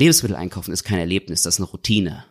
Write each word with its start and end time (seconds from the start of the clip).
Lebensmittel 0.00 0.34
einkaufen 0.36 0.72
ist 0.72 0.82
kein 0.84 0.98
Erlebnis, 0.98 1.42
das 1.42 1.54
ist 1.54 1.60
eine 1.60 1.68
Routine. 1.68 2.24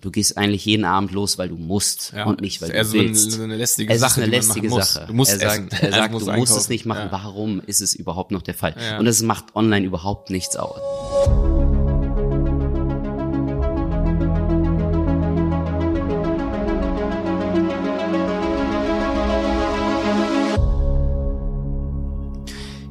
Du 0.00 0.10
gehst 0.10 0.36
eigentlich 0.36 0.64
jeden 0.64 0.84
Abend 0.84 1.12
los, 1.12 1.38
weil 1.38 1.48
du 1.48 1.56
musst 1.56 2.12
Mhm. 2.12 2.18
Ja, 2.18 2.24
und 2.26 2.40
nicht, 2.40 2.60
weil 2.60 2.70
du 2.70 2.84
so 2.84 2.98
eine- 2.98 3.08
willst. 3.08 3.30
so 3.30 3.42
eine 3.42 3.56
lästige 3.56 3.92
es 3.94 4.00
Sache, 4.00 4.20
ist 4.20 4.24
eine 4.24 4.26
lästige. 4.36 4.68
Sache. 4.70 5.04
Du 5.06 5.14
musst 5.14 5.30
er 5.32 5.38
sagt, 5.38 5.72
essen. 5.72 5.84
er 5.84 5.84
Also 5.84 5.96
sagt 5.98 6.12
musst 6.12 6.26
du 6.26 6.32
musst 6.32 6.50
es 6.50 6.56
einkaufen. 6.56 6.72
nicht 6.72 6.86
machen. 6.86 7.04
Ja. 7.06 7.12
Warum 7.12 7.60
ist 7.60 7.80
es 7.80 7.94
überhaupt 7.94 8.32
noch 8.32 8.42
der 8.42 8.54
Fall? 8.54 8.74
Ja. 8.76 8.98
Und 8.98 9.06
es 9.06 9.22
macht 9.22 9.54
online 9.54 9.86
überhaupt 9.86 10.30
nichts 10.30 10.56
aus. 10.56 10.80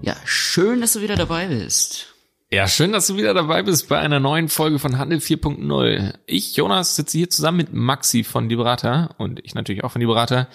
Ja, 0.01 0.15
schön, 0.25 0.81
dass 0.81 0.93
du 0.93 1.01
wieder 1.01 1.15
dabei 1.15 1.47
bist. 1.47 2.07
Ja, 2.53 2.67
schön, 2.67 2.91
dass 2.91 3.07
du 3.07 3.15
wieder 3.15 3.33
dabei 3.33 3.63
bist 3.63 3.87
bei 3.87 3.97
einer 3.97 4.19
neuen 4.19 4.49
Folge 4.49 4.77
von 4.77 4.97
Handel 4.97 5.19
4.0. 5.19 6.15
Ich, 6.25 6.57
Jonas, 6.57 6.97
sitze 6.97 7.17
hier 7.17 7.29
zusammen 7.29 7.55
mit 7.55 7.73
Maxi 7.73 8.25
von 8.25 8.49
Liberata 8.49 9.15
und 9.17 9.39
ich 9.45 9.55
natürlich 9.55 9.85
auch 9.85 9.91
von 9.93 10.01
Liberata. 10.01 10.49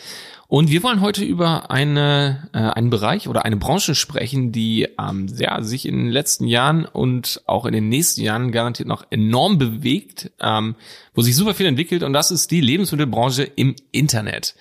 Und 0.46 0.70
wir 0.70 0.82
wollen 0.82 1.01
heute 1.01 1.24
über 1.24 1.70
eine, 1.70 2.51
äh, 2.52 2.59
einen 2.59 2.90
Bereich 2.90 3.28
oder 3.28 3.46
eine 3.46 3.56
Branche 3.56 3.95
sprechen, 3.95 4.52
die 4.52 4.87
ähm, 4.98 5.27
ja, 5.38 5.62
sich 5.62 5.87
in 5.87 5.96
den 5.96 6.10
letzten 6.10 6.46
Jahren 6.46 6.84
und 6.84 7.40
auch 7.46 7.64
in 7.64 7.73
den 7.73 7.88
nächsten 7.88 8.20
Jahren 8.20 8.52
garantiert 8.52 8.90
noch 8.90 9.06
enorm 9.09 9.56
bewegt, 9.56 10.32
ähm, 10.38 10.74
wo 11.15 11.23
sich 11.23 11.34
super 11.34 11.54
viel 11.54 11.65
entwickelt 11.65 12.02
und 12.02 12.12
das 12.12 12.30
ist 12.30 12.51
die 12.51 12.60
Lebensmittelbranche 12.60 13.45
im 13.45 13.74
Internet. 13.90 14.54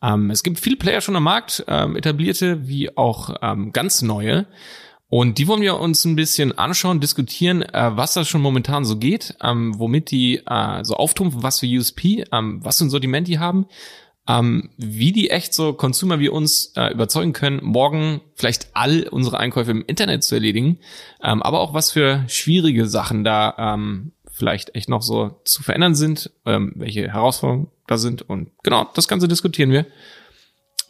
Ähm, 0.00 0.30
es 0.30 0.44
gibt 0.44 0.60
viele 0.60 0.76
Player 0.76 1.00
schon 1.00 1.16
am 1.16 1.24
Markt, 1.24 1.64
ähm, 1.66 1.96
etablierte 1.96 2.68
wie 2.68 2.96
auch 2.96 3.34
ähm, 3.42 3.72
ganz 3.72 4.00
neue. 4.00 4.46
Und 5.10 5.38
die 5.38 5.48
wollen 5.48 5.62
wir 5.62 5.80
uns 5.80 6.04
ein 6.04 6.16
bisschen 6.16 6.56
anschauen, 6.56 7.00
diskutieren, 7.00 7.62
äh, 7.62 7.96
was 7.96 8.12
da 8.12 8.24
schon 8.24 8.42
momentan 8.42 8.84
so 8.84 8.98
geht, 8.98 9.36
ähm, 9.42 9.78
womit 9.78 10.10
die 10.10 10.42
äh, 10.46 10.84
so 10.84 10.96
auftrumpfen, 10.96 11.42
was 11.42 11.60
für 11.60 11.66
USP, 11.66 12.24
ähm, 12.30 12.62
was 12.62 12.78
für 12.78 12.84
ein 12.84 12.90
Sortiment 12.90 13.26
die 13.26 13.38
haben, 13.38 13.66
ähm, 14.28 14.68
wie 14.76 15.12
die 15.12 15.30
echt 15.30 15.54
so 15.54 15.72
Consumer 15.72 16.18
wie 16.18 16.28
uns 16.28 16.72
äh, 16.76 16.92
überzeugen 16.92 17.32
können, 17.32 17.60
morgen 17.64 18.20
vielleicht 18.34 18.68
all 18.74 19.08
unsere 19.08 19.38
Einkäufe 19.40 19.70
im 19.70 19.82
Internet 19.86 20.24
zu 20.24 20.34
erledigen, 20.34 20.78
ähm, 21.22 21.42
aber 21.42 21.60
auch 21.60 21.72
was 21.72 21.90
für 21.90 22.24
schwierige 22.28 22.86
Sachen 22.86 23.24
da 23.24 23.54
ähm, 23.58 24.12
vielleicht 24.30 24.74
echt 24.74 24.90
noch 24.90 25.02
so 25.02 25.40
zu 25.44 25.62
verändern 25.62 25.94
sind, 25.94 26.30
ähm, 26.44 26.74
welche 26.76 27.10
Herausforderungen 27.10 27.68
da 27.86 27.96
sind 27.96 28.20
und 28.28 28.50
genau, 28.62 28.86
das 28.94 29.08
Ganze 29.08 29.26
diskutieren 29.26 29.70
wir 29.70 29.86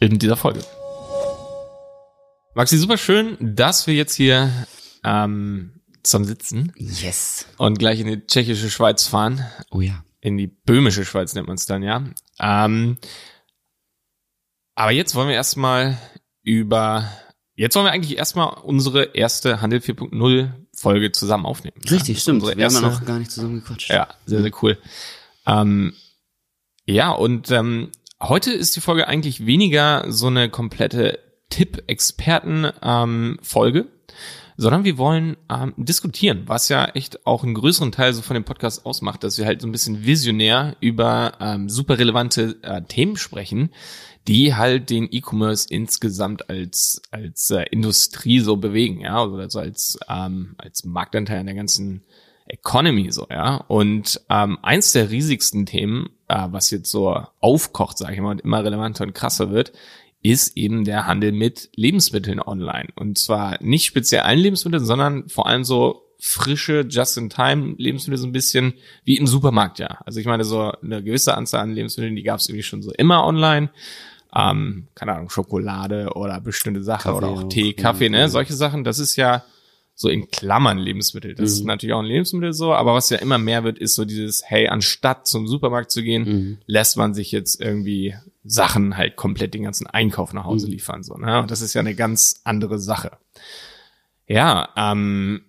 in 0.01 0.19
dieser 0.19 0.35
Folge. 0.35 0.59
Maxi, 2.59 2.77
super 2.77 2.97
schön, 2.97 3.37
dass 3.39 3.87
wir 3.87 3.93
jetzt 3.93 4.15
hier 4.15 4.51
ähm, 5.05 5.79
zum 6.03 6.25
Sitzen 6.25 6.73
Yes. 6.75 7.45
und 7.57 7.79
gleich 7.79 8.01
in 8.01 8.07
die 8.07 8.27
tschechische 8.27 8.69
Schweiz 8.69 9.07
fahren. 9.07 9.45
Oh 9.71 9.79
ja. 9.79 10.03
In 10.19 10.35
die 10.37 10.47
böhmische 10.47 11.05
Schweiz 11.05 11.33
nennt 11.35 11.47
man 11.47 11.55
es 11.55 11.67
dann, 11.67 11.83
ja. 11.83 12.03
Ähm, 12.37 12.97
aber 14.75 14.91
jetzt 14.91 15.15
wollen 15.15 15.29
wir 15.29 15.35
erstmal 15.35 15.97
über, 16.43 17.09
jetzt 17.55 17.77
wollen 17.77 17.85
wir 17.85 17.93
eigentlich 17.93 18.17
erstmal 18.17 18.49
unsere 18.61 19.15
erste 19.15 19.61
Handel 19.61 19.79
4.0 19.79 20.51
Folge 20.75 21.13
zusammen 21.13 21.45
aufnehmen. 21.45 21.77
Richtig, 21.89 22.17
Ja, 22.17 22.21
stimmt. 22.21 22.41
Wir 22.43 22.49
haben 22.51 22.59
ja 22.59 22.63
erste- 22.65 22.81
noch 22.81 23.05
gar 23.05 23.19
nicht 23.19 23.31
zusammen 23.31 23.61
gequatscht. 23.61 23.89
ja, 23.89 24.09
sehr, 24.25 24.41
sehr 24.41 24.51
cool. 24.61 24.77
Ähm, 25.47 25.93
ja, 26.85 27.11
und 27.11 27.51
ähm, 27.51 27.89
heute 28.21 28.51
ist 28.51 28.75
die 28.75 28.81
Folge 28.81 29.07
eigentlich 29.07 29.45
weniger 29.45 30.11
so 30.11 30.27
eine 30.27 30.49
komplette 30.49 31.19
Tipp-Experten-Folge, 31.49 33.87
sondern 34.57 34.83
wir 34.83 34.97
wollen 34.97 35.37
ähm, 35.49 35.73
diskutieren, 35.77 36.43
was 36.45 36.69
ja 36.69 36.85
echt 36.85 37.25
auch 37.25 37.43
einen 37.43 37.53
größeren 37.53 37.93
Teil 37.93 38.13
so 38.13 38.21
von 38.21 38.33
dem 38.33 38.43
Podcast 38.43 38.85
ausmacht, 38.85 39.23
dass 39.23 39.37
wir 39.37 39.45
halt 39.45 39.61
so 39.61 39.67
ein 39.67 39.71
bisschen 39.71 40.05
visionär 40.05 40.75
über 40.81 41.37
ähm, 41.39 41.69
super 41.69 41.97
relevante 41.97 42.57
äh, 42.61 42.81
Themen 42.81 43.15
sprechen, 43.15 43.69
die 44.27 44.55
halt 44.55 44.89
den 44.89 45.07
E-Commerce 45.09 45.65
insgesamt 45.69 46.49
als 46.49 47.01
als 47.09 47.49
äh, 47.51 47.63
Industrie 47.71 48.41
so 48.41 48.57
bewegen, 48.57 48.99
ja, 48.99 49.21
also 49.21 49.37
also 49.37 49.59
als 49.59 49.97
ähm, 50.09 50.55
als 50.57 50.83
Marktanteil 50.83 51.39
an 51.39 51.45
der 51.45 51.55
ganzen 51.55 52.03
Economy 52.49 53.11
so, 53.11 53.27
ja. 53.29 53.63
Und 53.67 54.21
ähm, 54.29 54.57
eins 54.61 54.91
der 54.91 55.09
riesigsten 55.09 55.65
Themen, 55.65 56.09
äh, 56.27 56.47
was 56.51 56.71
jetzt 56.71 56.91
so 56.91 57.23
aufkocht, 57.39 57.97
sage 57.97 58.15
ich 58.15 58.19
mal, 58.19 58.31
und 58.31 58.41
immer 58.41 58.63
relevanter 58.63 59.05
und 59.05 59.13
krasser 59.13 59.51
wird, 59.51 59.71
ist 60.21 60.57
eben 60.57 60.83
der 60.83 61.07
Handel 61.07 61.31
mit 61.31 61.69
Lebensmitteln 61.75 62.41
online. 62.41 62.89
Und 62.95 63.17
zwar 63.17 63.61
nicht 63.63 63.85
speziell 63.85 64.21
allen 64.21 64.39
Lebensmitteln, 64.39 64.83
sondern 64.83 65.29
vor 65.29 65.47
allem 65.47 65.63
so 65.63 66.03
frische, 66.19 66.85
just-in-time-Lebensmittel 66.89 68.17
so 68.17 68.27
ein 68.27 68.33
bisschen 68.33 68.73
wie 69.05 69.17
im 69.17 69.25
Supermarkt, 69.25 69.79
ja. 69.79 69.99
Also 70.05 70.19
ich 70.19 70.25
meine, 70.25 70.43
so 70.43 70.71
eine 70.83 71.01
gewisse 71.01 71.35
Anzahl 71.35 71.61
an 71.61 71.73
Lebensmitteln, 71.73 72.15
die 72.15 72.23
gab 72.23 72.39
es 72.39 72.49
irgendwie 72.49 72.63
schon 72.63 72.81
so 72.81 72.91
immer 72.91 73.25
online. 73.25 73.69
Ähm, 74.35 74.87
keine 74.95 75.13
Ahnung, 75.13 75.29
Schokolade 75.29 76.11
oder 76.15 76.39
bestimmte 76.41 76.83
Sachen 76.83 77.13
oder 77.13 77.29
auch 77.29 77.49
Tee, 77.49 77.73
Kaffee, 77.73 78.09
ne? 78.09 78.29
Solche 78.29 78.53
Sachen, 78.53 78.83
das 78.83 78.99
ist 78.99 79.15
ja 79.15 79.43
so 79.95 80.07
in 80.07 80.29
Klammern 80.29 80.77
Lebensmittel. 80.77 81.35
Das 81.35 81.51
ist 81.51 81.65
natürlich 81.65 81.93
auch 81.93 81.99
ein 81.99 82.05
Lebensmittel 82.05 82.53
so, 82.53 82.73
aber 82.73 82.93
was 82.93 83.09
ja 83.09 83.17
immer 83.17 83.37
mehr 83.37 83.63
wird, 83.63 83.79
ist 83.79 83.95
so 83.95 84.05
dieses, 84.05 84.43
hey, 84.45 84.67
anstatt 84.67 85.25
zum 85.25 85.47
Supermarkt 85.47 85.91
zu 85.91 86.03
gehen, 86.03 86.59
lässt 86.67 86.95
man 86.95 87.13
sich 87.13 87.31
jetzt 87.31 87.59
irgendwie 87.59 88.15
Sachen 88.43 88.95
halt 88.97 89.15
komplett 89.15 89.53
den 89.53 89.63
ganzen 89.63 89.87
Einkauf 89.87 90.33
nach 90.33 90.45
Hause 90.45 90.67
liefern, 90.67 91.03
so, 91.03 91.15
ne? 91.15 91.45
Das 91.47 91.61
ist 91.61 91.73
ja 91.73 91.81
eine 91.81 91.95
ganz 91.95 92.41
andere 92.45 92.79
Sache. 92.79 93.17
Ja, 94.27 94.69
ähm, 94.77 95.41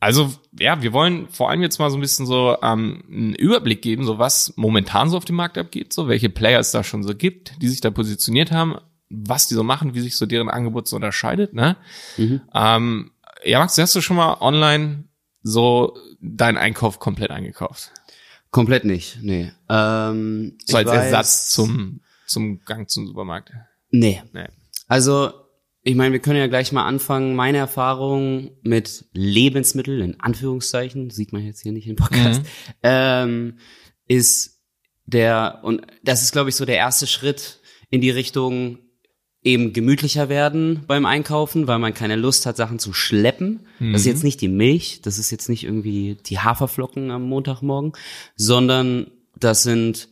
also 0.00 0.32
ja, 0.58 0.82
wir 0.82 0.92
wollen 0.92 1.28
vor 1.28 1.50
allem 1.50 1.62
jetzt 1.62 1.78
mal 1.78 1.90
so 1.90 1.96
ein 1.96 2.00
bisschen 2.00 2.26
so 2.26 2.56
ähm, 2.62 3.02
einen 3.10 3.34
Überblick 3.34 3.82
geben, 3.82 4.04
so 4.04 4.18
was 4.18 4.52
momentan 4.56 5.10
so 5.10 5.16
auf 5.16 5.24
dem 5.24 5.36
Markt 5.36 5.58
abgeht, 5.58 5.92
so 5.92 6.06
welche 6.08 6.28
Player 6.28 6.60
es 6.60 6.70
da 6.70 6.84
schon 6.84 7.02
so 7.02 7.14
gibt, 7.14 7.60
die 7.62 7.68
sich 7.68 7.80
da 7.80 7.90
positioniert 7.90 8.52
haben, 8.52 8.76
was 9.08 9.48
die 9.48 9.54
so 9.54 9.62
machen, 9.64 9.94
wie 9.94 10.00
sich 10.00 10.16
so 10.16 10.26
deren 10.26 10.48
Angebot 10.48 10.86
so 10.88 10.96
unterscheidet. 10.96 11.54
Ne? 11.54 11.76
Ähm, 12.54 13.10
ja, 13.44 13.58
Max, 13.58 13.76
hast 13.78 13.94
du 13.94 14.00
schon 14.00 14.16
mal 14.16 14.38
online 14.40 15.04
so 15.42 15.96
deinen 16.20 16.56
Einkauf 16.58 16.98
komplett 16.98 17.30
eingekauft? 17.30 17.92
Komplett 18.50 18.84
nicht, 18.84 19.18
nee. 19.22 19.52
Ähm, 19.68 20.56
So 20.64 20.76
als 20.76 20.88
weiß- 20.88 20.94
Ersatz 20.94 21.50
zum 21.50 22.00
zum 22.26 22.60
Gang 22.64 22.88
zum 22.88 23.06
Supermarkt. 23.06 23.52
Nee. 23.90 24.22
Nee. 24.32 24.48
Also, 24.88 25.32
ich 25.82 25.94
meine, 25.94 26.12
wir 26.12 26.20
können 26.20 26.38
ja 26.38 26.48
gleich 26.48 26.72
mal 26.72 26.84
anfangen. 26.84 27.36
Meine 27.36 27.58
Erfahrung 27.58 28.50
mit 28.62 29.04
Lebensmitteln, 29.12 30.00
in 30.00 30.20
Anführungszeichen, 30.20 31.10
sieht 31.10 31.32
man 31.32 31.44
jetzt 31.44 31.62
hier 31.62 31.72
nicht 31.72 31.86
im 31.86 31.96
Podcast, 31.96 32.42
ähm, 32.82 33.58
ist 34.08 34.60
der, 35.04 35.60
und 35.62 35.82
das 36.02 36.22
ist, 36.22 36.32
glaube 36.32 36.50
ich, 36.50 36.56
so 36.56 36.64
der 36.64 36.76
erste 36.76 37.06
Schritt 37.06 37.60
in 37.90 38.00
die 38.00 38.10
Richtung 38.10 38.78
eben 39.42 39.72
gemütlicher 39.72 40.28
werden 40.28 40.82
beim 40.88 41.06
Einkaufen, 41.06 41.68
weil 41.68 41.78
man 41.78 41.94
keine 41.94 42.16
Lust 42.16 42.46
hat, 42.46 42.56
Sachen 42.56 42.80
zu 42.80 42.92
schleppen. 42.92 43.66
Das 43.78 44.00
ist 44.00 44.06
jetzt 44.06 44.24
nicht 44.24 44.40
die 44.40 44.48
Milch, 44.48 45.02
das 45.02 45.18
ist 45.18 45.30
jetzt 45.30 45.48
nicht 45.48 45.62
irgendwie 45.62 46.16
die 46.26 46.40
Haferflocken 46.40 47.12
am 47.12 47.22
Montagmorgen, 47.28 47.92
sondern 48.34 49.12
das 49.38 49.62
sind 49.62 50.08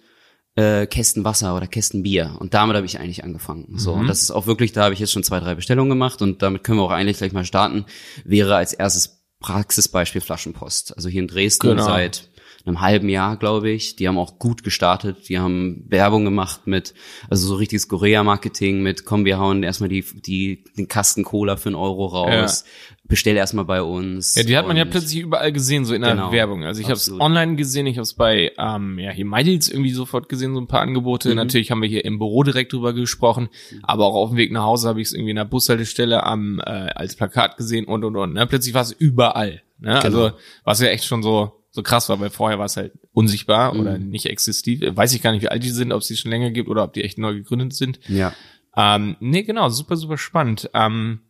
äh, 0.56 0.86
Kästen 0.86 1.24
Wasser 1.24 1.56
oder 1.56 1.66
Kästen 1.66 2.02
Bier. 2.02 2.36
Und 2.38 2.54
damit 2.54 2.76
habe 2.76 2.86
ich 2.86 3.00
eigentlich 3.00 3.24
angefangen. 3.24 3.76
So, 3.76 3.92
und 3.92 4.06
das 4.06 4.22
ist 4.22 4.30
auch 4.30 4.46
wirklich, 4.46 4.72
da 4.72 4.84
habe 4.84 4.94
ich 4.94 5.00
jetzt 5.00 5.12
schon 5.12 5.24
zwei, 5.24 5.40
drei 5.40 5.54
Bestellungen 5.54 5.90
gemacht 5.90 6.22
und 6.22 6.42
damit 6.42 6.62
können 6.64 6.78
wir 6.78 6.84
auch 6.84 6.90
eigentlich 6.90 7.18
gleich 7.18 7.32
mal 7.32 7.44
starten. 7.44 7.86
Wäre 8.24 8.54
als 8.56 8.72
erstes 8.72 9.22
Praxisbeispiel 9.40 10.20
Flaschenpost. 10.20 10.96
Also 10.96 11.08
hier 11.08 11.22
in 11.22 11.28
Dresden 11.28 11.68
Genau. 11.68 11.84
seit 11.84 12.30
einem 12.66 12.80
halben 12.80 13.08
Jahr, 13.08 13.36
glaube 13.36 13.70
ich. 13.70 13.96
Die 13.96 14.08
haben 14.08 14.18
auch 14.18 14.38
gut 14.38 14.64
gestartet. 14.64 15.28
Die 15.28 15.38
haben 15.38 15.84
Werbung 15.88 16.24
gemacht 16.24 16.66
mit, 16.66 16.94
also 17.28 17.46
so 17.46 17.56
richtiges 17.56 17.88
Korea-Marketing 17.88 18.82
mit, 18.82 19.04
komm, 19.04 19.24
wir 19.24 19.38
hauen 19.38 19.62
erstmal 19.62 19.88
die, 19.88 20.02
die, 20.02 20.64
den 20.76 20.88
Kasten 20.88 21.24
Cola 21.24 21.56
für 21.56 21.68
einen 21.68 21.76
Euro 21.76 22.06
raus. 22.06 22.64
Bestell 23.06 23.36
erstmal 23.36 23.66
bei 23.66 23.82
uns. 23.82 24.34
Ja, 24.34 24.44
die 24.44 24.56
hat 24.56 24.66
man 24.66 24.78
ja 24.78 24.86
plötzlich 24.86 25.20
überall 25.20 25.52
gesehen, 25.52 25.84
so 25.84 25.94
in 25.94 26.00
der 26.00 26.12
Genau. 26.12 26.32
Werbung. 26.32 26.64
Also 26.64 26.80
ich 26.80 26.86
habe 26.86 26.96
es 26.96 27.12
online 27.12 27.56
gesehen, 27.56 27.86
ich 27.86 27.96
habe 27.98 28.04
es 28.04 28.14
bei 28.14 28.52
ähm, 28.56 28.98
ja, 28.98 29.10
hier 29.10 29.26
MyDeals 29.26 29.68
irgendwie 29.68 29.90
sofort 29.90 30.30
gesehen, 30.30 30.54
so 30.54 30.60
ein 30.60 30.68
paar 30.68 30.80
Angebote. 30.80 31.28
Mhm. 31.28 31.36
Natürlich 31.36 31.70
haben 31.70 31.82
wir 31.82 31.88
hier 31.88 32.04
im 32.06 32.18
Büro 32.18 32.42
direkt 32.44 32.72
drüber 32.72 32.94
gesprochen, 32.94 33.50
aber 33.82 34.06
auch 34.06 34.14
auf 34.14 34.30
dem 34.30 34.38
Weg 34.38 34.52
nach 34.52 34.62
Hause 34.62 34.88
habe 34.88 35.02
ich 35.02 35.08
es 35.08 35.12
irgendwie 35.12 35.30
in 35.30 35.36
der 35.36 35.44
Bushaltestelle 35.44 36.24
am 36.24 36.60
äh, 36.60 36.70
als 36.70 37.14
Plakat 37.14 37.58
gesehen 37.58 37.84
und 37.84 38.04
und 38.04 38.16
und. 38.16 38.32
Ne? 38.32 38.46
Plötzlich 38.46 38.72
war 38.72 38.82
es 38.82 38.92
überall. 38.92 39.62
Ne? 39.80 40.00
Genau. 40.02 40.02
Also 40.02 40.30
was 40.64 40.80
ja 40.80 40.88
echt 40.88 41.04
schon 41.04 41.22
so 41.22 41.52
so 41.74 41.82
krass 41.82 42.08
war, 42.08 42.20
weil 42.20 42.30
vorher 42.30 42.58
war 42.58 42.66
es 42.66 42.76
halt 42.76 42.92
unsichtbar 43.12 43.74
oder 43.76 43.98
Mhm. 43.98 44.08
nicht 44.10 44.26
existiv. 44.26 44.80
Weiß 44.84 45.12
ich 45.12 45.20
gar 45.22 45.32
nicht, 45.32 45.42
wie 45.42 45.48
alt 45.48 45.62
die 45.64 45.70
sind, 45.70 45.92
ob 45.92 46.00
es 46.02 46.06
die 46.06 46.16
schon 46.16 46.30
länger 46.30 46.50
gibt 46.52 46.68
oder 46.68 46.84
ob 46.84 46.92
die 46.92 47.02
echt 47.02 47.18
neu 47.18 47.34
gegründet 47.34 47.74
sind. 47.74 47.98
Ja. 48.08 48.32
Ähm, 48.76 49.16
nee, 49.20 49.42
genau, 49.42 49.68
super, 49.68 49.96
super 49.96 50.16
spannend. 50.16 50.70
Ähm, 50.72 51.20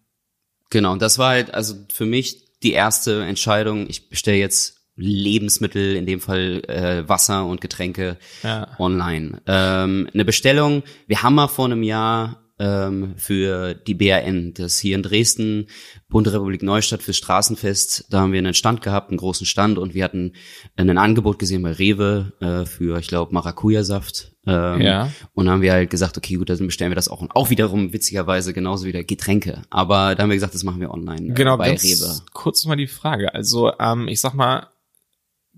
Genau, 0.70 0.92
und 0.92 1.02
das 1.02 1.18
war 1.18 1.30
halt 1.30 1.54
also 1.54 1.74
für 1.92 2.06
mich 2.06 2.58
die 2.62 2.72
erste 2.72 3.22
Entscheidung. 3.24 3.86
Ich 3.88 4.08
bestelle 4.08 4.38
jetzt 4.38 4.80
Lebensmittel, 4.96 5.94
in 5.96 6.06
dem 6.06 6.20
Fall 6.20 6.62
äh, 6.68 7.08
Wasser 7.08 7.46
und 7.46 7.60
Getränke 7.60 8.18
Ja. 8.42 8.68
online. 8.78 9.40
Ähm, 9.46 10.08
eine 10.12 10.24
Bestellung, 10.24 10.82
wir 11.06 11.22
haben 11.22 11.34
mal 11.34 11.48
vor 11.48 11.66
einem 11.66 11.82
Jahr 11.82 12.43
ähm, 12.58 13.14
für 13.16 13.74
die 13.74 13.94
BRN. 13.94 14.54
Das 14.54 14.78
hier 14.78 14.94
in 14.96 15.02
Dresden, 15.02 15.66
Bundesrepublik 16.08 16.62
Neustadt 16.62 17.02
fürs 17.02 17.16
Straßenfest. 17.16 18.06
Da 18.10 18.20
haben 18.20 18.32
wir 18.32 18.38
einen 18.38 18.54
Stand 18.54 18.82
gehabt, 18.82 19.10
einen 19.10 19.18
großen 19.18 19.46
Stand 19.46 19.78
und 19.78 19.94
wir 19.94 20.04
hatten 20.04 20.32
ein 20.76 20.96
Angebot 20.98 21.38
gesehen 21.38 21.62
bei 21.62 21.72
Rewe 21.72 22.32
äh, 22.40 22.64
für, 22.66 22.98
ich 22.98 23.08
glaube, 23.08 23.32
Maracuja-Saft. 23.34 24.32
Ähm, 24.46 24.80
Ja. 24.82 25.10
Und 25.32 25.48
haben 25.48 25.62
wir 25.62 25.72
halt 25.72 25.90
gesagt, 25.90 26.16
okay, 26.18 26.34
gut, 26.34 26.50
dann 26.50 26.58
bestellen 26.58 26.90
wir 26.90 26.96
das 26.96 27.08
auch. 27.08 27.20
Und 27.22 27.34
auch 27.34 27.50
wiederum 27.50 27.92
witzigerweise 27.92 28.52
genauso 28.52 28.86
wieder 28.86 29.02
Getränke. 29.02 29.62
Aber 29.70 30.14
da 30.14 30.22
haben 30.22 30.30
wir 30.30 30.36
gesagt, 30.36 30.54
das 30.54 30.64
machen 30.64 30.80
wir 30.80 30.90
online 30.92 31.30
äh, 31.30 31.34
Genau, 31.34 31.56
bei 31.56 31.70
ganz 31.70 31.82
Rewe. 31.82 32.20
kurz 32.34 32.64
mal 32.66 32.76
die 32.76 32.86
Frage. 32.86 33.34
Also, 33.34 33.72
ähm, 33.80 34.06
ich 34.08 34.20
sag 34.20 34.34
mal, 34.34 34.68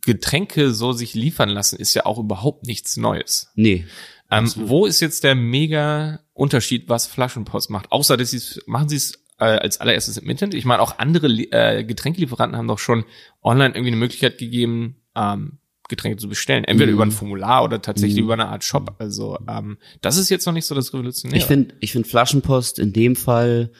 Getränke 0.04 0.72
so 0.72 0.92
sich 0.92 1.14
liefern 1.14 1.49
lassen 1.49 1.78
ist 1.81 1.94
ja 1.94 2.06
auch 2.06 2.19
überhaupt 2.19 2.64
nichts 2.66 2.96
Neues. 2.96 3.50
Nee. 3.56 3.87
Ähm, 4.31 4.50
wo 4.56 4.87
ist 4.87 5.00
jetzt 5.00 5.25
der 5.25 5.34
mega 5.34 6.20
Unterschied, 6.37 6.88
was 6.88 7.06
Flaschenpost 7.06 7.71
macht? 7.71 7.91
Außer, 7.93 8.17
dass 8.17 8.31
sie 8.31 8.37
es, 8.37 8.61
machen 8.67 8.88
sie 8.88 8.97
es 8.97 9.15
äh, 9.38 9.44
als 9.44 9.81
allererstes 9.81 10.17
im 10.19 10.29
Internet? 10.29 10.55
Ich 10.55 10.65
meine, 10.65 10.83
auch 10.83 10.99
andere 10.99 11.27
äh, 11.29 11.83
Getränkelieferanten 11.85 12.56
haben 12.56 12.69
doch 12.69 12.79
schon 12.79 13.05
online 13.43 13.71
irgendwie 13.75 13.88
eine 13.88 13.97
Möglichkeit 13.97 14.38
gegeben, 14.38 14.97
ähm, 15.15 15.59
Getränke 15.88 16.19
zu 16.19 16.29
bestellen. 16.29 16.65
Entweder 16.65 16.88
Mhm. 16.91 16.94
über 16.94 17.06
ein 17.06 17.11
Formular 17.12 17.62
oder 17.65 17.81
tatsächlich 17.81 18.19
Mhm. 18.19 18.25
über 18.25 18.33
eine 18.35 18.49
Art 18.49 18.65
Shop. 18.65 18.97
Also, 18.99 19.38
ähm, 19.49 19.79
das 20.03 20.17
ist 20.19 20.29
jetzt 20.31 20.44
noch 20.47 20.53
nicht 20.53 20.67
so 20.67 20.75
das 20.75 20.93
Revolutionäre. 20.93 21.38
Ich 21.38 21.44
finde, 21.47 21.75
ich 21.81 21.93
finde 21.93 22.09
Flaschenpost 22.09 22.79
in 22.79 22.93
dem 22.93 23.15
Fall 23.17 23.71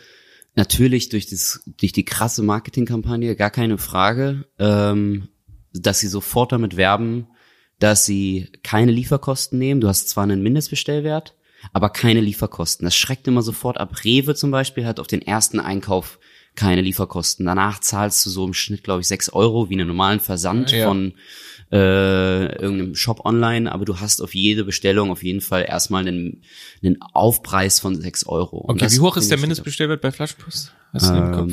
natürlich 0.55 1.09
durch 1.11 1.27
das, 1.27 1.63
durch 1.67 1.93
die 1.93 2.05
krasse 2.05 2.43
Marketingkampagne 2.43 3.37
gar 3.37 3.51
keine 3.51 3.77
Frage, 3.79 4.47
ähm, 4.59 5.29
dass 5.75 5.99
sie 6.01 6.09
sofort 6.09 6.53
damit 6.53 6.77
werben, 6.79 7.27
dass 7.81 8.07
sie 8.07 8.49
keine 8.63 8.93
Lieferkosten 8.93 9.59
nehmen. 9.59 9.83
Du 9.83 9.89
hast 9.89 10.09
zwar 10.09 10.25
einen 10.25 10.43
Mindestbestellwert, 10.43 11.35
aber 11.73 11.91
keine 11.91 12.21
Lieferkosten. 12.21 12.85
Das 12.85 12.97
schreckt 12.97 13.27
immer 13.29 13.43
sofort 13.43 13.79
ab. 13.79 14.05
Rewe 14.05 14.35
zum 14.35 14.51
Beispiel 14.51 14.87
hat 14.87 15.01
auf 15.01 15.07
den 15.07 15.23
ersten 15.23 15.61
Einkauf 15.61 16.19
keine 16.55 16.81
Lieferkosten. 16.81 17.45
Danach 17.47 17.81
zahlst 17.81 18.25
du 18.25 18.31
so 18.31 18.47
im 18.47 18.55
Schnitt, 18.55 18.83
glaube 18.83 19.03
ich, 19.03 19.09
sechs 19.09 19.29
Euro 19.29 19.69
wie 19.69 19.75
einen 19.75 19.89
normalen 19.89 20.21
Versand 20.21 20.73
Ja. 20.73 20.89
von 20.89 21.13
äh, 21.71 22.47
irgendeinem 22.61 22.95
Shop 22.95 23.25
online, 23.25 23.71
aber 23.71 23.85
du 23.85 24.01
hast 24.01 24.21
auf 24.23 24.35
jede 24.35 24.65
Bestellung 24.65 25.11
auf 25.11 25.23
jeden 25.23 25.41
Fall 25.41 25.67
erstmal 25.69 26.07
einen, 26.07 26.43
einen 26.83 27.03
Aufpreis 27.13 27.81
von 27.81 28.01
sechs 28.01 28.25
Euro. 28.27 28.59
Und 28.59 28.81
okay, 28.83 28.93
wie 28.93 29.01
hoch 29.01 29.17
ist 29.17 29.31
der 29.31 29.39
Mindestbestellwert 29.39 30.01
bei 30.01 30.13
Flaschenpost? 30.13 30.73
Hast 30.93 31.11
du 31.11 31.15
den 31.15 31.25
im 31.25 31.33
Kopf? 31.33 31.53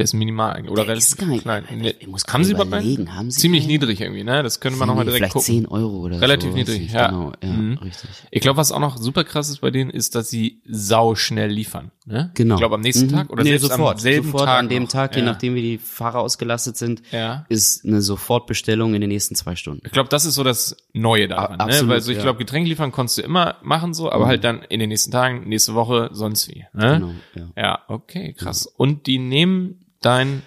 Der 0.00 0.04
ist 0.04 0.14
minimal 0.14 0.54
eigentlich, 0.54 0.70
oder 0.72 0.82
der 0.84 0.88
relativ 0.94 1.10
ist 1.10 1.18
gar 1.18 1.26
nicht- 1.26 1.42
klein. 1.42 1.64
Nee. 1.76 1.94
Ich 1.98 2.06
muss 2.06 2.24
haben 2.32 2.42
sie 2.42 2.52
überlegen, 2.52 3.14
haben 3.14 3.30
sie 3.30 3.40
Ziemlich 3.40 3.62
einen? 3.64 3.72
niedrig 3.72 4.00
irgendwie, 4.00 4.24
ne? 4.24 4.42
Das 4.42 4.60
könnte 4.60 4.78
man 4.78 4.88
nochmal 4.88 5.04
direkt 5.04 5.18
Vielleicht 5.18 5.32
gucken. 5.34 5.44
10 5.46 5.66
Euro 5.66 5.98
oder 5.98 6.20
Relativ 6.20 6.50
so. 6.50 6.56
weiß 6.56 6.66
niedrig, 6.68 6.86
ich. 6.86 6.92
ja. 6.92 7.08
Genau, 7.08 7.32
ja, 7.42 7.48
Mhm. 7.50 7.78
richtig. 7.78 8.10
Ich 8.30 8.40
glaube, 8.40 8.56
was 8.56 8.72
auch 8.72 8.80
noch 8.80 8.96
super 8.96 9.24
krass 9.24 9.50
ist 9.50 9.60
bei 9.60 9.70
denen, 9.70 9.90
ist, 9.90 10.14
dass 10.14 10.30
sie 10.30 10.62
sau 10.66 11.14
schnell 11.14 11.50
liefern. 11.50 11.90
Ne? 12.06 12.30
Genau. 12.34 12.54
Ich 12.54 12.60
glaube, 12.60 12.74
am 12.76 12.80
nächsten 12.80 13.06
Mhm. 13.06 13.10
Tag 13.10 13.30
oder 13.30 13.42
nee, 13.44 13.50
selbst 13.50 13.68
sofort, 13.68 13.94
am 13.96 14.00
selben 14.00 14.26
sofort 14.26 14.46
Tag. 14.46 14.58
an 14.58 14.68
dem 14.68 14.82
noch. 14.84 14.88
Tag, 14.90 15.14
je 15.14 15.20
ja. 15.22 15.26
nachdem 15.26 15.54
wie 15.54 15.62
die 15.62 15.78
Fahrer 15.78 16.20
ausgelastet 16.20 16.76
sind, 16.76 17.02
Ja. 17.12 17.44
ist 17.50 17.84
eine 17.84 18.00
Sofortbestellung 18.00 18.94
in 18.94 19.00
den 19.00 19.10
nächsten 19.10 19.34
zwei 19.34 19.54
Stunden. 19.54 19.82
Ich 19.84 19.92
glaube, 19.92 20.08
das 20.08 20.24
ist 20.24 20.34
so 20.34 20.42
das 20.42 20.76
Neue 20.92 21.28
daran, 21.28 21.60
A- 21.60 21.66
ne? 21.66 21.72
absolut, 21.72 21.90
Weil 21.94 22.00
so, 22.00 22.10
ich 22.10 22.16
ja. 22.16 22.22
glaube, 22.24 22.38
Getränke 22.38 22.68
liefern 22.68 22.90
konntest 22.90 23.18
du 23.18 23.22
immer 23.22 23.56
machen 23.62 23.94
so, 23.94 24.10
aber 24.10 24.24
Mhm. 24.24 24.28
halt 24.28 24.44
dann 24.44 24.62
in 24.62 24.80
den 24.80 24.88
nächsten 24.88 25.10
Tagen, 25.12 25.48
nächste 25.48 25.74
Woche, 25.74 26.08
sonst 26.12 26.48
wie. 26.48 26.64
Ne? 26.72 27.14
Genau, 27.34 27.50
ja. 27.56 27.62
Ja, 27.62 27.78
okay, 27.88 28.32
krass. 28.32 28.66
Und 28.66 29.06
die 29.06 29.18
nehmen 29.18 29.84
dein 30.00 30.42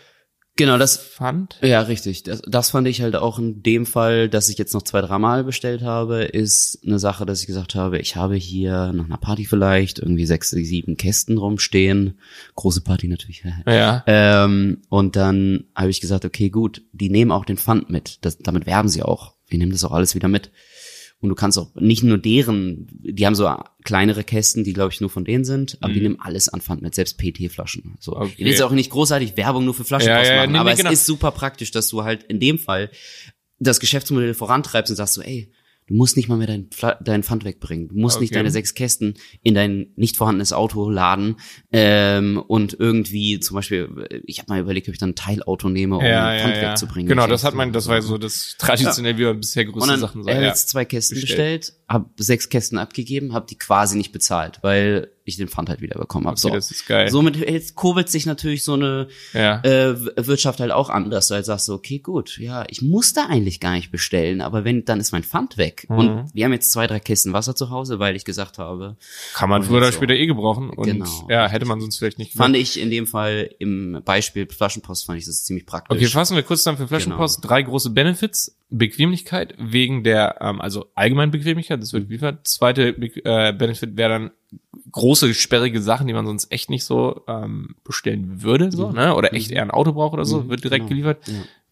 Genau, 0.55 0.77
das, 0.77 0.97
Pfand? 0.97 1.57
Ja, 1.63 1.81
richtig. 1.81 2.21
Das, 2.23 2.43
das 2.45 2.69
fand 2.69 2.87
ich 2.87 3.01
halt 3.01 3.15
auch 3.15 3.39
in 3.39 3.63
dem 3.63 3.87
Fall, 3.87 4.29
dass 4.29 4.49
ich 4.49 4.59
jetzt 4.59 4.75
noch 4.75 4.83
zwei, 4.83 5.01
dreimal 5.01 5.43
bestellt 5.43 5.81
habe, 5.81 6.25
ist 6.25 6.79
eine 6.85 6.99
Sache, 6.99 7.25
dass 7.25 7.41
ich 7.41 7.47
gesagt 7.47 7.73
habe, 7.73 7.97
ich 7.97 8.15
habe 8.15 8.35
hier 8.35 8.93
nach 8.93 9.05
einer 9.05 9.17
Party 9.17 9.45
vielleicht 9.45 9.97
irgendwie 9.97 10.27
sechs, 10.27 10.51
sieben 10.51 10.95
Kästen 10.95 11.39
rumstehen. 11.39 12.19
Große 12.55 12.81
Party 12.81 13.07
natürlich. 13.07 13.43
Ja. 13.65 14.03
ähm, 14.07 14.81
und 14.89 15.15
dann 15.15 15.65
habe 15.75 15.89
ich 15.89 16.01
gesagt, 16.01 16.25
okay, 16.25 16.49
gut, 16.49 16.83
die 16.91 17.09
nehmen 17.09 17.31
auch 17.31 17.45
den 17.45 17.57
Pfand 17.57 17.89
mit. 17.89 18.19
Das, 18.21 18.37
damit 18.37 18.65
werben 18.65 18.89
sie 18.89 19.01
auch. 19.01 19.33
Wir 19.47 19.57
nehmen 19.57 19.71
das 19.71 19.83
auch 19.83 19.91
alles 19.91 20.13
wieder 20.15 20.27
mit. 20.27 20.51
Und 21.23 21.29
du 21.29 21.35
kannst 21.35 21.57
auch 21.57 21.73
nicht 21.75 22.03
nur 22.03 22.17
deren, 22.17 22.85
die 23.01 23.25
haben 23.25 23.33
so 23.33 23.49
kleinere 23.85 24.25
Kästen, 24.25 24.65
die 24.65 24.73
glaube 24.73 24.91
ich 24.91 24.99
nur 24.99 25.09
von 25.09 25.23
denen 25.23 25.45
sind, 25.45 25.77
aber 25.79 25.93
die 25.93 25.99
Mhm. 25.99 26.03
nehmen 26.03 26.19
alles 26.19 26.49
an 26.49 26.59
Pfand 26.59 26.81
mit, 26.81 26.93
selbst 26.93 27.17
PT-Flaschen. 27.17 27.95
So. 28.01 28.17
Okay. 28.17 28.33
Ich 28.35 28.39
will 28.39 28.47
jetzt 28.51 28.61
auch 28.61 28.71
nicht 28.71 28.89
großartig 28.91 29.37
Werbung 29.37 29.63
nur 29.63 29.73
für 29.73 29.85
Flaschenpost 29.85 30.27
Ja, 30.29 30.35
ja, 30.35 30.41
machen, 30.41 30.51
nee, 30.51 30.57
aber 30.57 30.69
nee, 30.69 30.73
es 30.73 30.79
genau. 30.79 30.91
ist 30.91 31.05
super 31.05 31.31
praktisch, 31.31 31.71
dass 31.71 31.87
du 31.87 32.03
halt 32.03 32.23
in 32.23 32.41
dem 32.41 32.59
Fall 32.59 32.91
das 33.59 33.79
Geschäftsmodell 33.79 34.33
vorantreibst 34.33 34.89
und 34.91 34.97
sagst 34.97 35.13
so, 35.13 35.21
ey, 35.21 35.49
du 35.87 35.95
musst 35.95 36.17
nicht 36.17 36.29
mal 36.29 36.37
mehr 36.37 36.47
dein, 36.47 36.69
Pfla- 36.69 36.97
dein 37.03 37.23
Pfand 37.23 37.45
wegbringen. 37.45 37.89
Du 37.89 37.95
musst 37.95 38.19
nicht 38.19 38.31
Okay. 38.31 38.39
deine 38.39 38.51
sechs 38.51 38.73
Kästen 38.73 39.15
in 39.41 39.53
dein 39.53 39.87
nicht 39.95 40.17
vorhandenes 40.17 40.53
Auto 40.53 40.89
laden 40.89 41.35
ähm, 41.71 42.41
und 42.47 42.75
irgendwie 42.79 43.39
zum 43.39 43.55
Beispiel, 43.55 44.21
ich 44.25 44.39
habe 44.39 44.51
mal 44.51 44.59
überlegt, 44.59 44.87
ob 44.87 44.93
ich 44.93 44.99
dann 44.99 45.09
ein 45.09 45.15
Teilauto 45.15 45.69
nehme, 45.69 45.97
um 45.97 46.03
ja, 46.05 46.37
Pfand 46.39 46.55
ja. 46.55 46.69
wegzubringen. 46.71 47.07
Genau, 47.09 47.27
das 47.27 47.43
hat 47.43 47.53
man, 47.53 47.71
das 47.73 47.87
war 47.87 48.01
so 48.01 48.17
das 48.17 48.55
traditionell, 48.57 49.17
wie 49.17 49.23
man 49.25 49.39
bisher 49.39 49.65
dann 49.65 49.99
Sachen 49.99 50.23
so. 50.23 50.29
er 50.29 50.37
hat 50.37 50.43
jetzt 50.43 50.69
zwei 50.69 50.85
Kästen 50.85 51.19
Bestellt. 51.19 51.61
bestellt, 51.61 51.82
habe 51.93 52.09
sechs 52.17 52.49
Kästen 52.49 52.77
abgegeben, 52.77 53.33
habe 53.33 53.45
die 53.49 53.57
quasi 53.57 53.97
nicht 53.97 54.11
bezahlt, 54.11 54.59
weil 54.61 55.09
ich 55.25 55.37
den 55.37 55.47
Pfand 55.47 55.69
halt 55.69 55.79
wieder 55.79 55.97
bekommen 55.97 56.25
habe. 56.27 56.33
Okay, 56.33 56.41
So. 56.41 56.49
das 56.49 56.69
ist 56.69 56.85
geil. 56.85 57.09
Somit 57.09 57.37
jetzt 57.37 57.75
kurbelt 57.75 58.09
sich 58.09 58.25
natürlich 58.25 58.61
so 58.65 58.73
eine 58.73 59.07
Ja. 59.31 59.61
äh, 59.63 59.95
Wirtschaft 60.27 60.59
halt 60.59 60.71
auch 60.71 60.89
an, 60.89 61.09
dass 61.09 61.29
du 61.29 61.35
halt 61.35 61.45
sagst, 61.45 61.65
so, 61.67 61.75
okay, 61.75 61.99
gut, 61.99 62.37
ja, 62.39 62.65
ich 62.67 62.81
muss 62.81 63.13
da 63.13 63.27
eigentlich 63.27 63.61
gar 63.61 63.71
nicht 63.71 63.89
bestellen, 63.89 64.41
aber 64.41 64.65
wenn, 64.65 64.83
dann 64.83 64.99
ist 64.99 65.13
mein 65.13 65.23
Pfand 65.23 65.57
weg. 65.57 65.85
Mhm. 65.89 65.97
Und 65.97 66.25
wir 66.33 66.43
haben 66.43 66.51
jetzt 66.51 66.73
zwei, 66.73 66.87
drei 66.87 66.99
Kisten 66.99 67.31
Wasser 67.31 67.55
zu 67.55 67.69
Hause, 67.69 67.99
weil 67.99 68.17
ich 68.17 68.25
gesagt 68.25 68.57
habe, 68.57 68.97
Kann 69.33 69.49
man 69.49 69.63
früher 69.63 69.77
oder 69.77 69.85
so. 69.93 69.93
später 69.93 70.13
eh 70.13 70.25
gebrauchen. 70.25 70.69
Und 70.71 70.85
Genau. 70.87 71.27
ja, 71.29 71.47
hätte 71.47 71.65
man 71.65 71.79
sonst 71.79 71.99
vielleicht 71.99 72.17
nicht 72.19 72.33
fand 72.33 72.57
ich 72.57 72.77
in 72.77 72.89
dem 72.89 73.07
Fall 73.07 73.49
im 73.59 74.01
Beispiel 74.03 74.45
Flaschenpost 74.49 75.05
fand 75.05 75.19
ich 75.19 75.25
das 75.25 75.45
ziemlich 75.45 75.65
praktisch. 75.65 75.95
Okay, 75.95 76.07
fassen 76.07 76.35
wir 76.35 76.43
kurz 76.43 76.63
dann 76.63 76.75
für 76.75 76.87
Flaschenpost 76.89 77.39
drei 77.43 77.61
große 77.61 77.91
Benefits. 77.91 78.57
Bequemlichkeit 78.77 79.53
wegen 79.59 80.03
der, 80.03 80.37
ähm, 80.41 80.59
also 80.59 80.87
allgemein 80.95 81.31
Bequemlichkeit, 81.31 81.81
das 81.81 81.93
wird 81.93 82.07
geliefert. 82.07 82.47
Zweite 82.47 82.93
Be 82.93 83.07
äh, 83.23 83.53
Benefit 83.53 83.95
wäre 83.97 84.09
dann 84.09 84.31
große, 84.91 85.33
sperrige 85.33 85.81
Sachen, 85.81 86.07
die 86.07 86.13
man 86.13 86.25
sonst 86.25 86.51
echt 86.51 86.69
nicht 86.69 86.83
so 86.83 87.23
ähm, 87.27 87.75
bestellen 87.83 88.41
würde, 88.41 88.71
so, 88.71 88.89
Mhm. 88.89 88.95
ne? 88.95 89.15
Oder 89.15 89.33
echt 89.33 89.49
Mhm. 89.51 89.55
eher 89.57 89.61
ein 89.63 89.71
Auto 89.71 89.93
braucht 89.93 90.13
oder 90.13 90.25
so, 90.25 90.41
Mhm, 90.41 90.49
wird 90.49 90.63
direkt 90.63 90.87
genau. 90.87 90.89
geliefert. 90.89 91.19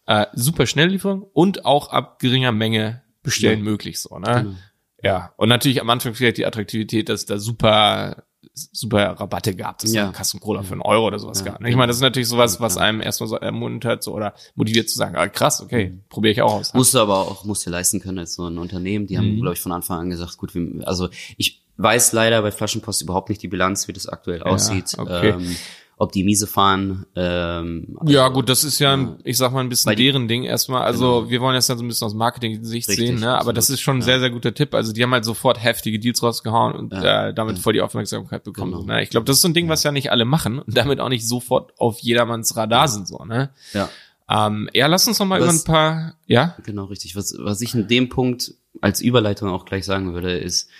Ja. 0.06 0.22
Äh, 0.22 0.26
super 0.34 0.66
Schnelllieferung 0.66 1.22
und 1.32 1.64
auch 1.64 1.88
ab 1.90 2.18
geringer 2.20 2.52
Menge 2.52 3.02
bestellen 3.22 3.58
Ja. 3.60 3.64
möglich, 3.64 3.98
so, 4.00 4.18
ne? 4.18 4.42
Genau. 4.44 4.54
Ja. 5.02 5.32
Und 5.36 5.48
natürlich 5.48 5.80
am 5.80 5.90
Anfang 5.90 6.14
vielleicht 6.14 6.38
die 6.38 6.46
Attraktivität, 6.46 7.08
dass 7.08 7.26
da 7.26 7.38
super 7.38 8.24
super 8.54 9.12
Rabatte 9.18 9.54
gab, 9.56 9.78
dass 9.78 9.92
Ja. 9.94 10.06
ein 10.08 10.12
Kasten 10.12 10.38
Cola 10.40 10.62
für 10.62 10.72
einen 10.72 10.82
Euro 10.82 11.06
oder 11.06 11.18
sowas 11.18 11.38
Ja. 11.40 11.52
gab. 11.52 11.64
Ich 11.64 11.74
meine, 11.76 11.86
das 11.88 11.96
ist 11.96 12.02
natürlich 12.02 12.28
sowas, 12.28 12.60
was 12.60 12.76
einem 12.76 13.00
erstmal 13.00 13.28
so 13.28 13.36
ermuntert 13.36 14.02
so, 14.02 14.12
oder 14.14 14.34
motiviert 14.56 14.90
zu 14.90 14.96
sagen, 14.98 15.16
ah, 15.16 15.28
krass, 15.28 15.62
okay, 15.62 15.90
Mhm. 15.90 16.02
probiere 16.10 16.32
ich 16.32 16.42
auch 16.42 16.52
aus. 16.54 16.74
Musst 16.74 16.92
du 16.94 16.98
aber 16.98 17.18
auch, 17.20 17.44
musst 17.44 17.64
dir 17.66 17.70
leisten 17.70 18.00
können 18.00 18.18
als 18.18 18.34
so 18.34 18.46
ein 18.46 18.58
Unternehmen. 18.58 19.06
Die 19.06 19.16
haben, 19.16 19.36
Mhm. 19.36 19.40
glaube 19.40 19.54
ich, 19.54 19.60
von 19.60 19.72
Anfang 19.72 20.00
an 20.00 20.10
gesagt, 20.10 20.36
gut, 20.36 20.52
also 20.84 21.08
ich 21.38 21.62
weiß 21.78 22.12
leider 22.12 22.42
bei 22.42 22.52
Flaschenpost 22.52 23.00
überhaupt 23.02 23.30
nicht 23.30 23.42
die 23.42 23.48
Bilanz, 23.48 23.88
wie 23.88 23.92
das 23.94 24.06
aktuell 24.06 24.42
aussieht. 24.42 24.94
okay. 24.98 25.30
Ähm, 25.30 25.56
ob 25.98 26.10
die 26.12 26.24
miese 26.24 26.46
fahren. 26.48 27.06
Ähm, 27.14 27.96
Ja, 28.06 28.28
gut, 28.28 28.48
das 28.48 28.64
ist 28.64 28.78
ja, 28.80 28.92
ein, 28.94 29.06
Ja. 29.06 29.16
ich 29.24 29.36
sag 29.38 29.52
mal, 29.52 29.60
ein 29.60 29.68
bisschen 29.68 29.94
die- 29.94 30.02
deren 30.04 30.26
Ding 30.26 30.42
erstmal. 30.42 30.82
Also, 30.82 31.20
Genau. 31.20 31.30
wir 31.30 31.40
wollen 31.40 31.54
das 31.54 31.68
dann 31.68 31.78
so 31.78 31.84
ein 31.84 31.88
bisschen 31.88 32.06
aus 32.06 32.14
Marketing-Sicht 32.14 32.86
sehen, 32.90 33.20
ne? 33.20 33.28
Aber 33.28 33.36
absolut, 33.38 33.56
das 33.58 33.70
ist 33.70 33.80
schon 33.80 33.98
ein 33.98 34.00
ja. 34.00 34.06
sehr, 34.06 34.20
sehr 34.20 34.30
guter 34.30 34.52
Tipp. 34.52 34.74
Also, 34.74 34.92
die 34.92 35.02
haben 35.02 35.12
halt 35.12 35.24
sofort 35.24 35.62
heftige 35.62 35.98
Deals 36.00 36.22
rausgehauen 36.22 36.74
und 36.74 36.92
Ja, 36.92 37.28
äh, 37.28 37.34
damit 37.34 37.56
ja. 37.56 37.62
voll 37.62 37.74
die 37.74 37.80
Aufmerksamkeit 37.82 38.42
bekommen. 38.42 38.72
Genau. 38.72 38.84
Ne? 38.84 39.02
Ich 39.02 39.10
glaube, 39.10 39.26
das 39.26 39.36
ist 39.36 39.42
so 39.42 39.48
ein 39.48 39.54
Ding, 39.54 39.68
was 39.68 39.82
ja 39.84 39.92
nicht 39.92 40.10
alle 40.10 40.24
machen 40.24 40.58
und 40.58 40.76
damit 40.76 40.98
auch 40.98 41.08
nicht 41.08 41.26
sofort 41.28 41.72
auf 41.78 42.00
jedermanns 42.00 42.56
Radar 42.56 42.88
sind, 42.88 43.06
so, 43.06 43.24
ne? 43.24 43.50
Ja, 43.72 43.88
Ähm, 44.28 44.70
ja, 44.72 44.86
lass 44.86 45.06
uns 45.06 45.18
noch 45.18 45.26
mal 45.26 45.38
über 45.38 45.48
Was- 45.48 45.62
ein 45.62 45.72
paar, 45.72 46.14
ja? 46.26 46.56
genau, 46.64 46.84
richtig. 46.86 47.14
Was, 47.16 47.34
was 47.38 47.60
ich 47.60 47.74
in 47.74 47.86
dem 47.86 48.08
Punkt 48.08 48.54
als 48.80 49.00
Überleitung 49.02 49.50
auch 49.50 49.66
gleich 49.66 49.84
sagen 49.84 50.14
würde, 50.14 50.38
ist, 50.38 50.70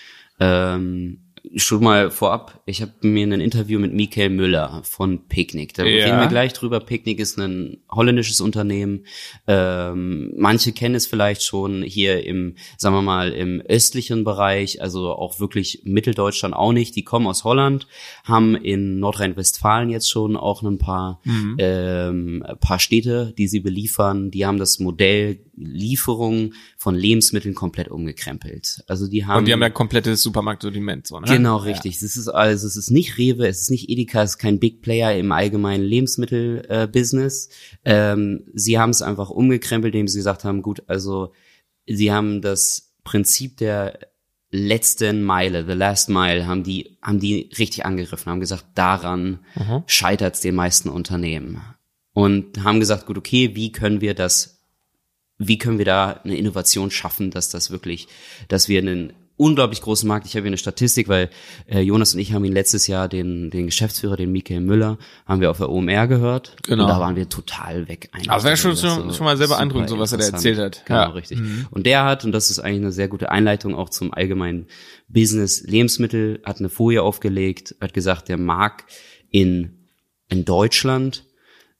ähm, 0.40 1.18
schon 1.56 1.82
mal 1.82 2.10
vorab, 2.10 2.62
ich 2.66 2.82
habe 2.82 2.92
mir 3.02 3.26
ein 3.26 3.40
Interview 3.40 3.80
mit 3.80 3.92
Michael 3.92 4.30
Müller 4.30 4.80
von 4.84 5.26
Picnic. 5.28 5.74
Da 5.74 5.84
Ja. 5.84 6.04
reden 6.06 6.20
wir 6.20 6.28
gleich 6.28 6.52
drüber. 6.52 6.78
Picnic 6.80 7.18
ist 7.18 7.36
ein 7.38 7.78
holländisches 7.90 8.40
Unternehmen. 8.40 9.04
Ähm, 9.48 10.32
manche 10.36 10.72
kennen 10.72 10.94
es 10.94 11.06
vielleicht 11.06 11.42
schon 11.42 11.82
hier 11.82 12.24
im, 12.24 12.54
sagen 12.78 12.94
wir 12.94 13.02
mal, 13.02 13.32
im 13.32 13.60
östlichen 13.60 14.24
Bereich, 14.24 14.80
also 14.80 15.10
auch 15.12 15.40
wirklich 15.40 15.82
Mitteldeutschland 15.84 16.54
auch 16.54 16.72
nicht. 16.72 16.94
Die 16.96 17.02
kommen 17.04 17.26
aus 17.26 17.44
Holland, 17.44 17.86
haben 18.24 18.54
in 18.54 19.00
Nordrhein-Westfalen 19.00 19.90
jetzt 19.90 20.10
schon 20.10 20.36
auch 20.36 20.62
ein 20.62 20.78
paar, 20.78 21.20
Mhm. 21.24 21.56
ähm, 21.58 22.44
paar 22.60 22.78
Städte, 22.78 23.34
die 23.36 23.48
sie 23.48 23.60
beliefern. 23.60 24.30
Die 24.30 24.46
haben 24.46 24.58
das 24.58 24.78
Modell 24.78 25.40
Lieferung 25.54 26.54
von 26.78 26.94
Lebensmitteln 26.94 27.54
komplett 27.54 27.88
umgekrempelt. 27.88 28.82
Also 28.86 29.06
die 29.06 29.26
haben 29.26 29.38
Und 29.40 29.44
die 29.48 29.52
haben 29.52 29.60
ja 29.60 29.70
komplettes 29.70 30.22
Supermarktsortiment, 30.22 31.06
so, 31.06 31.20
ne? 31.20 31.26
Genau, 31.26 31.56
richtig. 31.58 31.96
Es 32.02 32.16
ist 32.16 32.28
also 32.28 32.66
es 32.66 32.76
ist 32.76 32.90
nicht 32.90 33.18
Rewe, 33.18 33.46
es 33.46 33.62
ist 33.62 33.70
nicht 33.70 33.90
Edeka, 33.90 34.22
es 34.22 34.30
ist 34.32 34.38
kein 34.38 34.58
Big 34.58 34.80
Player 34.82 35.14
im 35.16 35.30
allgemeinen 35.32 35.84
Lebensmittel-Business. 35.84 37.48
ähm, 37.84 38.44
sie 38.54 38.78
haben 38.78 38.90
es 38.90 39.02
einfach 39.02 39.30
umgekrempelt, 39.30 39.94
indem 39.94 40.08
sie 40.08 40.18
gesagt 40.18 40.44
haben, 40.44 40.62
gut, 40.62 40.82
also 40.86 41.32
sie 41.86 42.12
haben 42.12 42.40
das 42.40 42.94
Prinzip 43.04 43.56
der 43.56 43.98
letzten 44.50 45.22
Meile, 45.22 45.64
the 45.66 45.72
last 45.72 46.08
mile, 46.08 46.46
haben 46.46 46.62
die, 46.62 46.98
haben 47.02 47.18
die 47.20 47.50
richtig 47.58 47.86
angegriffen, 47.86 48.30
haben 48.30 48.40
gesagt, 48.40 48.66
daran 48.74 49.40
Mhm. 49.56 49.82
scheitert 49.86 50.34
es 50.34 50.40
den 50.40 50.54
meisten 50.54 50.88
Unternehmen. 50.88 51.62
Und 52.14 52.62
haben 52.62 52.78
gesagt, 52.78 53.06
gut, 53.06 53.16
okay, 53.16 53.56
wie 53.56 53.72
können 53.72 54.02
wir 54.02 54.12
das, 54.12 54.51
wie 55.48 55.58
können 55.58 55.78
wir 55.78 55.84
da 55.84 56.20
eine 56.24 56.36
Innovation 56.36 56.90
schaffen, 56.90 57.30
dass 57.30 57.48
das 57.48 57.70
wirklich, 57.70 58.08
dass 58.48 58.68
wir 58.68 58.78
einen 58.80 59.12
unglaublich 59.38 59.80
großen 59.80 60.06
Markt, 60.06 60.26
ich 60.26 60.34
habe 60.34 60.42
hier 60.42 60.50
eine 60.50 60.58
Statistik, 60.58 61.08
weil 61.08 61.28
äh, 61.66 61.80
Jonas 61.80 62.14
und 62.14 62.20
ich 62.20 62.32
haben 62.32 62.44
ihn 62.44 62.52
letztes 62.52 62.86
Jahr, 62.86 63.08
den, 63.08 63.50
den 63.50 63.66
Geschäftsführer, 63.66 64.14
den 64.16 64.30
Michael 64.30 64.60
Müller, 64.60 64.98
haben 65.26 65.40
wir 65.40 65.50
auf 65.50 65.56
der 65.56 65.68
OMR 65.70 66.06
gehört. 66.06 66.54
Genau. 66.64 66.84
Und 66.84 66.90
da 66.90 67.00
waren 67.00 67.16
wir 67.16 67.28
total 67.28 67.88
weg. 67.88 68.08
eigentlich. 68.12 68.30
Aber 68.30 68.38
es 68.38 68.44
wäre 68.44 68.56
schon- 68.56 68.70
Das 68.72 68.80
schon- 68.80 69.12
schon 69.12 69.24
mal 69.24 69.36
sehr 69.36 69.48
beeindruckend, 69.48 69.88
so 69.88 69.98
was 69.98 70.12
er 70.12 70.18
da 70.18 70.26
erzählt 70.26 70.58
hat. 70.58 70.82
Genau, 70.86 71.00
Ja. 71.00 71.08
richtig. 71.08 71.40
Und 71.70 71.86
der 71.86 72.04
hat, 72.04 72.24
und 72.24 72.30
das 72.32 72.50
ist 72.50 72.60
eigentlich 72.60 72.82
eine 72.82 72.92
sehr 72.92 73.08
gute 73.08 73.30
Einleitung 73.32 73.74
auch 73.74 73.88
zum 73.88 74.12
allgemeinen 74.14 74.66
Business 75.08 75.62
Lebensmittel, 75.64 76.40
hat 76.44 76.58
eine 76.60 76.68
Folie 76.68 77.02
aufgelegt, 77.02 77.74
hat 77.80 77.94
gesagt, 77.94 78.28
der 78.28 78.36
Markt 78.38 78.92
in, 79.30 79.88
in 80.28 80.44
Deutschland 80.44 81.24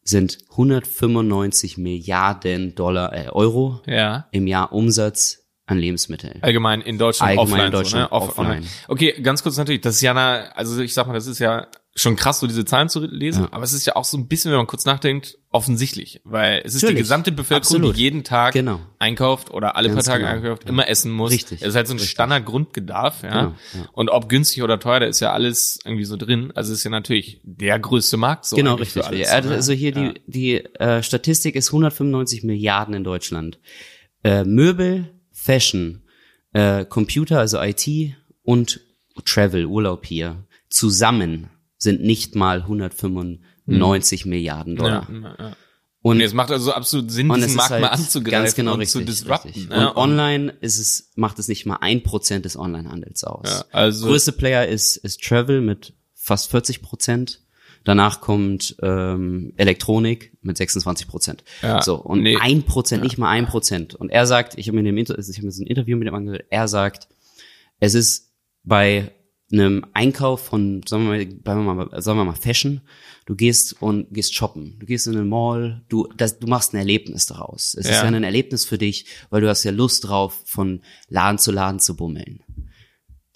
sind 0.04 0.38
195 0.50 1.78
Milliarden 1.78 2.74
Dollar, 2.74 3.12
äh, 3.12 3.28
Euro 3.30 3.80
Ja. 3.86 4.26
im 4.32 4.46
Jahr 4.46 4.72
Umsatz 4.72 5.41
an 5.66 5.78
Lebensmitteln. 5.78 6.42
Allgemein 6.42 6.80
in 6.80 6.98
Deutschland 6.98 7.30
Allgemein 7.38 7.52
offline. 7.52 7.66
in 7.66 7.72
Deutschland 7.72 8.08
so, 8.10 8.16
ne? 8.16 8.22
Off- 8.22 8.28
offline. 8.30 8.46
online. 8.50 8.66
Okay, 8.88 9.12
ganz 9.22 9.42
kurz 9.42 9.56
natürlich, 9.56 9.80
das 9.80 9.94
ist 9.96 10.00
ja 10.02 10.10
eine, 10.10 10.56
also 10.56 10.80
ich 10.80 10.92
sag 10.92 11.06
mal, 11.06 11.12
das 11.14 11.26
ist 11.26 11.38
ja 11.38 11.68
schon 11.94 12.16
krass, 12.16 12.40
so 12.40 12.46
diese 12.46 12.64
Zahlen 12.64 12.88
zu 12.88 13.00
lesen, 13.00 13.42
Ja. 13.44 13.48
aber 13.52 13.64
es 13.64 13.74
ist 13.74 13.84
ja 13.86 13.96
auch 13.96 14.04
so 14.06 14.16
ein 14.16 14.26
bisschen, 14.26 14.50
wenn 14.50 14.56
man 14.56 14.66
kurz 14.66 14.86
nachdenkt, 14.86 15.36
offensichtlich, 15.50 16.22
weil 16.24 16.62
es 16.64 16.72
ist 16.74 16.80
die 16.80 16.86
Natürlich. 16.86 17.02
gesamte 17.02 17.32
Bevölkerung, 17.32 17.60
Absolut. 17.76 17.96
die 17.96 18.00
jeden 18.00 18.24
Tag 18.24 18.54
Genau. 18.54 18.80
einkauft 18.98 19.50
oder 19.50 19.76
alle 19.76 19.90
Ganz 19.90 20.06
paar 20.06 20.14
Tage 20.14 20.24
genau. 20.24 20.36
einkauft, 20.36 20.68
immer 20.68 20.88
essen 20.88 21.12
muss. 21.12 21.30
Richtig. 21.30 21.60
Es 21.60 21.68
ist 21.68 21.74
halt 21.76 21.86
so 21.86 21.92
ein. 21.94 21.98
Standardgrundbedarf, 21.98 23.22
ja. 23.22 23.28
Genau, 23.28 23.54
ja. 23.74 23.88
Und 23.92 24.08
ob 24.10 24.28
günstig 24.28 24.62
oder 24.62 24.80
teuer, 24.80 25.00
da 25.00 25.06
ist 25.06 25.20
ja 25.20 25.32
alles 25.32 25.78
irgendwie 25.84 26.04
so 26.04 26.16
drin. 26.16 26.50
Also 26.54 26.72
es 26.72 26.78
ist 26.78 26.84
ja 26.84 26.90
natürlich 26.90 27.40
der 27.44 27.78
größte 27.78 28.16
Markt 28.16 28.46
so 28.46 28.56
genau, 28.56 28.74
richtig. 28.76 29.04
alles, 29.04 29.28
also, 29.28 29.50
also 29.50 29.72
hier 29.74 29.92
Ja. 29.92 30.12
die, 30.12 30.20
die 30.26 30.64
äh, 30.76 31.02
Statistik 31.02 31.54
ist 31.56 31.68
195 31.68 32.42
Milliarden 32.42 32.94
in 32.94 33.04
Deutschland. 33.04 33.58
Äh, 34.24 34.44
Möbel, 34.44 35.10
Fashion, 35.42 36.02
äh, 36.52 36.84
Computer, 36.84 37.38
also 37.40 37.60
IT 37.60 38.14
und 38.42 38.80
Travel, 39.24 39.66
Urlaub 39.66 40.06
hier 40.06 40.46
zusammen 40.68 41.50
sind 41.78 42.02
nicht 42.02 42.34
mal 42.36 42.62
195 42.62 44.26
Milliarden 44.26 44.76
Dollar. 44.76 45.08
Ja, 45.10 45.18
ja, 45.20 45.36
ja. 45.38 45.56
Und 46.04 46.16
Und 46.16 46.20
es 46.20 46.32
macht 46.32 46.50
also 46.50 46.72
absolut 46.72 47.12
Sinn, 47.12 47.28
diesen 47.32 47.54
Markt 47.54 47.70
halt 47.70 47.82
mal 47.82 47.88
anzugreifen 47.88 48.44
ganz 48.44 48.54
genau 48.56 48.72
und 48.74 48.80
richtig, 48.80 48.92
zu 48.92 49.04
disrupten. 49.04 49.68
Und 49.72 49.96
online 49.96 50.50
ist 50.60 50.78
es, 50.78 51.12
macht 51.14 51.38
es 51.38 51.46
nicht 51.46 51.64
mal 51.64 51.76
ein 51.80 52.02
Prozent 52.02 52.44
des 52.44 52.56
Onlinehandels 52.56 53.22
aus. 53.22 53.66
Also- 53.70 54.06
Größte 54.08 54.32
Player 54.32 54.66
ist, 54.66 54.96
ist 54.96 55.22
Travel 55.22 55.60
mit 55.60 55.94
fast 56.14 56.50
40 56.50 56.82
Prozent. 56.82 57.41
Danach 57.84 58.20
kommt 58.20 58.76
ähm, 58.82 59.52
Elektronik 59.56 60.36
mit 60.42 60.56
26 60.56 61.08
Prozent. 61.08 61.44
Ja, 61.62 61.82
so 61.82 61.96
und 61.96 62.22
nee. 62.22 62.36
ein 62.40 62.62
Prozent, 62.62 63.02
nicht 63.02 63.18
mal 63.18 63.28
ein 63.30 63.46
Prozent. 63.46 63.94
Und 63.94 64.10
er 64.10 64.26
sagt, 64.26 64.58
ich 64.58 64.68
habe 64.68 64.80
mir 64.80 64.88
Inter 64.96 65.18
ich 65.18 65.36
habe 65.36 65.46
mir 65.46 65.52
so 65.52 65.62
ein 65.62 65.66
Interview 65.66 65.96
mit 65.96 66.08
ihm 66.08 66.14
angehört. 66.14 66.44
Er 66.50 66.68
sagt, 66.68 67.08
es 67.80 67.94
ist 67.94 68.32
bei 68.62 69.10
einem 69.52 69.84
Einkauf 69.92 70.44
von, 70.46 70.82
sagen 70.86 71.04
wir 71.04 71.10
mal, 71.10 71.26
bleiben 71.26 71.64
wir 71.64 71.74
mal, 71.74 72.02
sagen 72.02 72.18
wir 72.18 72.24
mal 72.24 72.34
Fashion, 72.34 72.80
du 73.26 73.34
gehst 73.34 73.80
und 73.82 74.12
gehst 74.12 74.34
shoppen, 74.34 74.78
du 74.78 74.86
gehst 74.86 75.06
in 75.06 75.12
den 75.12 75.28
Mall, 75.28 75.84
du, 75.88 76.08
das, 76.16 76.38
du 76.38 76.46
machst 76.46 76.72
ein 76.72 76.78
Erlebnis 76.78 77.26
daraus. 77.26 77.74
Es 77.74 77.86
ist 77.86 77.90
Ja. 77.90 78.02
ja 78.04 78.08
ein 78.08 78.24
Erlebnis 78.24 78.64
für 78.64 78.78
dich, 78.78 79.06
weil 79.30 79.42
du 79.42 79.48
hast 79.48 79.64
ja 79.64 79.70
Lust 79.70 80.08
drauf, 80.08 80.42
von 80.46 80.80
Laden 81.08 81.38
zu 81.38 81.52
Laden 81.52 81.80
zu 81.80 81.96
bummeln. 81.96 82.40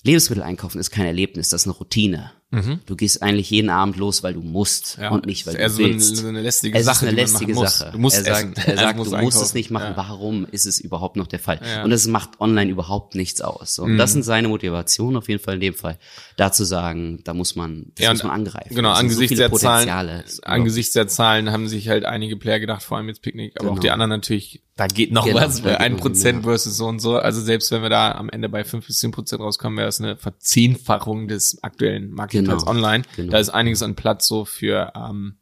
Lebensmittel 0.02 0.42
einkaufen 0.42 0.78
ist 0.78 0.90
kein 0.90 1.06
Erlebnis, 1.06 1.50
das 1.50 1.62
ist 1.62 1.66
eine 1.66 1.76
Routine. 1.76 2.32
Du 2.50 2.94
gehst 2.96 3.22
eigentlich 3.22 3.50
jeden 3.50 3.68
Abend 3.70 3.96
los, 3.96 4.22
weil 4.22 4.32
du 4.32 4.40
musst 4.40 4.96
Mhm. 4.98 5.02
Ja, 5.02 5.10
und 5.10 5.26
nicht, 5.26 5.46
weil 5.46 5.56
du 5.56 5.68
so 5.68 5.82
eine- 5.82 5.92
willst. 5.94 6.16
so 6.16 6.28
eine 6.28 6.40
lästige 6.40 6.78
es 6.78 6.84
Sache, 6.86 6.94
ist 6.94 7.02
eine 7.02 7.10
die 7.10 7.16
man 7.16 7.24
lästige 7.32 7.52
machen 7.54 7.64
muss. 7.64 7.78
Sache. 7.78 7.90
Du 7.92 7.98
musst 7.98 8.16
er 8.16 8.24
sagt, 8.24 8.58
er 8.68 8.76
sagt 8.76 8.92
Du 8.94 8.98
musst 8.98 9.12
du 9.12 9.16
musst 9.18 9.36
es 9.36 9.42
einkaufen. 9.42 9.56
nicht 9.58 9.70
machen. 9.72 9.86
Ja. 9.90 9.96
Warum 9.96 10.46
ist 10.52 10.64
es 10.64 10.78
überhaupt 10.80 11.16
noch 11.16 11.26
der 11.26 11.40
Fall? 11.40 11.60
Ja. 11.62 11.82
Und 11.84 11.90
das 11.90 12.06
macht 12.06 12.40
online 12.40 12.70
überhaupt 12.70 13.14
nichts 13.16 13.40
aus. 13.42 13.78
Und 13.80 13.94
Mhm. 13.94 13.98
das 13.98 14.12
sind 14.12 14.22
seine 14.22 14.46
Motivationen 14.48 15.16
auf 15.16 15.28
jeden 15.28 15.42
Fall 15.42 15.54
in 15.54 15.60
dem 15.60 15.74
Fall, 15.74 15.98
da 16.36 16.52
zu 16.52 16.64
sagen, 16.64 17.20
da 17.24 17.34
muss 17.34 17.56
man, 17.56 17.92
das 17.96 18.08
muss 18.10 18.22
man 18.22 18.32
angreifen. 18.32 18.74
Genau, 18.74 18.90
so 18.94 19.00
angesichts 19.00 19.28
viele 19.28 19.42
der 19.42 19.48
Potenziale. 19.48 20.24
Zahlen, 20.24 20.44
angesichts 20.44 20.92
der 20.92 21.08
Zahlen 21.08 21.50
haben 21.50 21.66
sich 21.68 21.88
halt 21.88 22.04
einige 22.04 22.36
Player 22.36 22.60
gedacht, 22.60 22.82
vor 22.84 22.96
allem 22.96 23.08
jetzt 23.08 23.22
Picknick, 23.22 23.54
aber 23.58 23.70
auch 23.70 23.74
Genau. 23.74 23.82
die 23.82 23.90
anderen 23.90 24.10
natürlich, 24.10 24.62
da 24.76 24.86
geht 24.86 25.10
noch 25.10 25.24
Genau, 25.26 25.40
was 25.40 25.62
bei 25.62 25.78
ein 25.80 25.96
Prozent 25.96 26.44
versus 26.44 26.76
so 26.76 26.86
und 26.86 27.00
so. 27.00 27.16
Also 27.16 27.40
selbst 27.40 27.70
wenn 27.72 27.82
wir 27.82 27.88
da 27.90 28.12
am 28.12 28.28
Ende 28.30 28.48
bei 28.48 28.62
fünf 28.64 28.86
bis 28.86 28.98
zehn 28.98 29.10
Prozent 29.10 29.40
rauskommen, 29.42 29.76
wäre 29.78 29.88
es 29.88 30.00
eine 30.00 30.16
Verzehnfachung 30.16 31.28
des 31.28 31.62
aktuellen 31.62 32.10
Marktplatz 32.12 32.35
Genau, 32.44 32.66
online. 32.66 33.04
genau. 33.16 33.32
Da 33.32 33.38
ist 33.38 33.50
einiges 33.50 33.82
an 33.82 33.94
Platz 33.94 34.26
so 34.26 34.44
für, 34.44 34.92
ähm, 34.94 35.36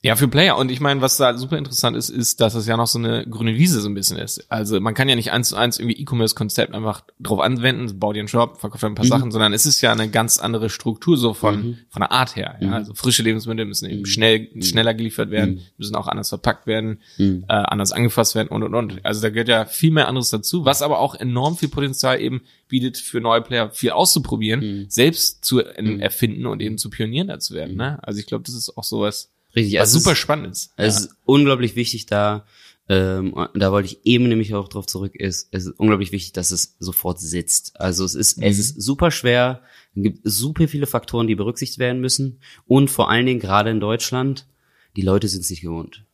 ja, 0.00 0.14
für 0.14 0.28
Player. 0.28 0.56
Und 0.56 0.70
ich 0.70 0.78
meine, 0.80 1.00
was 1.00 1.16
da 1.16 1.36
super 1.36 1.58
interessant 1.58 1.96
ist, 1.96 2.08
ist, 2.08 2.40
dass 2.40 2.54
es 2.54 2.66
ja 2.68 2.76
noch 2.76 2.86
so 2.86 3.00
eine 3.00 3.26
grüne 3.28 3.56
Wiese 3.56 3.80
so 3.80 3.88
ein 3.88 3.94
bisschen 3.94 4.16
ist. 4.16 4.46
Also 4.48 4.78
man 4.78 4.94
kann 4.94 5.08
ja 5.08 5.16
nicht 5.16 5.32
eins 5.32 5.48
zu 5.48 5.56
eins 5.56 5.78
irgendwie 5.80 6.00
E-Commerce-Konzept 6.00 6.72
einfach 6.72 7.02
drauf 7.18 7.40
anwenden, 7.40 7.98
bau 7.98 8.12
dir 8.12 8.20
einen 8.20 8.28
Shop, 8.28 8.60
verkauf 8.60 8.84
ein 8.84 8.94
paar 8.94 9.04
Mhm. 9.04 9.08
Sachen, 9.08 9.30
sondern 9.32 9.52
es 9.52 9.66
ist 9.66 9.80
ja 9.80 9.90
eine 9.90 10.08
ganz 10.08 10.38
andere 10.38 10.70
Struktur 10.70 11.16
so 11.16 11.34
von, 11.34 11.78
von 11.90 12.00
der 12.00 12.12
Art 12.12 12.36
her. 12.36 12.56
Mhm. 12.60 12.66
Ja? 12.68 12.72
Also 12.74 12.94
frische 12.94 13.24
Lebensmittel 13.24 13.64
müssen 13.66 13.90
eben 13.90 14.06
schnell, 14.06 14.48
schneller 14.62 14.94
geliefert 14.94 15.30
werden, 15.30 15.54
Mhm. 15.56 15.60
müssen 15.78 15.96
auch 15.96 16.06
anders 16.06 16.28
verpackt 16.28 16.68
werden, 16.68 17.00
äh, 17.18 17.34
anders 17.48 17.90
angefasst 17.90 18.36
werden 18.36 18.48
und 18.48 18.62
und 18.62 18.74
und. 18.76 19.04
Also 19.04 19.20
da 19.20 19.30
gehört 19.30 19.48
ja 19.48 19.64
viel 19.64 19.90
mehr 19.90 20.06
anderes 20.06 20.30
dazu, 20.30 20.64
was 20.64 20.80
aber 20.80 21.00
auch 21.00 21.16
enorm 21.16 21.56
viel 21.56 21.68
Potenzial 21.70 22.20
eben 22.20 22.42
bietet 22.68 22.98
für 22.98 23.20
neue 23.20 23.40
Player, 23.40 23.70
viel 23.72 23.90
auszuprobieren, 23.90 24.60
Mhm. 24.60 24.86
selbst 24.88 25.44
zu 25.44 25.58
erfinden 25.60 26.46
und 26.46 26.60
eben 26.62 26.78
zu 26.78 26.88
Pionieren 26.88 27.26
da 27.28 27.40
zu 27.40 27.54
werden. 27.54 27.76
Ne? 27.76 27.98
Also 28.02 28.20
ich 28.20 28.26
glaube, 28.26 28.44
das 28.44 28.54
ist 28.54 28.76
auch 28.76 28.84
sowas, 28.84 29.30
Richtig, 29.58 29.74
was 29.74 29.88
also 29.88 29.98
super 30.00 30.12
es- 30.12 30.18
spannend 30.18 30.52
ist. 30.52 30.70
Es 30.76 31.00
ist 31.00 31.10
unglaublich 31.24 31.76
wichtig 31.76 32.06
da, 32.06 32.46
ähm, 32.88 33.34
da 33.54 33.70
wollte 33.70 33.86
ich 33.88 33.98
eben 34.04 34.28
nämlich 34.28 34.54
auch 34.54 34.68
drauf 34.68 34.86
zurück, 34.86 35.14
ist, 35.14 35.48
es 35.50 35.66
ist 35.66 35.78
unglaublich 35.78 36.10
wichtig, 36.12 36.32
dass 36.32 36.50
es 36.52 36.76
sofort 36.78 37.20
sitzt. 37.20 37.78
Also 37.80 38.04
es 38.04 38.14
ist, 38.14 38.38
es 38.42 38.58
ist 38.58 38.80
super 38.80 39.10
schwer, 39.10 39.62
es 39.94 40.02
gibt 40.02 40.20
super 40.24 40.68
viele 40.68 40.86
Faktoren, 40.86 41.26
die 41.26 41.34
berücksichtigt 41.34 41.78
werden 41.78 42.00
müssen 42.00 42.40
und 42.66 42.90
vor 42.90 43.10
allen 43.10 43.26
Dingen 43.26 43.40
gerade 43.40 43.70
in 43.70 43.80
Deutschland, 43.80 44.46
die 44.96 45.02
Leute 45.02 45.28
sind 45.28 45.42
es 45.42 45.50
nicht 45.50 45.60
gewohnt. 45.60 46.04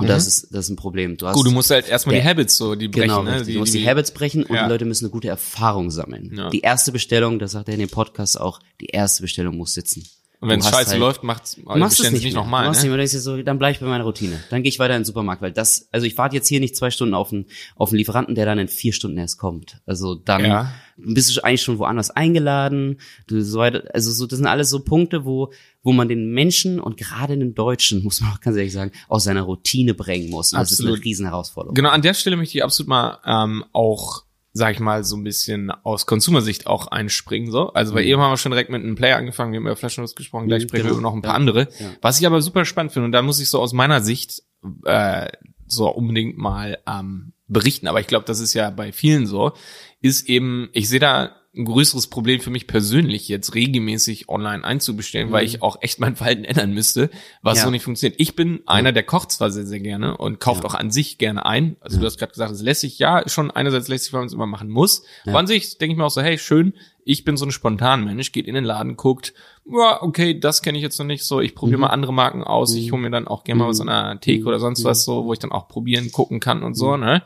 Und 0.00 0.08
das 0.08 0.28
ist, 0.28 0.54
das 0.54 0.66
ist 0.66 0.70
ein 0.70 0.76
Problem. 0.76 1.16
Du 1.16 1.26
hast, 1.26 1.34
Gut, 1.34 1.44
du 1.46 1.50
musst 1.50 1.70
halt 1.72 1.88
erstmal 1.88 2.14
die 2.14 2.22
Habits 2.22 2.56
so, 2.56 2.76
die 2.76 2.86
brechen, 2.86 3.08
Genau, 3.08 3.22
ne? 3.24 3.36
richtig. 3.40 3.54
du 3.54 3.58
musst 3.60 3.74
die, 3.74 3.84
Habits 3.84 4.12
brechen 4.12 4.44
und 4.44 4.54
Ja. 4.54 4.62
die 4.64 4.70
Leute 4.70 4.84
müssen 4.84 5.06
eine 5.06 5.10
gute 5.10 5.26
Erfahrung 5.26 5.90
sammeln. 5.90 6.32
Ja. 6.36 6.50
Die 6.50 6.60
erste 6.60 6.92
Bestellung, 6.92 7.40
das 7.40 7.50
sagt 7.52 7.66
er 7.68 7.74
in 7.74 7.80
dem 7.80 7.88
Podcast 7.88 8.40
auch, 8.40 8.60
die 8.80 8.86
erste 8.86 9.22
Bestellung 9.22 9.56
muss 9.56 9.74
sitzen. 9.74 10.04
Und 10.40 10.48
wenn 10.50 10.60
es 10.60 10.68
scheiße 10.68 10.90
halt- 10.92 11.00
läuft, 11.00 11.24
macht's, 11.24 11.56
Du 11.56 11.62
machst 11.78 11.98
es 11.98 12.12
nicht, 12.12 12.22
nicht 12.22 12.34
nochmal, 12.34 12.66
machst 12.66 12.82
ne? 12.82 12.88
nicht 12.90 12.96
mehr, 12.96 13.04
dir 13.04 13.20
so, 13.20 13.42
dann 13.42 13.58
bleib 13.58 13.74
ich 13.74 13.80
bei 13.80 13.86
meiner 13.86 14.04
Routine. 14.04 14.38
Dann 14.50 14.62
gehe 14.62 14.70
ich 14.70 14.78
weiter 14.78 14.94
in 14.94 15.00
den 15.00 15.04
Supermarkt, 15.04 15.42
weil 15.42 15.50
das, 15.52 15.88
also 15.90 16.06
ich 16.06 16.16
warte 16.16 16.36
jetzt 16.36 16.46
hier 16.46 16.60
nicht 16.60 16.76
zwei 16.76 16.90
Stunden 16.90 17.14
auf 17.14 17.32
einen, 17.32 17.46
auf 17.74 17.90
einen 17.90 17.98
Lieferanten, 17.98 18.36
der 18.36 18.46
dann 18.46 18.58
in 18.60 18.68
vier 18.68 18.92
Stunden 18.92 19.18
erst 19.18 19.38
kommt. 19.38 19.80
Also 19.84 20.14
dann 20.14 20.44
Ja. 20.44 20.72
bist 20.96 21.36
du 21.36 21.42
eigentlich 21.42 21.62
schon 21.62 21.78
woanders 21.78 22.10
eingeladen. 22.10 23.00
Du 23.26 23.40
so 23.42 23.58
weiter, 23.58 23.82
also 23.92 24.12
so, 24.12 24.26
das 24.28 24.36
sind 24.38 24.46
alles 24.46 24.70
so 24.70 24.78
Punkte, 24.84 25.24
wo, 25.24 25.52
wo 25.82 25.90
man 25.92 26.08
den 26.08 26.30
Menschen 26.30 26.78
und 26.78 26.96
gerade 26.96 27.36
den 27.36 27.54
Deutschen, 27.56 28.02
muss 28.04 28.20
man 28.20 28.30
auch 28.32 28.40
ganz 28.40 28.56
ehrlich 28.56 28.72
sagen, 28.72 28.92
aus 29.08 29.24
seiner 29.24 29.42
Routine 29.42 29.94
bringen 29.94 30.30
muss. 30.30 30.52
Und 30.52 30.60
das 30.60 30.70
ist 30.70 30.80
eine 30.80 30.92
Riesenherausforderung. 31.02 31.74
Genau, 31.74 31.88
an 31.90 32.02
der 32.02 32.14
Stelle 32.14 32.36
möchte 32.36 32.56
ich 32.58 32.62
absolut 32.62 32.88
mal 32.88 33.18
ähm, 33.26 33.64
auch, 33.72 34.22
sag 34.58 34.74
ich 34.74 34.80
mal, 34.80 35.04
so 35.04 35.16
ein 35.16 35.24
bisschen 35.24 35.70
aus 35.70 36.04
Konsumersicht 36.06 36.66
auch 36.66 36.88
einspringen. 36.88 37.50
so. 37.50 37.72
Also 37.72 37.94
weil 37.94 38.04
eben 38.04 38.20
haben 38.20 38.32
wir 38.32 38.36
schon 38.36 38.52
direkt 38.52 38.70
mit 38.70 38.82
einem 38.82 38.94
Player 38.96 39.16
angefangen, 39.16 39.52
wir 39.52 39.58
haben 39.60 39.66
über 39.66 39.76
Flaschenlos 39.76 40.14
gesprochen, 40.14 40.48
gleich 40.48 40.64
Mhm, 40.64 40.68
sprechen 40.68 40.84
wir 40.84 40.90
genau. 40.90 40.98
über 41.00 41.08
noch 41.08 41.14
ein 41.14 41.22
paar 41.22 41.32
Ja. 41.32 41.36
andere. 41.36 41.60
Ja. 41.78 41.86
Was 42.02 42.20
ich 42.20 42.26
aber 42.26 42.42
super 42.42 42.64
spannend 42.64 42.92
finde, 42.92 43.06
und 43.06 43.12
da 43.12 43.22
muss 43.22 43.40
ich 43.40 43.48
so 43.48 43.60
aus 43.60 43.72
meiner 43.72 44.00
Sicht 44.02 44.42
äh, 44.84 45.28
so 45.66 45.88
unbedingt 45.88 46.36
mal 46.38 46.78
ähm, 46.86 47.32
berichten, 47.46 47.86
aber 47.88 48.00
ich 48.00 48.06
glaube, 48.06 48.24
das 48.26 48.40
ist 48.40 48.52
ja 48.54 48.70
bei 48.70 48.92
vielen 48.92 49.26
so, 49.26 49.52
ist 50.00 50.28
eben, 50.28 50.68
ich 50.72 50.88
sehe 50.88 51.00
da 51.00 51.36
ein 51.58 51.64
größeres 51.64 52.06
Problem 52.06 52.40
für 52.40 52.50
mich 52.50 52.66
persönlich 52.66 53.28
jetzt 53.28 53.54
regelmäßig 53.54 54.28
online 54.28 54.64
einzubestellen, 54.64 55.32
weil 55.32 55.44
ich 55.44 55.60
auch 55.62 55.76
echt 55.82 55.98
mein 56.00 56.14
Verhalten 56.16 56.44
ändern 56.44 56.72
müsste, 56.72 57.10
was 57.42 57.54
Mhm. 57.54 57.58
Ja. 57.58 57.64
so 57.64 57.70
nicht 57.72 57.82
funktioniert. 57.82 58.20
Ich 58.20 58.36
bin 58.36 58.60
einer, 58.66 58.92
der 58.92 59.02
kocht 59.02 59.32
zwar 59.32 59.50
sehr, 59.50 59.66
sehr 59.66 59.80
gerne 59.80 60.16
und 60.16 60.38
kauft 60.40 60.64
auch 60.64 60.74
an 60.74 60.90
sich 60.90 61.18
gerne 61.18 61.44
ein. 61.44 61.76
Also 61.80 61.98
du 61.98 62.06
hast 62.06 62.18
gerade 62.18 62.32
gesagt, 62.32 62.52
es 62.52 62.58
ist 62.58 62.64
lässig. 62.64 62.98
Ja, 62.98 63.28
schon 63.28 63.50
einerseits 63.50 63.88
lässig, 63.88 64.12
weil 64.12 64.20
man 64.20 64.28
es 64.28 64.32
immer 64.32 64.46
machen 64.46 64.70
muss. 64.70 65.02
Aber 65.26 65.38
an 65.40 65.46
sich 65.48 65.76
denke 65.78 65.92
ich 65.92 65.98
mir 65.98 66.04
auch 66.06 66.10
so, 66.10 66.22
hey, 66.22 66.38
schön, 66.38 66.74
ich 67.04 67.24
bin 67.24 67.36
so 67.36 67.44
ein 67.46 67.50
spontan 67.52 68.04
Mensch, 68.04 68.32
geht 68.32 68.46
in 68.46 68.54
den 68.54 68.64
Laden, 68.64 68.96
guckt, 68.96 69.32
ja, 69.66 70.00
okay, 70.02 70.38
das 70.38 70.62
kenne 70.62 70.78
ich 70.78 70.82
jetzt 70.82 70.98
noch 70.98 71.06
nicht 71.06 71.24
so, 71.24 71.40
ich 71.40 71.54
probiere 71.54 71.78
mal 71.80 71.86
andere 71.88 72.12
Marken 72.12 72.44
aus, 72.44 72.74
ich 72.74 72.92
hole 72.92 73.00
mir 73.02 73.10
dann 73.10 73.26
auch 73.26 73.44
gerne 73.44 73.62
mal 73.62 73.68
was 73.68 73.80
an 73.80 73.86
der 73.86 74.20
Theke 74.20 74.44
oder 74.46 74.60
sonst 74.60 74.84
was 74.84 75.04
so, 75.04 75.24
wo 75.24 75.32
ich 75.32 75.38
dann 75.38 75.50
auch 75.52 75.68
probieren, 75.68 76.12
gucken 76.12 76.38
kann 76.38 76.62
und 76.62 76.74
so, 76.74 76.96
ne? 76.98 77.22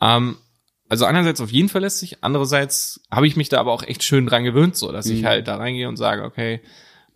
Ähm, 0.00 0.36
also 0.94 1.06
einerseits 1.06 1.40
auf 1.40 1.50
jeden 1.50 1.68
Fall 1.68 1.82
lästig, 1.82 2.18
andererseits 2.20 3.00
habe 3.10 3.26
ich 3.26 3.34
mich 3.34 3.48
da 3.48 3.58
aber 3.58 3.72
auch 3.72 3.82
echt 3.82 4.04
schön 4.04 4.26
dran 4.26 4.44
gewöhnt, 4.44 4.76
so 4.76 4.92
dass 4.92 5.06
ich 5.06 5.24
halt 5.24 5.48
da 5.48 5.56
reingehe 5.56 5.88
und 5.88 5.96
sage, 5.96 6.22
okay, 6.22 6.60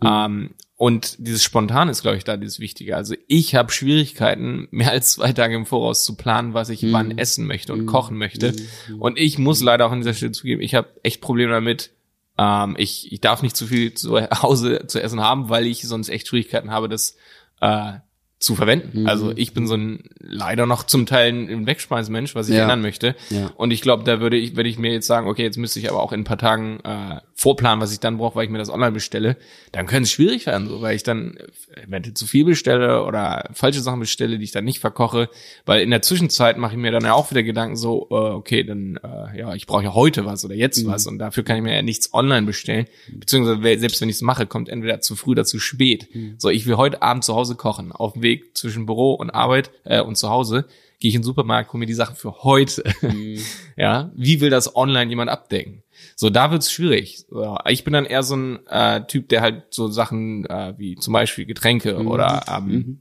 ähm, 0.05 0.51
und 0.77 1.17
dieses 1.19 1.43
Spontan 1.45 1.89
ist, 1.89 2.03
glaube 2.03 2.17
ich, 2.17 2.25
da 2.25 2.37
dieses 2.37 2.61
Wichtige. 2.61 2.97
Also 2.97 3.15
ich 3.27 3.55
habe 3.55 3.71
Schwierigkeiten, 3.73 4.67
mehr 4.73 4.91
als 4.91 5.13
zwei 5.13 5.33
Tage 5.33 5.55
im 5.57 5.65
Voraus 5.67 6.05
zu 6.05 6.17
planen, 6.17 6.55
was 6.55 6.69
ich 6.71 6.83
Mhm. 6.83 6.93
wann 6.93 7.19
essen 7.19 7.47
möchte 7.47 7.73
und 7.73 7.83
Mhm. 7.83 7.87
kochen 7.87 8.17
möchte. 8.19 8.53
Mhm. 8.89 9.01
Und 9.01 9.19
ich 9.19 9.39
muss 9.39 9.61
leider 9.63 9.87
auch 9.87 9.93
an 9.93 10.01
dieser 10.01 10.15
Stelle 10.15 10.33
zugeben, 10.33 10.61
ich 10.61 10.75
habe 10.75 10.89
echt 11.05 11.21
Probleme 11.21 11.53
damit. 11.53 11.91
Ähm, 12.37 12.75
ich, 12.79 13.13
ich 13.13 13.21
darf 13.21 13.43
nicht 13.43 13.57
zu 13.57 13.67
viel 13.67 13.95
zu 13.95 14.21
Hause 14.21 14.87
zu 14.89 15.01
essen 15.03 15.21
haben, 15.21 15.49
weil 15.49 15.67
ich 15.67 15.83
sonst 15.83 16.09
echt 16.09 16.29
Schwierigkeiten 16.29 16.71
habe, 16.71 16.89
das 16.89 17.17
äh, 17.61 17.95
zu 18.39 18.55
verwenden. 18.55 19.03
Mhm. 19.03 19.09
Also 19.09 19.33
ich 19.35 19.53
bin 19.53 19.67
so 19.67 19.75
ein 19.75 20.05
leider 20.21 20.67
noch 20.67 20.85
zum 20.85 21.07
Teil 21.07 21.33
ein 21.33 21.67
Wegschmeißmensch, 21.67 22.35
was 22.35 22.49
ich 22.49 22.55
Ja. 22.55 22.63
ändern 22.63 22.81
möchte. 22.83 23.17
Ja. 23.31 23.51
Und 23.57 23.73
ich 23.73 23.81
glaube, 23.83 24.05
da 24.05 24.21
würde 24.21 24.37
ich, 24.37 24.55
würde 24.57 24.69
ich 24.69 24.79
mir 24.79 24.93
jetzt 24.93 25.07
sagen, 25.09 25.27
okay, 25.27 25.43
jetzt 25.43 25.57
müsste 25.57 25.81
ich 25.81 25.91
aber 25.91 26.01
auch 26.01 26.13
in 26.13 26.21
ein 26.21 26.25
paar 26.25 26.39
Tagen 26.39 26.79
äh, 26.85 27.21
vorplanen, 27.41 27.81
was 27.81 27.93
ich 27.93 28.01
dann 28.01 28.19
brauche, 28.19 28.35
weil 28.35 28.47
ich 28.47 28.51
mir 28.51 28.59
das 28.59 28.69
online 28.69 28.91
bestelle. 28.91 29.37
Dann 29.71 29.87
könnte 29.87 30.03
es 30.05 30.11
schwierig 30.11 30.45
werden, 30.47 30.67
so, 30.67 30.81
weil 30.83 30.97
ich 30.97 31.05
dann 31.05 31.37
äh, 31.77 31.83
eventuell 31.87 32.15
zu 32.15 32.27
viel 32.27 32.45
bestelle 32.45 33.05
oder 33.05 33.49
falsche 33.53 33.81
Sachen 33.81 34.01
bestelle, 34.01 34.39
die 34.39 34.45
ich 34.45 34.51
dann 34.51 34.65
nicht 34.65 34.81
verkoche. 34.81 35.29
Weil 35.65 35.81
in 35.83 35.91
der 35.91 36.03
Zwischenzeit 36.03 36.59
mache 36.59 36.73
ich 36.73 36.79
mir 36.79 36.91
dann 36.91 37.05
ja 37.05 37.13
auch 37.13 37.31
wieder 37.31 37.45
Gedanken 37.45 37.77
so, 37.77 38.09
äh, 38.11 38.15
okay, 38.15 38.65
dann 38.65 38.97
äh, 39.05 39.39
ja, 39.39 39.55
ich 39.55 39.67
brauche 39.69 39.85
ja 39.85 39.95
heute 39.95 40.27
was 40.27 40.45
oder 40.45 40.57
jetzt 40.57 40.83
Mhm. 40.83 40.89
was 40.89 41.07
und 41.07 41.19
dafür 41.21 41.45
kann 41.45 41.57
ich 41.59 41.63
mir 41.63 41.77
ja 41.77 41.83
nichts 41.83 42.13
online 42.13 42.45
bestellen. 42.45 42.87
Beziehungsweise 43.13 43.63
we- 43.63 43.79
selbst 43.79 44.01
wenn 44.01 44.09
ich 44.09 44.17
es 44.17 44.23
mache, 44.23 44.47
kommt 44.47 44.69
entweder 44.69 45.01
zu 45.01 45.15
früh 45.15 45.31
oder 45.31 45.45
zu 45.45 45.61
spät. 45.61 46.09
Mhm. 46.13 46.35
So, 46.39 46.49
ich 46.51 46.67
will 46.67 46.77
heute 46.77 47.03
Abend 47.03 47.23
zu 47.23 47.37
Hause 47.37 47.55
kochen. 47.55 47.93
Auf 47.93 48.15
dem 48.15 48.23
Weg 48.23 48.57
zwischen 48.57 48.85
Büro 48.85 49.13
und 49.15 49.31
Arbeit 49.31 49.71
äh, 49.85 50.01
und 50.01 50.17
zu 50.17 50.29
Hause 50.29 50.67
gehe 51.01 51.09
ich 51.11 51.15
in 51.15 51.21
den 51.21 51.25
Supermarkt, 51.27 51.73
hole 51.73 51.81
mir 51.81 51.87
die 51.87 51.95
Sachen 51.95 52.17
für 52.17 52.43
heute. 52.43 52.85
Mhm. 53.03 53.39
Ja, 53.77 54.11
wie 54.17 54.41
will 54.41 54.51
das 54.51 54.75
online 54.75 55.09
jemand 55.09 55.31
abdecken? 55.31 55.85
So, 56.17 56.31
da 56.31 56.51
wird's 56.51 56.73
schwierig. 56.73 57.27
Ich 57.69 57.85
bin 57.85 57.93
dann 57.93 58.07
eher 58.07 58.25
so 58.25 58.35
ein 58.35 58.67
äh, 58.67 59.07
Typ, 59.07 59.29
der 59.29 59.41
halt 59.41 59.67
so 59.71 59.87
Sachen 59.87 60.45
äh, 60.47 60.75
wie 60.77 60.97
zum 60.97 61.13
Beispiel 61.13 61.47
Getränke 61.47 61.97
Mhm. 61.97 62.09
oder 62.09 62.43
ähm, 62.49 62.65
Mhm. 62.67 63.01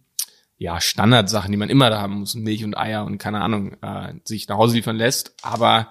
ja 0.59 0.79
Standardsachen, 0.79 1.51
die 1.51 1.57
man 1.57 1.69
immer 1.71 1.89
da 1.89 1.99
haben 1.99 2.19
muss, 2.19 2.35
Milch 2.35 2.63
und 2.63 2.77
Eier 2.77 3.05
und 3.05 3.17
keine 3.17 3.41
Ahnung, 3.41 3.73
äh, 3.81 4.13
sich 4.23 4.47
nach 4.47 4.57
Hause 4.57 4.75
liefern 4.75 4.97
lässt. 4.97 5.33
Aber 5.41 5.87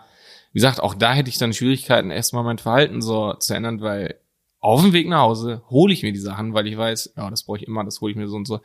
wie 0.53 0.59
gesagt, 0.59 0.81
auch 0.81 0.95
da 0.95 1.13
hätte 1.15 1.31
ich 1.31 1.39
dann 1.39 1.53
Schwierigkeiten, 1.53 2.13
erstmal 2.13 2.45
mein 2.45 2.59
Verhalten 2.59 3.03
so 3.03 3.35
zu 3.35 3.55
ändern, 3.55 3.81
weil 3.81 4.15
auf 4.61 4.81
dem 4.83 4.93
Weg 4.93 5.09
nach 5.09 5.23
Hause 5.23 5.63
hole 5.69 5.93
ich 5.93 6.03
mir 6.05 6.13
die 6.13 6.19
Sachen, 6.21 6.55
weil 6.55 6.67
ich 6.69 6.77
weiß, 6.77 7.15
ja, 7.17 7.29
das 7.29 7.43
brauche 7.43 7.59
ich 7.59 7.67
immer, 7.67 7.83
das 7.85 8.01
hole 8.01 8.13
ich 8.13 8.17
mir 8.17 8.29
so 8.29 8.37
und 8.37 8.47
so. 8.47 8.61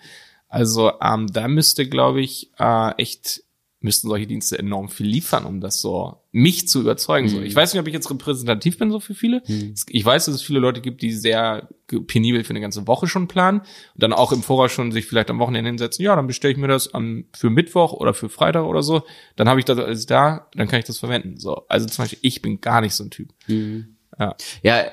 Also 0.52 0.92
ähm, 1.02 1.28
da 1.32 1.48
müsste, 1.48 1.88
glaube 1.88 2.22
ich, 2.22 2.52
äh, 2.60 2.92
echt 2.98 3.44
müssten 3.84 4.10
solche 4.10 4.28
Dienste 4.28 4.60
enorm 4.60 4.90
viel 4.90 5.08
liefern, 5.08 5.44
um 5.46 5.60
das 5.60 5.82
so 5.82 6.18
mich 6.32 6.68
zu 6.68 6.82
überzeugen. 6.82 7.28
So, 7.30 7.38
Mhm. 7.38 7.44
ich 7.46 7.56
weiß 7.56 7.74
nicht, 7.74 7.82
ob 7.82 7.88
ich 7.88 7.94
jetzt 7.96 8.12
repräsentativ 8.12 8.78
bin 8.78 8.92
so 8.92 9.00
für 9.00 9.16
viele. 9.16 9.42
Mhm. 9.48 9.74
Ich 9.90 10.06
weiß, 10.06 10.26
dass 10.26 10.36
es 10.36 10.44
viele 10.44 10.60
Leute 10.60 10.82
gibt, 10.82 11.02
die 11.02 11.14
sehr 11.14 11.68
penibel 12.06 12.44
für 12.44 12.52
eine 12.52 12.62
ganze 12.62 12.86
Woche 12.86 13.08
schon 13.08 13.28
planen 13.28 13.62
und 13.62 13.68
dann 14.04 14.14
auch 14.14 14.32
im 14.34 14.44
Voraus 14.44 14.72
schon 14.72 14.92
sich 14.92 15.08
vielleicht 15.08 15.32
am 15.32 15.40
Wochenende 15.40 15.70
hinsetzen. 15.72 16.06
Ja, 16.06 16.16
dann 16.16 16.28
bestelle 16.28 16.52
ich 16.52 16.60
mir 16.60 16.68
das 16.68 16.94
am, 16.94 17.26
für 17.36 17.50
Mittwoch 17.50 17.94
oder 17.94 18.14
für 18.14 18.30
Freitag 18.30 18.66
oder 18.66 18.84
so. 18.84 19.02
Dann 19.36 19.50
habe 19.50 19.60
ich 19.60 19.66
das 19.66 19.80
alles 19.80 20.06
da, 20.06 20.48
dann 20.54 20.68
kann 20.68 20.78
ich 20.78 20.86
das 20.86 21.00
verwenden. 21.00 21.38
So, 21.38 21.66
also 21.68 21.88
zum 21.88 22.04
Beispiel, 22.04 22.20
ich 22.22 22.44
bin 22.44 22.62
gar 22.62 22.82
nicht 22.82 22.94
so 22.94 23.04
ein 23.06 23.10
Typ. 23.10 23.30
Mhm. 23.48 23.96
Ja. 24.20 24.36
ja, 24.62 24.84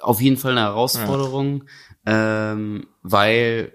auf 0.00 0.20
jeden 0.20 0.36
Fall 0.36 0.52
eine 0.52 0.62
Herausforderung, 0.62 1.62
ähm, 2.06 2.86
weil 3.02 3.72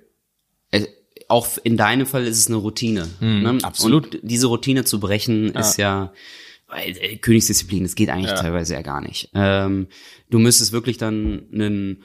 auch 1.28 1.48
in 1.64 1.78
deinem 1.78 2.06
Fall 2.06 2.26
ist 2.26 2.38
es 2.40 2.48
eine 2.48 2.56
Routine. 2.58 3.08
Mhm, 3.20 3.42
ne? 3.44 3.58
absolut. 3.64 4.16
Und 4.16 4.20
diese 4.24 4.48
Routine 4.48 4.86
zu 4.86 5.00
brechen 5.00 5.50
ist 5.56 5.78
ja 5.78 6.14
weil, 6.70 6.98
äh, 6.98 7.16
Königsdisziplin, 7.18 7.84
das 7.84 7.96
geht 7.96 8.10
eigentlich 8.10 8.32
Ja. 8.32 8.36
teilweise 8.42 8.74
ja 8.74 8.82
gar 8.82 9.00
nicht. 9.02 9.30
Ähm, 9.34 9.88
du 10.30 10.38
müsstest 10.40 10.74
wirklich 10.74 10.98
dann 10.98 11.44
einen 11.54 12.04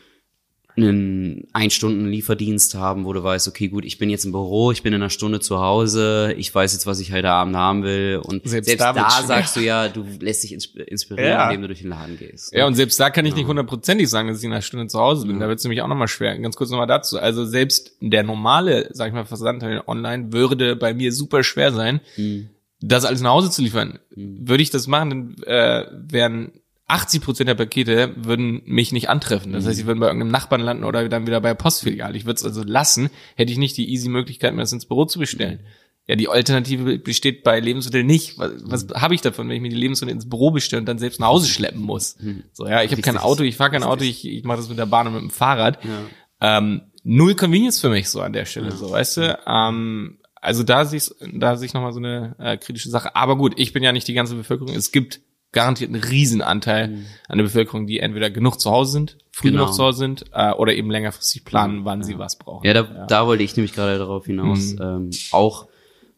einen 0.76 1.47
Ein-Stunden-Lieferdienst 1.52 2.75
haben, 2.75 3.05
wo 3.05 3.12
du 3.12 3.23
weißt, 3.23 3.47
okay, 3.49 3.69
gut, 3.69 3.85
ich 3.85 3.99
bin 3.99 4.09
jetzt 4.11 4.25
im 4.25 4.33
Büro, 4.33 4.73
ich 4.73 4.83
bin 4.83 4.93
in 4.93 5.02
einer 5.02 5.11
Stunde 5.11 5.41
zu 5.41 5.61
Hause, 5.61 6.35
ich 6.38 6.55
weiß 6.55 6.73
jetzt, 6.73 6.87
was 6.87 7.00
ich 7.00 7.12
heute 7.12 7.31
Abend 7.31 7.57
haben 7.57 7.83
will. 7.83 8.21
Und 8.25 8.49
Selbst 8.49 8.69
selbst, 8.69 8.81
da 8.83 8.93
da, 8.93 9.11
sagst 9.23 9.57
du 9.57 9.61
ja, 9.61 9.88
du 9.88 10.05
lässt 10.21 10.43
dich 10.45 10.55
insp- 10.55 10.81
inspirieren, 10.83 11.31
Ja. 11.31 11.47
indem 11.49 11.62
du 11.62 11.67
durch 11.69 11.81
den 11.81 11.91
Laden 11.91 12.19
gehst. 12.19 12.52
Ja, 12.52 12.67
und 12.67 12.75
selbst 12.75 12.99
da 12.99 13.11
kann 13.11 13.26
ich 13.26 13.35
nicht 13.35 13.47
hundertprozentig 13.47 14.09
sagen, 14.09 14.29
dass 14.29 14.38
ich 14.38 14.45
in 14.45 14.52
einer 14.52 14.62
Stunde 14.62 14.87
zu 14.87 14.99
Hause 14.99 15.26
bin. 15.26 15.41
Da 15.41 15.49
wird 15.49 15.59
es 15.59 15.64
nämlich 15.64 15.83
auch 15.83 15.88
nochmal 15.88 16.09
schwer. 16.09 16.38
Ganz 16.38 16.57
kurz 16.57 16.71
nochmal 16.71 16.87
dazu. 16.87 17.19
Also 17.19 17.45
selbst 17.45 17.97
der 18.00 18.23
normale, 18.23 18.88
sag 18.93 19.09
ich 19.09 19.14
mal, 19.14 19.25
Versandhandel 19.26 19.83
online 19.87 20.33
würde 20.33 20.76
bei 20.76 20.95
mir 20.95 21.12
super 21.12 21.43
schwer 21.45 21.73
sein, 21.73 22.00
Mhm. 22.17 22.49
das 22.81 23.05
alles 23.05 23.21
nach 23.21 23.31
Hause 23.33 23.50
zu 23.50 23.62
liefern. 23.62 23.99
Würde 24.17 24.62
ich 24.62 24.71
das 24.71 24.87
machen, 24.87 25.11
dann 25.11 25.37
äh, 25.47 25.87
wären 26.11 26.53
80 26.92 27.22
Prozent 27.22 27.48
der 27.48 27.55
Pakete 27.55 28.12
würden 28.16 28.61
mich 28.66 28.92
nicht 28.92 29.09
antreffen. 29.09 29.52
Das 29.52 29.66
heißt, 29.66 29.78
sie 29.78 29.87
würden 29.87 29.98
bei 29.98 30.07
irgendeinem 30.07 30.31
Nachbarn 30.31 30.61
landen 30.61 30.85
oder 30.85 31.09
dann 31.09 31.26
wieder 31.26 31.40
bei 31.40 31.48
der 31.48 31.55
Postfiliale. 31.55 32.16
Ich 32.18 32.26
würde 32.26 32.37
es 32.37 32.44
also 32.44 32.62
lassen, 32.62 33.09
hätte 33.35 33.50
ich 33.50 33.59
nicht 33.59 33.78
die 33.78 33.90
easy 33.90 34.11
Möglichkeit, 34.11 34.55
mir 34.55 34.61
das 34.61 34.72
ins 34.72 34.85
Büro 34.85 35.07
zu 35.07 35.18
bestellen. 35.18 35.61
Ja, 36.07 36.16
die 36.16 36.28
Alternative 36.28 36.98
besteht 36.98 37.44
bei 37.44 37.61
Lebensmitteln 37.61 38.07
nicht. 38.07 38.37
Was, 38.38 38.52
was 38.64 39.00
habe 39.00 39.14
ich 39.14 39.22
davon, 39.22 39.48
wenn 39.48 39.57
ich 39.57 39.62
mir 39.62 39.70
die 39.70 39.76
Lebensmittel 39.76 40.14
ins 40.14 40.28
Büro 40.28 40.50
bestelle 40.50 40.81
und 40.81 40.87
dann 40.87 40.98
selbst 40.98 41.18
nach 41.18 41.28
Hause 41.28 41.48
schleppen 41.48 41.81
muss? 41.81 42.16
So, 42.52 42.66
ja, 42.66 42.83
ich 42.83 42.92
habe 42.92 43.00
kein. 43.00 43.16
Auto, 43.16 43.42
ich 43.42 43.57
fahre 43.57 43.70
kein 43.70 43.85
Auto, 43.85 44.05
ich, 44.05 44.28
ich 44.28 44.44
mache 44.44 44.59
das 44.59 44.68
mit 44.68 44.78
der 44.78 44.87
Bahn 44.87 45.07
und 45.07 45.14
mit 45.14 45.22
dem 45.22 45.31
Fahrrad. 45.31 45.78
Ja. 45.85 46.59
Ähm, 46.59 46.83
null 47.05 47.35
Convenience 47.37 47.81
für 47.81 47.88
mich 47.88 48.11
so 48.11 48.20
an 48.20 48.35
der 48.35 48.44
Stelle, 48.44 48.72
so, 48.72 48.90
weißt 48.90 49.16
du? 49.16 49.38
Ähm, 49.46 50.18
also 50.35 50.64
da 50.64 50.85
sehe 50.85 50.98
ich, 50.98 51.11
da 51.33 51.57
sehe 51.57 51.66
ich 51.66 51.72
nochmal 51.72 51.92
so 51.92 52.00
eine 52.00 52.35
äh, 52.38 52.57
kritische 52.59 52.90
Sache. 52.90 53.14
Aber 53.14 53.38
gut, 53.38 53.55
ich 53.57 53.72
bin 53.72 53.83
ja 53.83 53.92
nicht 53.92 54.09
die 54.09 54.14
ganze 54.14 54.35
Bevölkerung. 54.35 54.74
Es 54.74 54.90
gibt 54.90 55.20
garantiert 55.53 55.93
einen 55.93 56.03
Riesenanteil 56.03 57.05
an 57.29 57.38
der 57.38 57.45
Bevölkerung, 57.45 57.87
die 57.87 58.01
entweder 58.01 58.31
genug 58.31 58.59
zu 58.59 58.71
Hause 58.71 58.93
sind, 58.93 59.19
früh 59.31 59.51
Genau. 59.51 59.65
genug 59.65 59.75
zu 59.75 59.83
Hause 59.85 59.99
sind, 59.99 60.25
äh, 60.33 60.53
oder 60.53 60.75
eben 60.75 60.91
längerfristig 60.91 61.45
planen, 61.45 61.85
wann 61.85 62.03
sie 62.03 62.19
was 62.19 62.37
brauchen. 62.37 62.67
Ja, 62.67 62.73
da, 62.75 62.83
da 63.07 63.27
wollte 63.27 63.43
ich 63.45 63.57
nämlich 63.57 63.75
gerade 63.75 63.99
darauf 63.99 64.27
hinaus. 64.27 64.75
Mhm. 64.75 64.81
Ähm, 64.83 65.11
auch 65.31 65.69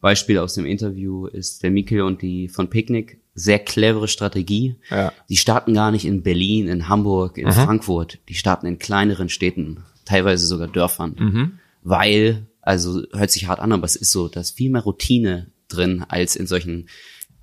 Beispiel 0.00 0.38
aus 0.38 0.54
dem 0.54 0.66
Interview 0.66 1.26
ist 1.26 1.62
der 1.62 1.70
Mikkel 1.70 2.02
und 2.02 2.22
die 2.22 2.48
von 2.48 2.68
Picknick. 2.70 3.18
Sehr 3.36 3.58
clevere 3.58 4.06
Strategie. 4.06 4.76
Ja. 4.90 5.12
Die 5.28 5.36
starten 5.36 5.74
gar 5.74 5.90
nicht 5.90 6.04
in 6.04 6.22
Berlin, 6.22 6.68
in 6.68 6.88
Hamburg, 6.88 7.36
in 7.36 7.50
Frankfurt. 7.50 8.18
Die 8.28 8.34
starten 8.34 8.66
in 8.66 8.78
kleineren 8.78 9.28
Städten, 9.28 9.82
teilweise 10.04 10.46
sogar 10.46 10.68
Dörfern. 10.68 11.16
Mhm. 11.18 11.58
Weil, 11.82 12.46
also 12.62 13.02
hört 13.12 13.32
sich 13.32 13.48
hart 13.48 13.58
an, 13.58 13.72
aber 13.72 13.86
es 13.86 13.96
ist 13.96 14.12
so, 14.12 14.28
da 14.28 14.38
ist 14.40 14.56
viel 14.56 14.70
mehr 14.70 14.82
Routine 14.82 15.48
drin 15.68 16.04
als 16.08 16.36
in 16.36 16.46
solchen 16.46 16.88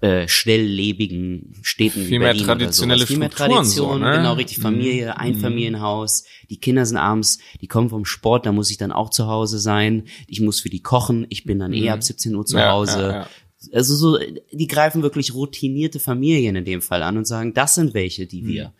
äh, 0.01 0.27
schnelllebigen 0.27 1.53
Städten 1.61 2.01
Viel 2.01 2.11
wie 2.11 2.19
mehr 2.19 2.29
Berlin 2.29 2.45
traditionelle 2.45 3.01
oder. 3.01 3.07
Viel 3.07 3.17
mehr 3.19 3.31
Strukturen 3.31 3.65
so, 3.65 3.85
Tradition, 3.85 4.01
ne? 4.01 4.17
genau 4.17 4.33
richtig 4.33 4.57
Familie, 4.59 5.17
Einfamilienhaus. 5.17 6.25
Die 6.49 6.57
Kinder 6.57 6.85
sind 6.85 6.97
abends, 6.97 7.39
die 7.61 7.67
kommen 7.67 7.89
vom 7.89 8.05
Sport, 8.05 8.45
da 8.45 8.51
muss 8.51 8.71
ich 8.71 8.77
dann 8.77 8.91
auch 8.91 9.11
zu 9.11 9.27
Hause 9.27 9.59
sein. 9.59 10.05
Ich 10.27 10.41
muss 10.41 10.59
für 10.59 10.69
die 10.69 10.81
kochen, 10.81 11.27
ich 11.29 11.43
bin 11.43 11.59
dann 11.59 11.71
eh 11.73 11.89
ab 11.89 12.01
17 12.03 12.35
Uhr 12.35 12.45
zu 12.45 12.57
Ja, 12.57 12.71
Hause. 12.71 12.99
ja, 12.99 13.11
ja. 13.11 13.27
Also 13.73 13.95
so, 13.95 14.17
die 14.51 14.67
greifen 14.67 15.03
wirklich 15.03 15.35
routinierte 15.35 15.99
Familien 15.99 16.55
in 16.55 16.65
dem 16.65 16.81
Fall 16.81 17.03
an 17.03 17.17
und 17.17 17.27
sagen, 17.27 17.53
das 17.53 17.75
sind 17.75 17.93
welche, 17.93 18.25
die 18.25 18.47
wir, 18.47 18.73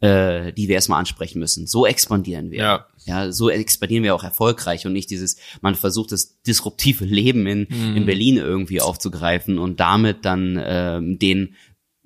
äh, 0.00 0.52
die 0.52 0.68
wir 0.68 0.74
erstmal 0.74 0.98
ansprechen 0.98 1.38
müssen. 1.38 1.66
So 1.66 1.86
expandieren 1.86 2.50
wir. 2.50 2.58
Ja. 2.58 2.86
Ja, 3.04 3.32
so 3.32 3.48
expandieren 3.48 4.04
wir 4.04 4.14
auch 4.14 4.24
erfolgreich 4.24 4.84
und 4.84 4.92
nicht 4.92 5.08
dieses, 5.08 5.38
man 5.62 5.74
versucht 5.74 6.12
das 6.12 6.42
disruptive 6.42 7.06
Leben 7.06 7.46
in, 7.46 7.64
in 7.96 8.04
Berlin 8.04 8.36
irgendwie 8.36 8.82
aufzugreifen 8.82 9.58
und 9.58 9.80
damit 9.80 10.26
dann 10.26 10.60
ähm, 10.62 11.18
den 11.18 11.54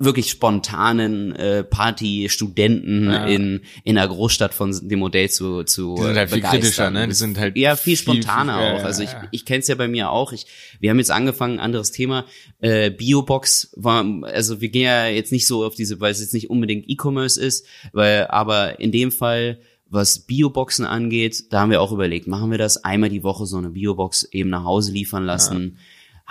wirklich 0.04 0.30
spontanen 0.30 1.34
äh, 1.36 1.64
Party-Studenten 1.64 3.04
Ja. 3.10 3.26
in, 3.26 3.60
in 3.84 3.98
einer 3.98 4.08
Großstadt 4.08 4.54
von 4.54 4.76
dem 4.88 4.98
Modell 4.98 5.30
zu, 5.30 5.64
zu 5.64 5.94
Die 5.96 6.02
sind 6.02 6.16
halt 6.16 6.28
viel 6.30 6.38
begeistern. 6.38 6.60
kritischer, 6.60 6.90
ne? 6.90 7.08
Die 7.08 7.14
sind 7.14 7.38
halt 7.38 7.56
ja 7.56 7.76
viel 7.76 7.96
viel, 7.96 7.96
spontaner 7.96 8.54
viel- 8.58 8.62
ja, 8.66 8.72
auch. 8.74 8.78
ja, 8.78 8.84
Also 8.84 9.02
ich, 9.02 9.12
ja. 9.12 9.28
ich 9.30 9.44
kenne 9.44 9.60
es 9.60 9.68
ja 9.68 9.74
bei 9.74 9.88
mir 9.88 10.10
auch. 10.10 10.32
Ich, 10.32 10.46
wir 10.80 10.90
haben 10.90 10.98
jetzt 10.98 11.10
angefangen, 11.10 11.58
anderes 11.60 11.90
Thema. 11.92 12.24
Äh, 12.60 12.90
Biobox 12.90 13.72
war, 13.76 14.04
also 14.22 14.60
wir 14.60 14.68
gehen 14.68 14.82
ja 14.82 15.06
jetzt 15.06 15.32
nicht 15.32 15.46
so 15.46 15.64
auf 15.64 15.74
diese, 15.74 16.00
weil 16.00 16.12
es 16.12 16.20
jetzt 16.20 16.34
nicht 16.34 16.50
unbedingt 16.50 16.88
E-Commerce 16.88 17.40
ist, 17.40 17.66
weil, 17.92 18.26
aber 18.28 18.80
in 18.80 18.92
dem 18.92 19.10
Fall, 19.10 19.58
was 19.88 20.20
Bioboxen 20.20 20.86
angeht, 20.86 21.52
da 21.52 21.60
haben 21.60 21.70
wir 21.70 21.82
auch 21.82 21.92
überlegt, 21.92 22.26
machen 22.26 22.50
wir 22.50 22.56
das 22.58 22.82
einmal 22.82 23.10
die 23.10 23.22
Woche 23.22 23.44
so 23.46 23.58
eine 23.58 23.70
Biobox 23.70 24.24
eben 24.32 24.48
nach 24.48 24.64
Hause 24.64 24.90
liefern 24.92 25.24
lassen. 25.24 25.76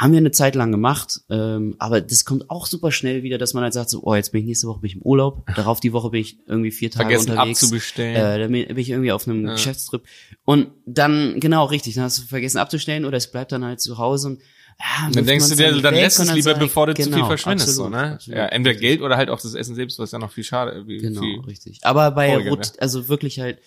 Haben 0.01 0.13
wir 0.13 0.17
eine 0.17 0.31
Zeit 0.31 0.55
lang 0.55 0.71
gemacht, 0.71 1.21
ähm, 1.29 1.75
aber 1.77 2.01
das 2.01 2.25
kommt 2.25 2.49
auch 2.49 2.65
super 2.65 2.91
schnell 2.91 3.21
wieder, 3.21 3.37
dass 3.37 3.53
man 3.53 3.63
halt 3.63 3.73
sagt, 3.73 3.91
so, 3.91 4.01
oh, 4.01 4.15
jetzt 4.15 4.31
bin 4.31 4.41
ich 4.41 4.47
nächste 4.47 4.65
Woche 4.65 4.79
bin 4.79 4.87
ich 4.87 4.95
im 4.95 5.03
Urlaub, 5.03 5.45
darauf 5.55 5.79
die 5.79 5.93
Woche 5.93 6.09
bin 6.09 6.21
ich 6.21 6.39
irgendwie 6.47 6.71
vier 6.71 6.89
Tage 6.89 7.09
Vergessen 7.09 7.31
unterwegs. 7.33 7.61
abzubestellen. 7.61 8.15
Äh, 8.15 8.39
dann 8.39 8.51
bin 8.51 8.77
ich 8.77 8.89
irgendwie 8.89 9.11
auf 9.11 9.27
einem 9.27 9.45
Geschäftstrip. 9.45 10.01
Und 10.43 10.69
dann, 10.87 11.39
genau, 11.39 11.65
richtig, 11.65 11.93
dann 11.93 12.05
hast 12.05 12.17
du 12.17 12.23
vergessen 12.23 12.57
abzustellen 12.57 13.05
oder 13.05 13.17
es 13.17 13.29
bleibt 13.29 13.51
dann 13.51 13.63
halt 13.63 13.79
zu 13.79 13.99
Hause 13.99 14.29
und 14.29 14.41
ja, 14.79 15.11
Dann 15.11 15.25
denkst 15.27 15.49
du 15.49 15.55
dir, 15.55 15.71
dann 15.79 15.93
weg 15.93 16.01
lässt 16.01 16.19
es 16.19 16.33
lieber, 16.33 16.53
sag 16.53 16.55
ich, 16.55 16.59
bevor 16.63 16.87
du 16.87 16.95
zu 16.95 17.03
viel 17.03 17.11
genau, 17.11 17.27
verschwendest, 17.27 17.75
so, 17.75 17.85
absolut, 17.85 18.01
ne? 18.01 18.13
absolut. 18.13 18.37
Ja, 18.39 18.45
entweder 18.47 18.79
Geld 18.79 19.01
oder 19.01 19.17
halt 19.17 19.29
auch 19.29 19.39
das 19.39 19.53
Essen 19.53 19.75
selbst, 19.75 19.99
was 19.99 20.11
ja 20.11 20.17
noch 20.17 20.31
viel 20.31 20.43
schade, 20.43 20.87
wie, 20.87 20.97
Genau, 20.97 21.21
viel, 21.21 21.39
richtig. 21.41 21.77
Aber 21.83 22.09
bei 22.09 22.35
Rot, 22.49 22.73
also 22.79 23.07
wirklich 23.07 23.39
halt 23.39 23.59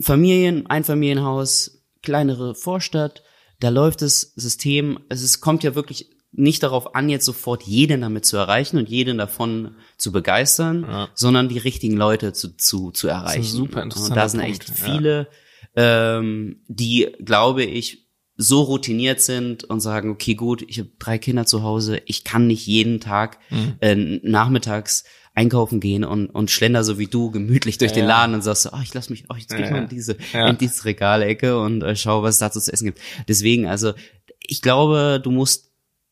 Familien, 0.00 0.66
Einfamilienhaus, 0.66 1.82
kleinere 2.02 2.54
Vorstadt, 2.54 3.22
da 3.60 3.68
läuft 3.70 4.02
das 4.02 4.20
System, 4.36 4.98
es 5.08 5.22
ist, 5.22 5.40
kommt 5.40 5.64
ja 5.64 5.74
wirklich 5.74 6.10
nicht 6.32 6.62
darauf 6.62 6.94
an, 6.94 7.08
jetzt 7.08 7.24
sofort 7.24 7.62
jeden 7.62 8.02
damit 8.02 8.26
zu 8.26 8.36
erreichen 8.36 8.76
und 8.76 8.88
jeden 8.90 9.16
davon 9.16 9.76
zu 9.96 10.12
begeistern, 10.12 10.82
Ja. 10.82 11.08
sondern 11.14 11.48
die 11.48 11.56
richtigen 11.58 11.96
Leute 11.96 12.32
zu, 12.34 12.54
zu, 12.56 12.90
zu 12.90 13.08
erreichen. 13.08 13.42
super 13.44 13.82
interessanter 13.82 14.12
Und 14.12 14.16
da 14.16 14.28
sind 14.28 14.40
Punkt, 14.40 14.52
echt 14.68 14.68
ja. 14.68 14.74
viele 14.92 15.28
ähm, 15.74 16.60
die, 16.68 17.08
glaube 17.24 17.62
ich, 17.64 18.06
so 18.38 18.60
routiniert 18.62 19.20
sind 19.22 19.64
und 19.64 19.80
sagen, 19.80 20.10
okay, 20.10 20.34
gut, 20.34 20.62
ich 20.68 20.78
habe 20.78 20.90
drei 20.98 21.16
Kinder 21.18 21.46
zu 21.46 21.62
Hause, 21.62 22.02
ich 22.04 22.22
kann 22.24 22.46
nicht 22.46 22.66
jeden 22.66 23.00
Tag 23.00 23.38
Mhm. 23.50 23.74
äh, 23.80 23.94
nachmittags 24.22 25.04
einkaufen 25.36 25.78
gehen 25.80 26.02
und, 26.04 26.26
und 26.26 26.50
schlender 26.50 26.82
so 26.82 26.98
wie 26.98 27.06
du 27.06 27.30
gemütlich 27.30 27.78
durch 27.78 27.92
Ja, 27.92 27.96
den 27.96 28.04
ja. 28.04 28.08
Laden 28.08 28.34
und 28.34 28.42
sagst, 28.42 28.62
so, 28.62 28.70
oh, 28.72 28.80
ich 28.82 28.92
lass 28.94 29.10
mich, 29.10 29.24
oh, 29.28 29.34
jetzt 29.36 29.50
geh 29.54 29.62
ich 29.62 29.66
Ja, 29.66 29.70
mal 29.70 29.76
ja. 29.78 29.82
in 29.84 29.88
diese, 29.88 30.16
Ja. 30.32 30.48
in 30.48 30.58
diese 30.58 30.84
Regalecke 30.86 31.60
und 31.60 31.82
äh, 31.82 31.94
schau, 31.94 32.22
was 32.22 32.36
es 32.36 32.38
dazu 32.40 32.58
zu 32.58 32.72
essen 32.72 32.86
gibt. 32.86 33.00
Deswegen, 33.28 33.66
also, 33.66 33.92
ich 34.40 34.62
glaube, 34.62 35.20
du 35.22 35.30
musst 35.30 35.66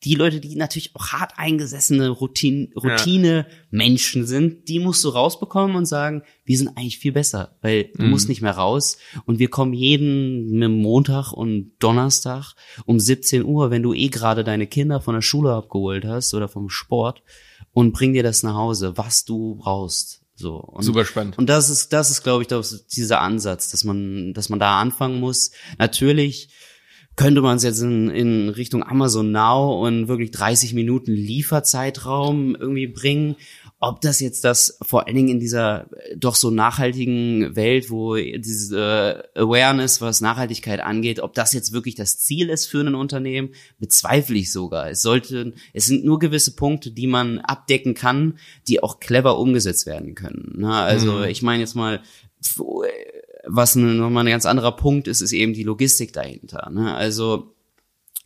die 0.04 0.16
Leute, 0.16 0.38
die 0.38 0.54
natürlich 0.56 0.94
auch 0.94 1.06
hart 1.12 1.32
eingesessene 1.38 2.10
Routine, 2.10 2.68
Routine 2.76 3.46
Menschen 3.70 4.26
sind, 4.26 4.68
die 4.68 4.78
musst 4.78 5.02
du 5.02 5.08
rausbekommen 5.08 5.76
und 5.76 5.86
sagen, 5.86 6.22
wir 6.44 6.58
sind 6.58 6.68
eigentlich 6.76 6.98
viel 6.98 7.12
besser, 7.12 7.56
weil 7.62 7.84
du 7.96 8.02
Mhm. 8.02 8.10
musst 8.10 8.28
nicht 8.28 8.42
mehr 8.42 8.52
raus 8.52 8.98
und 9.24 9.38
wir 9.38 9.48
kommen 9.48 9.72
jeden 9.72 10.58
Montag 10.82 11.32
und 11.32 11.72
Donnerstag 11.78 12.52
um 12.84 13.00
17 13.00 13.44
Uhr, 13.46 13.70
wenn 13.70 13.82
du 13.82 13.94
eh 13.94 14.08
gerade 14.08 14.44
deine 14.44 14.66
Kinder 14.66 15.00
von 15.00 15.14
der 15.14 15.22
Schule 15.22 15.52
abgeholt 15.54 16.04
hast 16.04 16.34
oder 16.34 16.48
vom 16.48 16.68
Sport 16.68 17.22
und 17.74 17.92
bring 17.92 18.14
dir 18.14 18.22
das 18.22 18.42
nach 18.42 18.54
Hause, 18.54 18.96
was 18.96 19.26
du 19.26 19.56
brauchst. 19.56 20.22
So. 20.36 20.56
Und, 20.56 20.82
Super 20.82 21.04
spannend. 21.04 21.38
und 21.38 21.48
das 21.48 21.68
ist, 21.68 21.92
das 21.92 22.10
ist, 22.10 22.22
glaube 22.22 22.42
ich, 22.42 22.48
das, 22.48 22.86
dieser 22.86 23.20
Ansatz, 23.20 23.70
dass 23.70 23.84
man, 23.84 24.32
dass 24.32 24.48
man 24.48 24.58
da 24.58 24.80
anfangen 24.80 25.20
muss. 25.20 25.50
Natürlich 25.78 26.48
könnte 27.16 27.42
man 27.42 27.56
es 27.56 27.62
jetzt 27.62 27.80
in, 27.80 28.10
in 28.10 28.48
Richtung 28.48 28.82
Amazon 28.82 29.30
Now 29.30 29.86
und 29.86 30.08
wirklich 30.08 30.32
30 30.32 30.74
Minuten 30.74 31.12
Lieferzeitraum 31.12 32.56
irgendwie 32.56 32.88
bringen. 32.88 33.36
Ob 33.86 34.00
das 34.00 34.20
jetzt 34.20 34.44
das 34.44 34.78
vor 34.82 35.06
allen 35.06 35.14
Dingen 35.16 35.28
in 35.28 35.40
dieser 35.40 35.86
äh, 35.92 36.16
doch 36.16 36.34
so 36.34 36.50
nachhaltigen 36.50 37.54
Welt, 37.54 37.90
wo 37.90 38.16
diese 38.16 39.24
äh, 39.34 39.40
Awareness, 39.40 40.00
was 40.00 40.20
Nachhaltigkeit 40.20 40.80
angeht, 40.80 41.20
ob 41.20 41.34
das 41.34 41.52
jetzt 41.52 41.72
wirklich 41.72 41.94
das 41.94 42.18
Ziel 42.18 42.48
ist 42.48 42.66
für 42.66 42.80
ein 42.80 42.94
Unternehmen, 42.94 43.50
bezweifle 43.78 44.36
ich 44.38 44.50
sogar. 44.52 44.90
Es 44.90 45.02
sollten, 45.02 45.54
es 45.72 45.86
sind 45.86 46.04
nur 46.04 46.18
gewisse 46.18 46.56
Punkte, 46.56 46.90
die 46.92 47.06
man 47.06 47.38
abdecken 47.40 47.94
kann, 47.94 48.38
die 48.68 48.82
auch 48.82 49.00
clever 49.00 49.38
umgesetzt 49.38 49.86
werden 49.86 50.14
können. 50.14 50.54
Ne? 50.56 50.72
Also 50.72 51.12
Mhm. 51.12 51.24
ich 51.24 51.42
meine 51.42 51.60
jetzt 51.62 51.74
mal, 51.74 52.00
was 53.46 53.74
ein- 53.74 53.96
nochmal 53.98 54.24
ein 54.24 54.30
ganz 54.30 54.46
anderer 54.46 54.72
Punkt 54.76 55.08
ist, 55.08 55.20
ist 55.20 55.32
eben 55.32 55.52
die 55.52 55.62
Logistik 55.64 56.12
dahinter. 56.12 56.70
Ne? 56.70 56.94
Also 56.94 57.53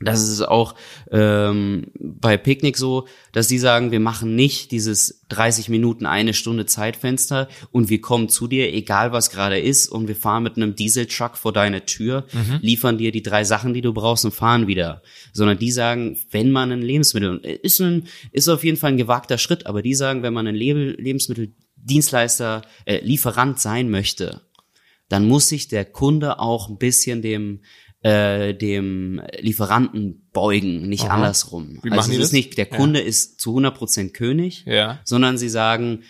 das 0.00 0.22
ist 0.28 0.42
auch 0.42 0.76
ähm, 1.11 1.87
bei 1.98 2.37
Picknick 2.37 2.76
so, 2.76 3.08
dass 3.32 3.48
die 3.48 3.58
sagen, 3.58 3.90
wir 3.90 3.98
machen 3.98 4.37
nicht 4.37 4.70
dieses 4.70 5.24
30 5.30 5.68
Minuten, 5.70 6.06
eine 6.06 6.34
Stunde 6.34 6.66
Zeitfenster 6.66 7.48
und 7.72 7.90
wir 7.90 8.00
kommen 8.00 8.28
zu 8.28 8.46
dir, 8.46 8.72
egal 8.72 9.11
was 9.11 9.30
gerade 9.30 9.58
ist, 9.58 9.88
und 9.88 10.06
wir 10.06 10.14
fahren 10.14 10.44
mit 10.44 10.56
einem 10.56 10.76
Dieseltruck 10.76 11.37
vor 11.37 11.52
deine 11.52 11.84
Tür, 11.84 12.26
liefern 12.62 12.96
dir 12.98 13.11
die 13.11 13.22
drei 13.22 13.42
Sachen, 13.42 13.74
die 13.74 13.80
du 13.80 13.92
brauchst 13.92 14.24
und 14.24 14.32
fahren 14.34 14.68
wieder. 14.68 15.02
Sondern 15.32 15.58
die 15.58 15.72
sagen, 15.72 16.16
wenn 16.30 16.52
man 16.52 16.70
ein 16.70 16.82
Lebensmittel, 16.82 17.38
ist, 17.38 17.80
ein, 17.80 18.06
ist 18.30 18.48
auf 18.48 18.62
jeden 18.62 18.76
Fall 18.76 18.92
ein 18.92 18.98
gewagter 18.98 19.37
Schritt, 19.38 19.66
aber 19.66 19.82
die 19.82 19.94
sagen, 19.96 20.22
wenn 20.22 20.32
man 20.32 20.46
ein 20.46 20.54
Lebe- 20.54 20.94
Lebensmitteldienstleister, 20.98 22.62
äh, 22.84 23.00
Lieferant 23.04 23.58
sein 23.58 23.90
möchte, 23.90 24.42
dann 25.08 25.26
muss 25.26 25.48
sich 25.48 25.68
der 25.68 25.87
Kunde 25.87 26.38
auch 26.38 26.68
ein 26.68 26.78
bisschen 26.78 27.22
dem 27.22 27.61
äh, 28.02 28.54
dem 28.54 29.20
Lieferanten 29.40 30.28
beugen, 30.32 30.88
nicht 30.88 31.04
Aha. 31.04 31.14
andersrum. 31.14 31.80
Wie 31.82 31.90
also 31.90 32.11
es 32.12 32.16
das? 32.16 32.26
ist 32.26 32.32
nicht, 32.32 32.56
der 32.58 32.66
Kunde 32.66 33.00
ist 33.00 33.40
zu 33.40 33.56
100% 33.56 34.12
König, 34.12 34.64
Ja. 34.66 35.00
sondern 35.04 35.37
sie 35.38 35.48
sagen, 35.48 36.04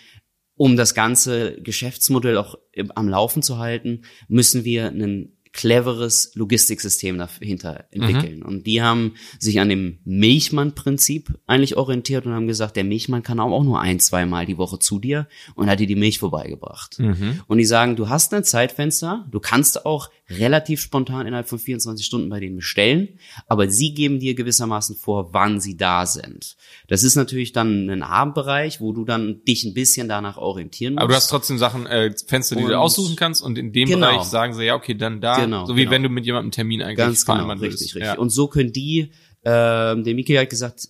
um 0.55 0.75
das 0.75 0.93
ganze 0.93 1.59
Geschäftsmodell 1.61 2.37
auch 2.37 2.55
am 2.95 3.07
Laufen 3.09 3.41
zu 3.41 3.57
halten, 3.59 4.01
müssen 4.27 4.65
wir 4.65 4.89
ein 4.89 5.37
cleveres 5.51 6.31
Logistiksystem 6.35 7.17
dahinter 7.17 7.85
entwickeln. 7.91 8.43
Und 8.43 8.67
die 8.67 8.81
haben 8.81 9.15
sich 9.39 9.59
an 9.59 9.69
dem 9.69 9.99
Milchmann-Prinzip 10.05 11.33
eigentlich 11.47 11.75
orientiert 11.77 12.25
und 12.25 12.33
haben 12.33 12.47
gesagt, 12.47 12.75
der 12.75 12.83
Milchmann 12.83 13.23
kann 13.23 13.39
auch 13.39 13.63
nur 13.63 13.79
ein, 13.79 13.99
zweimal 13.99 14.45
die 14.45 14.57
Woche 14.57 14.79
zu 14.79 14.99
dir 14.99 15.27
und 15.55 15.69
hat 15.69 15.79
dir 15.79 15.87
die 15.87 15.95
Milch 15.95 16.19
vorbeigebracht. 16.19 16.99
Mhm. 16.99 17.41
Und 17.47 17.57
die 17.57 17.65
sagen, 17.65 17.95
du 17.95 18.09
hast 18.09 18.33
ein 18.33 18.43
Zeitfenster, 18.43 19.25
du 19.31 19.39
kannst 19.39 19.85
auch 19.85 20.09
relativ 20.29 20.79
spontan 20.81 21.25
innerhalb 21.25 21.49
von 21.49 21.57
24 21.57 22.05
Stunden 22.05 22.29
bei 22.29 22.39
denen 22.39 22.57
bestellen, 22.57 23.17
aber 23.47 23.69
sie 23.69 23.93
geben 23.95 24.19
dir 24.19 24.35
gewissermaßen 24.35 24.95
vor, 24.95 25.33
wann 25.33 25.59
sie 25.59 25.75
da 25.75 26.05
sind. 26.05 26.55
Das 26.87 27.01
ist 27.03 27.15
natürlich 27.15 27.51
dann 27.51 27.89
ein 27.89 28.03
Abendbereich, 28.03 28.79
wo 28.79 28.93
du 28.93 29.05
dann 29.05 29.43
dich 29.45 29.63
ein 29.65 29.73
bisschen 29.73 30.07
danach 30.07 30.37
orientieren 30.37 30.93
musst. 30.93 31.01
Aber 31.03 31.09
du 31.13 31.15
hast 31.15 31.29
trotzdem 31.29 31.57
Sachen, 31.57 31.87
äh, 31.87 32.13
Fenster, 32.27 32.55
die 32.55 32.63
Und- 32.63 32.69
du 32.69 32.79
aussuchen 32.79 33.15
kannst 33.15 33.41
und 33.41 33.57
in 33.57 33.73
dem 33.73 33.89
Genau. 33.89 34.11
Bereich 34.11 34.23
sagen 34.25 34.53
sie, 34.53 34.65
ja, 34.65 34.75
okay, 34.75 34.93
dann 34.93 35.19
da. 35.19 35.38
Genau, 35.45 35.65
so 35.65 35.75
wie 35.75 35.81
genau. 35.81 35.91
wenn 35.91 36.03
du 36.03 36.09
mit 36.09 36.25
jemandem 36.25 36.45
einen 36.45 36.51
Termin 36.51 36.81
eigentlich 36.81 36.97
Ganz 36.97 37.25
genau, 37.25 37.47
richtig, 37.53 37.95
richtig. 37.95 38.03
Ja. 38.03 38.17
Und 38.17 38.29
so 38.29 38.47
können 38.47 38.71
die, 38.71 39.11
ähm, 39.43 40.03
der 40.03 40.15
Miki 40.15 40.33
hat 40.35 40.49
gesagt, 40.49 40.89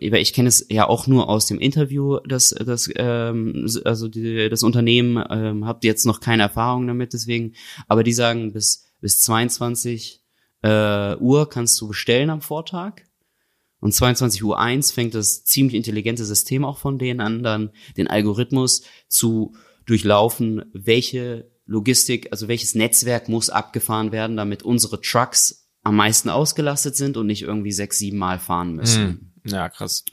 ich 0.00 0.32
kenne 0.32 0.48
es 0.48 0.66
ja 0.70 0.88
auch 0.88 1.06
nur 1.06 1.28
aus 1.28 1.46
dem 1.46 1.58
Interview, 1.58 2.18
dass 2.20 2.50
das 2.50 2.90
ähm, 2.96 3.68
also 3.84 4.08
die, 4.08 4.48
das 4.48 4.62
Unternehmen 4.62 5.22
ähm, 5.30 5.66
habt 5.66 5.84
jetzt 5.84 6.06
noch 6.06 6.20
keine 6.20 6.44
Erfahrung 6.44 6.86
damit, 6.86 7.12
deswegen, 7.12 7.54
aber 7.86 8.02
die 8.02 8.14
sagen 8.14 8.52
bis 8.52 8.86
bis 9.00 9.20
22 9.20 10.22
äh, 10.62 11.16
Uhr 11.16 11.48
kannst 11.48 11.80
du 11.80 11.88
bestellen 11.88 12.30
am 12.30 12.40
Vortag. 12.40 13.02
Und 13.78 13.92
22 13.92 14.42
Uhr 14.42 14.58
eins 14.58 14.90
fängt 14.90 15.14
das 15.14 15.44
ziemlich 15.44 15.76
intelligente 15.76 16.24
System 16.24 16.64
auch 16.64 16.78
von 16.78 16.98
denen 16.98 17.20
an, 17.20 17.42
dann 17.42 17.70
den 17.96 18.08
Algorithmus 18.08 18.82
zu 19.08 19.54
durchlaufen, 19.84 20.64
welche 20.72 21.50
Logistik, 21.66 22.28
also 22.30 22.48
welches 22.48 22.74
Netzwerk 22.74 23.28
muss 23.28 23.50
abgefahren 23.50 24.12
werden, 24.12 24.36
damit 24.36 24.62
unsere 24.62 25.00
Trucks 25.00 25.68
am 25.82 25.96
meisten 25.96 26.30
ausgelastet 26.30 26.96
sind 26.96 27.16
und 27.16 27.26
nicht 27.26 27.42
irgendwie 27.42 27.72
sechs, 27.72 27.98
sieben 27.98 28.18
Mal 28.18 28.38
fahren 28.38 28.74
müssen. 28.74 29.02
Hm. 29.02 29.32
Ja, 29.44 29.68
krass. 29.68 30.04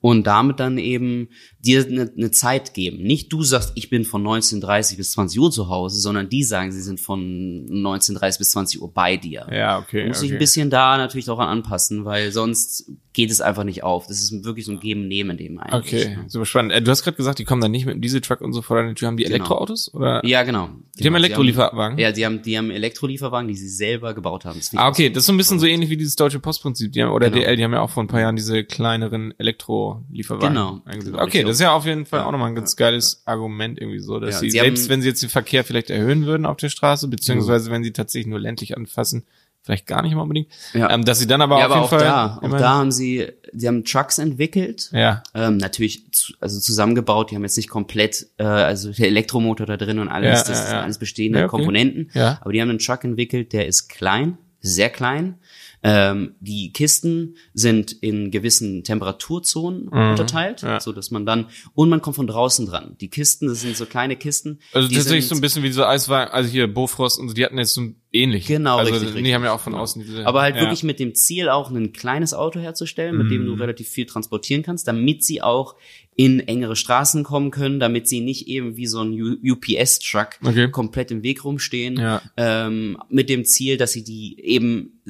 Und 0.00 0.26
damit 0.26 0.58
dann 0.58 0.78
eben 0.78 1.28
dir 1.64 1.84
eine, 1.86 2.10
eine 2.16 2.30
Zeit 2.30 2.72
geben. 2.74 3.02
Nicht 3.02 3.32
du 3.32 3.42
sagst, 3.42 3.72
ich 3.74 3.90
bin 3.90 4.04
von 4.04 4.22
19.30 4.22 4.96
bis 4.96 5.12
20 5.12 5.38
Uhr 5.40 5.50
zu 5.50 5.68
Hause, 5.68 6.00
sondern 6.00 6.28
die 6.28 6.42
sagen, 6.42 6.72
sie 6.72 6.80
sind 6.80 7.00
von 7.00 7.20
19.30 7.68 8.38
bis 8.38 8.50
20 8.50 8.80
Uhr 8.80 8.92
bei 8.92 9.16
dir. 9.18 9.46
Ja, 9.52 9.78
okay. 9.78 9.98
Man 10.00 10.08
muss 10.08 10.20
sich 10.20 10.30
okay. 10.30 10.36
ein 10.36 10.38
bisschen 10.38 10.70
da 10.70 10.96
natürlich 10.96 11.26
daran 11.26 11.48
anpassen, 11.48 12.04
weil 12.06 12.32
sonst 12.32 12.90
geht 13.12 13.30
es 13.30 13.40
einfach 13.40 13.64
nicht 13.64 13.82
auf. 13.82 14.06
Das 14.06 14.22
ist 14.22 14.44
wirklich 14.44 14.64
so 14.64 14.72
ein 14.72 14.80
Geben-Nehmen 14.80 15.32
in 15.32 15.36
dem 15.36 15.58
eigentlich. 15.58 16.06
Okay, 16.06 16.18
super 16.28 16.46
spannend. 16.46 16.72
Äh, 16.72 16.80
Du 16.80 16.90
hast 16.90 17.02
gerade 17.02 17.16
gesagt, 17.16 17.38
die 17.40 17.44
kommen 17.44 17.60
dann 17.60 17.72
nicht 17.72 17.84
mit 17.84 17.94
dem 17.96 18.00
Dieseltruck 18.00 18.40
und 18.40 18.52
so 18.52 18.62
vor 18.62 18.76
deine 18.78 18.94
Tür. 18.94 19.08
Haben 19.08 19.16
die 19.16 19.24
Genau. 19.24 19.34
Elektroautos? 19.34 19.92
Oder? 19.92 20.24
Ja, 20.24 20.44
genau. 20.44 20.68
Die 20.98 21.04
haben 21.04 21.14
Genau. 21.14 21.16
Elektrolieferwagen? 21.16 21.98
Ja, 21.98 22.12
die 22.12 22.24
haben, 22.24 22.40
die 22.42 22.56
haben 22.56 22.70
Elektrolieferwagen, 22.70 23.48
die 23.48 23.56
sie 23.56 23.68
selber 23.68 24.14
gebaut 24.14 24.44
haben. 24.44 24.60
Ah, 24.76 24.88
okay, 24.88 25.10
das 25.10 25.22
ist 25.22 25.26
so 25.26 25.32
ein 25.32 25.36
bisschen 25.36 25.58
so 25.58 25.66
ähnlich 25.66 25.90
wie 25.90 25.96
dieses 25.96 26.16
deutsche 26.16 26.38
Postprinzip. 26.40 26.92
Die 26.92 27.02
haben, 27.02 27.10
oder 27.10 27.28
Genau. 27.30 27.42
DL, 27.42 27.56
die 27.56 27.64
haben 27.64 27.72
ja 27.72 27.80
auch 27.80 27.90
vor 27.90 28.02
ein 28.02 28.06
paar 28.06 28.20
Jahren 28.20 28.36
diese 28.36 28.64
kleineren 28.64 29.34
Elektrolieferwagen 29.38 30.48
Genau. 30.54 30.80
eingesetzt. 30.84 31.12
Genau, 31.12 31.22
okay. 31.24 31.42
Das 31.50 31.56
ist 31.58 31.62
ja 31.62 31.72
auf 31.72 31.84
jeden 31.86 32.06
Fall 32.06 32.20
auch 32.20 32.32
nochmal 32.32 32.48
ein 32.48 32.54
ganz 32.54 32.76
geiles 32.76 33.22
Argument 33.26 33.78
irgendwie 33.80 34.00
so, 34.00 34.18
dass 34.20 34.40
sie, 34.40 34.50
sie 34.50 34.58
selbst 34.58 34.88
wenn 34.88 35.02
sie 35.02 35.08
jetzt 35.08 35.22
den 35.22 35.28
Verkehr 35.28 35.64
vielleicht 35.64 35.90
erhöhen 35.90 36.26
würden 36.26 36.46
auf 36.46 36.56
der 36.56 36.68
Straße, 36.68 37.08
beziehungsweise 37.08 37.70
wenn 37.70 37.82
sie 37.84 37.92
tatsächlich 37.92 38.26
nur 38.28 38.40
ländlich 38.40 38.76
anfassen, 38.76 39.24
vielleicht 39.62 39.86
gar 39.86 40.00
nicht 40.02 40.14
mal 40.14 40.22
unbedingt, 40.22 40.48
Ja. 40.72 40.90
ähm, 40.90 41.04
dass 41.04 41.18
sie 41.18 41.26
dann 41.26 41.42
aber 41.42 41.58
ja, 41.58 41.66
auf 41.66 41.72
aber 41.72 41.74
jeden 41.74 41.84
auch 41.84 41.90
Fall 41.90 41.98
da, 42.00 42.38
auch 42.42 42.58
da 42.58 42.70
haben 42.78 42.90
sie, 42.90 43.28
die 43.52 43.68
haben 43.68 43.84
Trucks 43.84 44.16
entwickelt. 44.18 44.88
ja, 44.92 45.22
Ähm, 45.34 45.58
natürlich, 45.58 46.10
zu, 46.12 46.32
also 46.40 46.58
zusammengebaut, 46.60 47.30
die 47.30 47.36
haben 47.36 47.42
jetzt 47.42 47.58
nicht 47.58 47.68
komplett, 47.68 48.26
äh, 48.38 48.44
also 48.44 48.90
der 48.90 49.08
Elektromotor 49.08 49.66
da 49.66 49.76
drin 49.76 49.98
und 49.98 50.08
alles, 50.08 50.40
Ja, 50.40 50.44
das 50.48 50.70
ja, 50.70 50.80
alles 50.80 50.96
bestehende 50.98 51.40
okay. 51.40 51.48
Komponenten. 51.48 52.10
Ja. 52.14 52.38
Aber 52.40 52.52
die 52.54 52.62
haben 52.62 52.70
einen 52.70 52.78
Truck 52.78 53.04
entwickelt, 53.04 53.52
der 53.52 53.66
ist 53.66 53.88
klein, 53.88 54.38
sehr 54.62 54.88
klein. 54.88 55.34
Ähm, 55.82 56.34
die 56.40 56.72
Kisten 56.74 57.36
sind 57.54 57.92
in 57.92 58.30
gewissen 58.30 58.84
Temperaturzonen 58.84 59.88
unterteilt, 59.88 60.62
Mhm. 60.62 60.68
ja. 60.68 60.80
so 60.80 60.92
dass 60.92 61.10
man 61.10 61.24
dann 61.24 61.46
und 61.74 61.88
man 61.88 62.02
kommt 62.02 62.16
von 62.16 62.26
draußen 62.26 62.66
dran. 62.66 62.96
Die 63.00 63.08
Kisten, 63.08 63.46
das 63.48 63.62
sind 63.62 63.76
so 63.76 63.86
kleine 63.86 64.16
Kisten. 64.16 64.58
also 64.74 64.88
die 64.88 64.96
tatsächlich 64.96 65.24
sind, 65.24 65.36
so 65.36 65.38
ein 65.38 65.40
bisschen 65.40 65.62
wie 65.62 65.68
diese 65.68 65.88
Eiswagen, 65.88 66.30
also 66.32 66.50
hier 66.50 66.66
Bofrost 66.72 67.18
und 67.18 67.28
so, 67.28 67.34
die 67.34 67.44
hatten 67.44 67.56
jetzt 67.56 67.72
so 67.74 67.80
ein 67.80 67.96
ähnlich. 68.12 68.46
Genau, 68.46 68.76
also, 68.78 68.90
richtig, 68.92 69.08
Die 69.10 69.14
richtig. 69.18 69.34
haben 69.34 69.44
ja 69.44 69.52
auch 69.54 69.60
von 69.60 69.74
außen 69.74 70.02
diese. 70.02 70.26
Aber 70.26 70.42
halt 70.42 70.56
ja. 70.56 70.62
wirklich 70.62 70.82
mit 70.82 70.98
dem 71.00 71.14
Ziel, 71.14 71.48
auch 71.48 71.70
ein 71.70 71.92
kleines 71.92 72.34
Auto 72.34 72.60
herzustellen, 72.60 73.16
mit 73.16 73.30
dem 73.30 73.46
du 73.46 73.54
Mhm. 73.54 73.60
relativ 73.62 73.88
viel 73.88 74.04
transportieren 74.04 74.62
kannst, 74.62 74.86
damit 74.88 75.24
sie 75.24 75.40
auch 75.40 75.76
in 76.16 76.40
engere 76.40 76.76
Straßen 76.76 77.22
kommen 77.24 77.50
können, 77.50 77.80
damit 77.80 78.06
sie 78.08 78.20
nicht 78.20 78.48
eben 78.48 78.76
wie 78.76 78.86
so 78.86 79.00
ein 79.00 79.12
UPS-Truck 79.42 80.30
Okay. 80.44 80.70
komplett 80.70 81.10
im 81.10 81.22
Weg 81.22 81.44
rumstehen, 81.44 81.96
Ja. 81.98 82.20
ähm, 82.36 82.98
mit 83.08 83.30
dem 83.30 83.44
Ziel, 83.44 83.76
dass 83.76 83.92
sie 83.92 84.04
die 84.04 84.38
eben, 84.42 85.00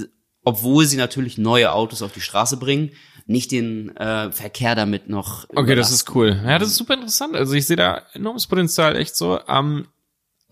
obwohl 0.45 0.87
sie 0.87 0.97
natürlich 0.97 1.39
neue 1.39 1.73
Autos 1.73 2.03
auf 2.03 2.13
die 2.13 2.21
Straße 2.21 2.57
bringen, 2.57 2.91
nicht 3.27 3.53
den 3.53 3.95
äh, 3.97 4.31
Verkehr 4.33 4.75
damit 4.75 5.09
noch 5.09 5.47
Okay, 5.55 5.75
das 5.75 5.91
ist 5.93 6.15
cool. 6.15 6.41
Ja, 6.45 6.59
das 6.59 6.69
ist 6.71 6.77
super 6.77 6.95
interessant. 6.95 7.37
Also 7.37 7.55
ich 7.55 7.67
sehe 7.67 7.77
da 7.77 8.03
enormes 8.15 8.47
Potenzial, 8.47 8.97
echt 8.97 9.15
so. 9.17 9.39
Ähm, 9.47 9.87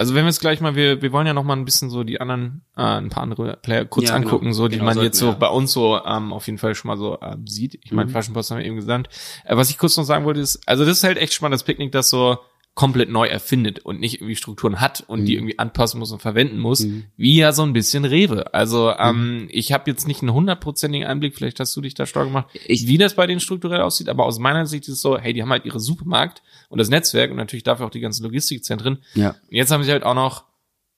also 0.00 0.14
wenn 0.14 0.22
wir 0.24 0.28
jetzt 0.28 0.38
gleich 0.40 0.60
mal, 0.60 0.76
wir, 0.76 1.02
wir 1.02 1.10
wollen 1.10 1.26
ja 1.26 1.34
noch 1.34 1.42
mal 1.42 1.56
ein 1.56 1.64
bisschen 1.64 1.90
so 1.90 2.04
die 2.04 2.20
anderen, 2.20 2.62
äh, 2.76 2.82
ein 2.82 3.08
paar 3.08 3.24
andere 3.24 3.56
Player 3.56 3.84
kurz 3.84 4.08
Ja, 4.08 4.16
genau. 4.16 4.28
angucken, 4.28 4.52
so 4.52 4.68
die 4.68 4.76
Genau, 4.78 4.84
man 4.94 5.02
jetzt 5.02 5.18
so 5.18 5.26
ja. 5.30 5.32
bei 5.32 5.48
uns 5.48 5.72
so 5.72 5.98
ähm, 6.04 6.32
auf 6.32 6.46
jeden 6.46 6.58
Fall 6.58 6.76
schon 6.76 6.88
mal 6.88 6.96
so 6.96 7.18
ähm, 7.20 7.48
sieht. 7.48 7.80
Ich 7.82 7.90
meine, 7.90 8.06
Mhm. 8.06 8.12
Flaschenpost 8.12 8.50
haben 8.52 8.58
wir 8.58 8.64
eben 8.64 8.76
gesagt. 8.76 9.08
Äh, 9.44 9.56
was 9.56 9.70
ich 9.70 9.78
kurz 9.78 9.96
noch 9.96 10.04
sagen 10.04 10.24
wollte 10.24 10.38
ist, 10.38 10.60
also 10.68 10.84
das 10.84 10.98
ist 10.98 11.04
halt 11.04 11.18
echt 11.18 11.32
spannend, 11.34 11.54
das 11.54 11.64
Picknick, 11.64 11.90
das 11.90 12.10
so 12.10 12.38
komplett 12.78 13.10
neu 13.10 13.26
erfindet 13.26 13.80
und 13.80 13.98
nicht 13.98 14.20
irgendwie 14.20 14.36
Strukturen 14.36 14.80
hat 14.80 15.02
und 15.08 15.22
Mhm. 15.22 15.24
die 15.26 15.34
irgendwie 15.34 15.58
anpassen 15.58 15.98
muss 15.98 16.12
und 16.12 16.22
verwenden 16.22 16.58
muss, 16.60 16.86
wie 17.16 17.36
ja 17.36 17.50
so 17.50 17.64
ein 17.64 17.72
bisschen 17.72 18.04
Rewe. 18.04 18.54
Also 18.54 18.90
Mhm. 18.92 18.96
ähm, 19.00 19.48
ich 19.50 19.72
habe 19.72 19.90
jetzt 19.90 20.06
nicht 20.06 20.22
einen 20.22 20.32
hundertprozentigen 20.32 21.04
Einblick, 21.04 21.34
vielleicht 21.34 21.58
hast 21.58 21.74
du 21.76 21.80
dich 21.80 21.94
da 21.94 22.06
stark 22.06 22.26
gemacht, 22.28 22.46
Ich- 22.66 22.86
wie 22.86 22.96
das 22.96 23.14
bei 23.14 23.26
denen 23.26 23.40
strukturell 23.40 23.80
aussieht, 23.80 24.08
aber 24.08 24.24
aus 24.26 24.38
meiner 24.38 24.64
Sicht 24.64 24.84
ist 24.84 24.94
es 24.94 25.00
so, 25.00 25.18
hey, 25.18 25.32
die 25.32 25.42
haben 25.42 25.50
halt 25.50 25.64
ihre 25.64 25.80
Supermarkt 25.80 26.40
und 26.68 26.78
das 26.78 26.88
Netzwerk 26.88 27.32
und 27.32 27.36
natürlich 27.36 27.64
dafür 27.64 27.86
auch 27.86 27.90
die 27.90 27.98
ganzen 27.98 28.22
Logistikzentren. 28.22 28.98
Ja. 29.14 29.30
Und 29.30 29.36
jetzt 29.50 29.72
haben 29.72 29.82
sie 29.82 29.90
halt 29.90 30.04
auch 30.04 30.14
noch 30.14 30.44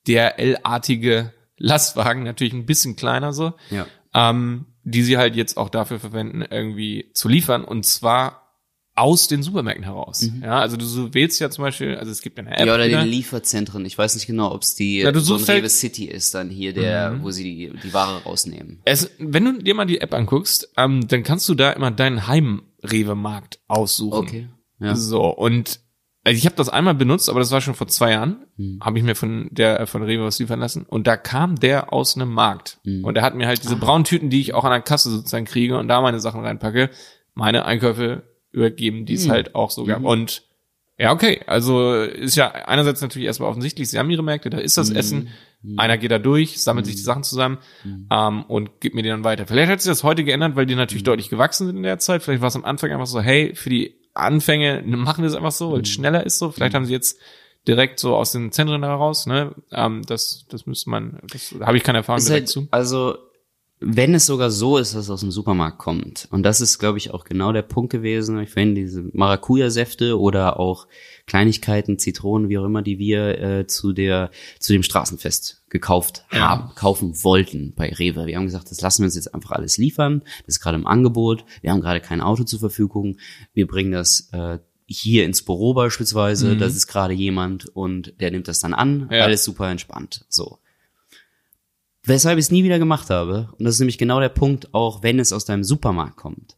DRL-artige 0.07 1.33
Lastwagen, 1.57 2.23
natürlich 2.23 2.53
ein 2.53 2.65
bisschen 2.65 2.95
kleiner 2.95 3.33
so, 3.33 3.53
Ja. 3.69 3.85
ähm, 4.13 4.65
die 4.83 5.03
sie 5.03 5.17
halt 5.17 5.35
jetzt 5.35 5.57
auch 5.57 5.69
dafür 5.69 5.99
verwenden, 5.99 6.43
irgendwie 6.49 7.09
zu 7.13 7.27
liefern 7.27 7.63
und 7.63 7.85
zwar 7.85 8.40
aus 8.93 9.27
den 9.27 9.41
Supermärkten 9.41 9.85
heraus. 9.85 10.29
Ja, 10.41 10.59
also 10.59 10.75
du 10.75 11.13
wählst 11.13 11.39
ja 11.39 11.49
zum 11.49 11.63
Beispiel, 11.63 11.95
also 11.95 12.11
es 12.11 12.21
gibt 12.21 12.37
eine 12.37 12.51
App. 12.51 12.59
Mhm. 12.61 12.67
Ja, 12.67 12.75
oder 12.75 12.87
die 12.87 13.09
Lieferzentren. 13.09 13.85
Ich 13.85 13.97
weiß 13.97 14.15
nicht 14.15 14.27
genau, 14.27 14.53
ob 14.53 14.61
es 14.63 14.75
die 14.75 14.99
Ja, 14.99 15.13
so 15.19 15.35
ein 15.35 15.39
halt- 15.47 15.49
Rewe 15.63 15.69
City 15.69 16.05
ist, 16.05 16.33
dann 16.35 16.49
hier 16.49 16.73
der, 16.73 17.19
wo 17.23 17.31
sie 17.31 17.43
die, 17.43 17.71
die 17.83 17.93
Ware 17.93 18.21
rausnehmen. 18.23 18.81
es, 18.85 19.09
wenn 19.17 19.45
du 19.45 19.63
dir 19.63 19.75
mal 19.75 19.85
die 19.85 20.01
App 20.01 20.13
anguckst, 20.13 20.71
ähm, 20.77 21.07
dann 21.07 21.23
kannst 21.23 21.47
du 21.47 21.55
da 21.55 21.71
immer 21.71 21.89
deinen 21.91 22.27
Heim-Rewe-Markt 22.27 23.59
aussuchen. 23.67 24.13
Okay. 24.27 24.47
Ja. 24.79 24.95
So, 24.95 25.23
und 25.25 25.79
also 26.23 26.37
ich 26.37 26.45
habe 26.45 26.55
das 26.55 26.69
einmal 26.69 26.93
benutzt, 26.93 27.29
aber 27.29 27.39
das 27.39 27.49
war 27.51 27.61
schon 27.61 27.73
vor 27.73 27.87
zwei 27.87 28.11
Jahren. 28.11 28.45
Hm. 28.57 28.79
Habe 28.83 28.97
ich 28.99 29.03
mir 29.03 29.15
von 29.15 29.47
der 29.51 29.87
von 29.87 30.03
Rewe 30.03 30.23
was 30.25 30.37
liefern 30.37 30.59
lassen. 30.59 30.85
Und 30.85 31.07
da 31.07 31.17
kam 31.17 31.55
der 31.59 31.91
aus 31.93 32.15
einem 32.15 32.29
Markt. 32.31 32.79
Hm. 32.83 33.03
Und 33.03 33.15
er 33.15 33.23
hat 33.23 33.33
mir 33.35 33.47
halt 33.47 33.59
Ah. 33.59 33.63
diese 33.63 33.75
braunen 33.77 34.03
Tüten, 34.03 34.29
die 34.29 34.39
ich 34.41 34.53
auch 34.53 34.63
an 34.63 34.71
der 34.71 34.81
Kasse 34.81 35.09
sozusagen 35.09 35.45
kriege 35.45 35.77
und 35.79 35.87
da 35.87 36.01
meine 36.01 36.19
Sachen 36.19 36.41
reinpacke, 36.41 36.89
meine 37.33 37.65
Einkäufe 37.65 38.23
übergeben, 38.51 39.05
die 39.05 39.13
es 39.13 39.25
Hm. 39.25 39.31
halt 39.31 39.55
auch 39.55 39.71
so 39.71 39.85
gab. 39.85 40.03
Und 40.03 40.43
ja, 40.97 41.11
okay. 41.11 41.41
Also 41.47 41.93
ist 41.95 42.35
ja 42.35 42.51
einerseits 42.51 43.01
natürlich 43.01 43.25
erstmal 43.25 43.49
offensichtlich, 43.49 43.89
sie 43.89 43.97
haben 43.97 44.09
ihre 44.11 44.23
Märkte, 44.23 44.49
da 44.49 44.57
ist 44.59 44.77
das 44.77 44.89
Hm. 44.89 44.95
Essen. 44.95 45.27
Einer 45.77 45.97
geht 45.99 46.09
da 46.11 46.17
durch, 46.17 46.59
sammelt 46.61 46.87
sich 46.87 46.95
die 46.95 47.01
Sachen 47.03 47.23
zusammen 47.23 47.59
ähm, 48.11 48.43
und 48.47 48.81
gibt 48.81 48.95
mir 48.95 49.03
die 49.03 49.09
dann 49.09 49.23
weiter. 49.23 49.45
Vielleicht 49.45 49.71
hat 49.71 49.79
sich 49.81 49.91
das 49.91 50.03
heute 50.03 50.23
geändert, 50.23 50.55
weil 50.55 50.65
die 50.65 50.73
natürlich 50.75 51.03
deutlich 51.03 51.29
gewachsen 51.29 51.67
sind 51.67 51.77
in 51.77 51.83
der 51.83 51.99
Zeit. 51.99 52.23
Vielleicht 52.23 52.41
war 52.41 52.47
es 52.47 52.55
am 52.55 52.65
Anfang 52.65 52.91
einfach 52.91 53.05
so, 53.05 53.21
hey, 53.21 53.53
für 53.55 53.69
die 53.69 53.95
Anfänge 54.15 54.81
machen 54.85 55.23
wir 55.23 55.29
es 55.29 55.35
einfach 55.35 55.51
so, 55.51 55.71
weil 55.71 55.81
es 55.81 55.89
schneller 55.89 56.25
ist 56.25 56.39
so. 56.39 56.51
Vielleicht 56.51 56.73
haben 56.73 56.85
sie 56.85 56.93
jetzt 56.93 57.19
direkt 57.67 57.99
so 57.99 58.15
aus 58.15 58.31
den 58.31 58.51
Zentren 58.51 58.83
heraus, 58.83 59.27
ne? 59.27 59.53
Ähm, 59.71 60.01
das, 60.07 60.45
das 60.49 60.65
müsste 60.65 60.89
man, 60.89 61.19
das 61.31 61.53
habe 61.61 61.77
ich 61.77 61.83
keine 61.83 61.99
Erfahrung 61.99 62.17
Ist 62.17 62.27
direkt 62.29 62.47
halt, 62.47 62.49
zu. 62.49 62.67
also, 62.71 63.17
wenn 63.83 64.13
es 64.13 64.27
sogar 64.27 64.51
so 64.51 64.77
ist, 64.77 64.93
dass 64.93 65.05
es 65.05 65.09
aus 65.09 65.21
dem 65.21 65.31
Supermarkt 65.31 65.79
kommt, 65.79 66.27
und 66.29 66.43
das 66.43 66.61
ist, 66.61 66.77
glaube 66.77 66.99
ich, 66.99 67.11
auch 67.11 67.23
genau 67.23 67.51
der 67.51 67.63
Punkt 67.63 67.91
gewesen, 67.91 68.39
ich 68.39 68.51
finde 68.51 68.79
diese 68.79 69.01
Maracuja-Säfte 69.13 70.19
oder 70.19 70.59
auch 70.59 70.87
Kleinigkeiten, 71.25 71.97
Zitronen, 71.97 72.47
wie 72.49 72.57
auch 72.59 72.65
immer, 72.65 72.83
die 72.83 72.99
wir 72.99 73.39
äh, 73.41 73.67
zu 73.67 73.91
der, 73.93 74.29
zu 74.59 74.73
dem 74.73 74.83
Straßenfest 74.83 75.63
gekauft 75.69 76.25
Ja. 76.31 76.49
haben, 76.49 76.75
kaufen 76.75 77.23
wollten 77.23 77.73
bei 77.75 77.89
Rewe. 77.91 78.27
Wir 78.27 78.35
haben 78.37 78.45
gesagt, 78.45 78.69
das 78.69 78.81
lassen 78.81 79.01
wir 79.01 79.05
uns 79.07 79.15
jetzt 79.15 79.33
einfach 79.33 79.51
alles 79.51 79.77
liefern, 79.77 80.21
das 80.45 80.55
ist 80.55 80.59
gerade 80.61 80.77
im 80.77 80.85
Angebot, 80.87 81.43
wir 81.61 81.71
haben 81.71 81.81
gerade 81.81 82.01
kein 82.01 82.21
Auto 82.21 82.43
zur 82.43 82.59
Verfügung, 82.59 83.17
wir 83.53 83.65
bringen 83.67 83.91
das 83.91 84.29
äh, 84.31 84.59
hier 84.85 85.25
ins 85.25 85.41
Büro 85.43 85.73
beispielsweise, 85.73 86.55
das 86.57 86.75
ist 86.75 86.85
gerade 86.87 87.13
jemand 87.13 87.65
und 87.67 88.13
der 88.19 88.29
nimmt 88.31 88.47
das 88.47 88.59
dann 88.59 88.73
an, 88.73 89.07
Ja. 89.11 89.23
alles 89.23 89.43
super 89.43 89.69
entspannt, 89.71 90.25
so. 90.29 90.59
Weshalb 92.03 92.39
ich 92.39 92.45
es 92.45 92.51
nie 92.51 92.63
wieder 92.63 92.79
gemacht 92.79 93.09
habe, 93.09 93.49
und 93.57 93.65
das 93.65 93.75
ist 93.75 93.79
nämlich 93.79 93.97
genau 93.97 94.19
der 94.19 94.29
Punkt, 94.29 94.73
auch 94.73 95.03
wenn 95.03 95.19
es 95.19 95.31
aus 95.31 95.45
deinem 95.45 95.63
Supermarkt 95.63 96.17
kommt, 96.17 96.57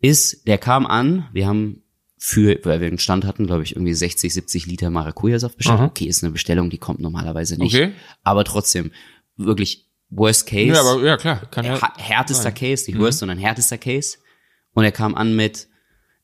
ist, 0.00 0.46
der 0.46 0.58
kam 0.58 0.86
an, 0.86 1.28
wir 1.32 1.46
haben 1.46 1.82
für, 2.16 2.58
weil 2.64 2.80
wir 2.80 2.88
einen 2.88 2.98
Stand 2.98 3.24
hatten, 3.24 3.46
glaube 3.46 3.62
ich, 3.62 3.76
irgendwie 3.76 3.94
60, 3.94 4.32
70 4.32 4.66
Liter 4.66 4.90
Maracuja-Saft 4.90 5.56
bestellt. 5.56 5.78
Aha. 5.78 5.86
Okay, 5.86 6.04
ist 6.04 6.22
eine 6.22 6.32
Bestellung, 6.32 6.68
die 6.70 6.78
kommt 6.78 7.00
normalerweise 7.00 7.56
nicht. 7.58 7.74
Okay. 7.74 7.92
Aber 8.22 8.44
trotzdem, 8.44 8.90
wirklich 9.36 9.88
Worst 10.10 10.46
Case, 10.46 10.72
Ja, 10.74 10.80
aber 10.80 11.02
ja 11.02 11.16
klar, 11.16 11.46
kann 11.50 11.64
ja. 11.64 11.78
härtester 11.96 12.44
sein. 12.44 12.54
Case, 12.54 12.90
nicht 12.90 13.00
Worst, 13.00 13.20
sondern 13.20 13.38
härtester 13.38 13.78
Case. 13.78 14.18
Und 14.72 14.84
er 14.84 14.92
kam 14.92 15.14
an 15.14 15.34
mit, 15.34 15.68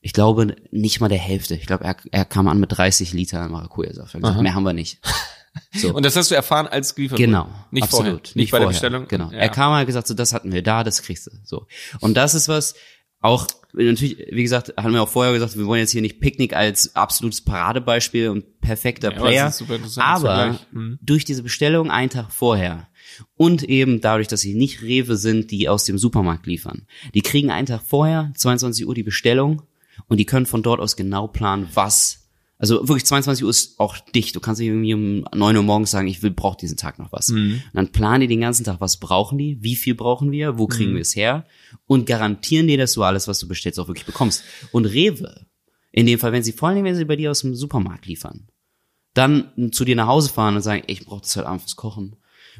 ich 0.01 0.13
glaube, 0.13 0.55
nicht 0.71 0.99
mal 0.99 1.09
der 1.09 1.17
Hälfte. 1.17 1.55
Ich 1.55 1.65
glaube, 1.65 1.83
er, 1.83 1.95
er 2.11 2.25
kam 2.25 2.47
an 2.47 2.59
mit 2.59 2.77
30 2.77 3.13
Liter 3.13 3.47
Maracuja-Saft. 3.49 4.13
Er 4.13 4.17
hat 4.17 4.21
gesagt, 4.21 4.41
mehr 4.41 4.53
haben 4.55 4.63
wir 4.63 4.73
nicht. 4.73 4.99
So. 5.73 5.93
Und 5.93 6.03
das 6.05 6.15
hast 6.15 6.31
du 6.31 6.35
erfahren 6.35 6.67
als 6.67 6.95
geliefert 6.95 7.17
Genau. 7.17 7.47
Nicht 7.71 7.83
absolut. 7.83 8.27
vorher. 8.27 8.31
Nicht, 8.35 8.51
bei 8.51 8.57
der 8.59 8.65
vorher. 8.67 8.67
Bestellung. 8.69 9.07
Genau. 9.07 9.31
Ja. 9.31 9.37
Er 9.37 9.49
kam 9.49 9.73
halt 9.73 9.87
gesagt, 9.87 10.07
so 10.07 10.13
das 10.13 10.33
hatten 10.33 10.51
wir 10.51 10.63
da, 10.63 10.83
das 10.83 11.01
kriegst 11.03 11.27
du. 11.27 11.31
So. 11.43 11.67
Und 11.99 12.15
das 12.15 12.33
ist 12.35 12.47
was 12.49 12.75
auch 13.19 13.47
natürlich, 13.73 14.17
wie 14.31 14.43
gesagt, 14.43 14.73
haben 14.77 14.93
wir 14.93 15.01
auch 15.03 15.09
vorher 15.09 15.33
gesagt, 15.33 15.57
wir 15.57 15.65
wollen 15.65 15.79
jetzt 15.81 15.91
hier 15.91 16.01
nicht 16.01 16.19
Picknick 16.19 16.55
als 16.55 16.95
absolutes 16.95 17.41
Paradebeispiel 17.41 18.29
und 18.29 18.59
perfekter 18.61 19.09
Ja, 19.11 19.17
aber 19.17 19.27
Player. 19.27 19.53
aber. 19.97 20.59
Mhm. 20.71 20.99
durch 21.01 21.25
diese 21.25 21.43
Bestellung 21.43 21.89
einen 21.91 22.09
Tag 22.09 22.31
vorher 22.31 22.87
und 23.35 23.63
eben 23.63 24.01
dadurch, 24.01 24.27
dass 24.27 24.41
sie 24.41 24.53
nicht 24.53 24.81
Rewe 24.81 25.17
sind, 25.17 25.51
die 25.51 25.67
aus 25.69 25.83
dem 25.83 25.97
Supermarkt 25.97 26.45
liefern, 26.45 26.85
die 27.13 27.21
kriegen 27.21 27.49
einen 27.51 27.65
Tag 27.67 27.81
vorher, 27.85 28.31
22 28.35 28.87
Uhr 28.87 28.93
die 28.95 29.03
Bestellung 29.03 29.63
und 30.07 30.17
die 30.17 30.25
können 30.25 30.45
von 30.45 30.61
dort 30.63 30.79
aus 30.79 30.95
genau 30.95 31.27
planen, 31.27 31.67
was 31.73 32.26
also 32.59 32.87
wirklich 32.87 33.05
22 33.05 33.43
Uhr 33.43 33.49
ist 33.49 33.79
auch 33.79 33.97
dicht. 33.99 34.35
Du 34.35 34.39
kannst 34.39 34.59
nicht 34.59 34.69
irgendwie 34.69 34.93
um 34.93 35.25
9 35.35 35.55
Uhr 35.57 35.63
morgens 35.63 35.91
sagen, 35.91 36.07
ich 36.07 36.23
will, 36.23 36.31
brauche 36.31 36.57
diesen 36.57 36.77
Tag 36.77 36.97
noch 36.97 37.11
was. 37.11 37.29
Und 37.29 37.63
dann 37.73 37.91
planen 37.91 38.21
die 38.21 38.27
den 38.27 38.41
ganzen 38.41 38.63
Tag, 38.63 38.81
was 38.81 38.97
brauchen 38.97 39.37
die, 39.37 39.61
wie 39.61 39.75
viel 39.75 39.93
brauchen 39.93 40.31
wir, 40.31 40.57
wo 40.57 40.65
kriegen 40.67 40.93
wir 40.93 41.01
es 41.01 41.15
her 41.15 41.45
und 41.85 42.07
garantieren 42.07 42.67
dir, 42.67 42.77
dass 42.77 42.93
du 42.93 43.03
alles, 43.03 43.27
was 43.27 43.39
du 43.39 43.47
bestellst, 43.47 43.79
auch 43.79 43.87
wirklich 43.87 44.07
bekommst. 44.07 44.43
Und 44.71 44.85
Rewe, 44.85 45.45
in 45.91 46.07
dem 46.07 46.19
Fall, 46.19 46.31
wenn 46.31 46.43
sie 46.43 46.51
vor 46.51 46.69
allem, 46.69 46.83
wenn 46.83 46.95
sie 46.95 47.05
bei 47.05 47.15
dir 47.15 47.29
aus 47.31 47.41
dem 47.41 47.53
Supermarkt 47.53 48.07
liefern, 48.07 48.47
dann 49.13 49.71
zu 49.71 49.85
dir 49.85 49.95
nach 49.95 50.07
Hause 50.07 50.29
fahren 50.29 50.55
und 50.55 50.61
sagen, 50.61 50.83
ey, 50.87 50.93
ich 50.93 51.05
brauche 51.05 51.21
das 51.21 51.35
heute 51.35 51.47
Abend 51.47 51.61
fürs 51.61 51.75
Kochen. 51.75 52.15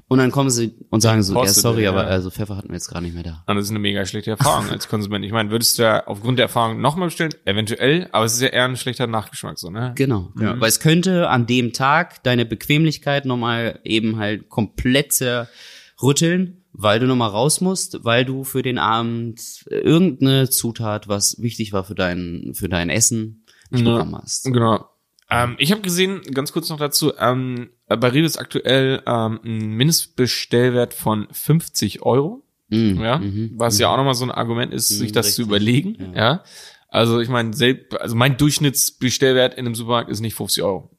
Und 0.07 0.19
dann 0.19 0.31
kommen 0.31 0.49
sie 0.49 0.73
und 0.89 1.01
sagen 1.01 1.21
so, 1.23 1.35
ja, 1.35 1.47
sorry, 1.47 1.83
ja. 1.83 1.89
aber 1.91 2.07
also 2.07 2.29
Pfeffer 2.29 2.55
hatten 2.55 2.69
wir 2.69 2.75
jetzt 2.75 2.87
gerade 2.87 3.03
nicht 3.05 3.13
mehr 3.13 3.23
da. 3.23 3.43
Und 3.45 3.55
das 3.55 3.65
ist 3.65 3.71
eine 3.71 3.79
mega 3.79 4.05
schlechte 4.05 4.31
Erfahrung 4.31 4.69
als 4.69 4.87
Konsument. 4.87 5.25
Ich 5.25 5.31
meine, 5.31 5.51
würdest 5.51 5.77
du 5.77 5.83
ja 5.83 6.05
aufgrund 6.07 6.39
der 6.39 6.45
Erfahrung 6.45 6.79
nochmal 6.79 7.07
bestellen? 7.09 7.33
Eventuell, 7.45 8.07
aber 8.11 8.25
es 8.25 8.33
ist 8.35 8.41
ja 8.41 8.47
eher 8.47 8.65
ein 8.65 8.77
schlechter 8.77 9.07
Nachgeschmack, 9.07 9.59
so, 9.59 9.69
ne? 9.69 9.93
Genau. 9.95 10.31
Ja. 10.39 10.59
Weil 10.59 10.69
es 10.69 10.79
könnte 10.79 11.29
an 11.29 11.45
dem 11.45 11.73
Tag 11.73 12.23
deine 12.23 12.45
Bequemlichkeit 12.45 13.25
nochmal 13.25 13.79
eben 13.83 14.17
halt 14.17 14.49
komplett 14.49 15.13
zerrütteln, 15.13 16.63
weil 16.73 16.99
du 16.99 17.07
nochmal 17.07 17.29
raus 17.29 17.61
musst, 17.61 18.03
weil 18.03 18.23
du 18.23 18.43
für 18.43 18.61
den 18.61 18.77
Abend 18.77 19.65
irgendeine 19.69 20.49
Zutat, 20.49 21.07
was 21.07 21.41
wichtig 21.41 21.73
war 21.73 21.83
für 21.83 21.95
dein, 21.95 22.51
für 22.53 22.69
dein 22.69 22.89
Essen, 22.89 23.45
nicht 23.71 23.85
Ja. 23.85 23.93
bekommen 23.93 24.15
hast. 24.21 24.45
Genau. 24.45 24.85
Ähm, 25.29 25.55
ich 25.57 25.71
habe 25.71 25.81
gesehen, 25.81 26.21
ganz 26.33 26.51
kurz 26.53 26.69
noch 26.69 26.77
dazu, 26.77 27.13
ähm, 27.19 27.69
bei 27.87 28.07
Rewe 28.07 28.25
ist 28.25 28.37
aktuell 28.37 29.01
ähm, 29.05 29.39
ein 29.43 29.67
Mindestbestellwert 29.69 30.93
von 30.93 31.27
50 31.31 32.01
Euro. 32.03 32.43
Mhm. 32.69 32.99
ja, 33.01 33.17
Mhm. 33.19 33.51
was 33.55 33.79
ja 33.79 33.87
auch 33.89 33.95
nochmal 33.97 34.13
so 34.15 34.25
ein 34.25 34.31
Argument 34.31 34.73
ist, 34.73 34.89
sich 34.89 35.13
das 35.13 35.35
zu 35.35 35.43
richtig. 35.43 35.45
überlegen, 35.47 36.13
ja. 36.15 36.43
Also 36.89 37.19
ich 37.19 37.29
meine, 37.29 37.53
selbst, 37.53 37.99
also 37.99 38.15
mein 38.15 38.37
Durchschnittsbestellwert 38.37 39.53
in 39.55 39.65
einem 39.65 39.75
Supermarkt 39.75 40.09
ist 40.09 40.19
nicht 40.21 40.35
50 40.35 40.63
Euro. 40.63 40.89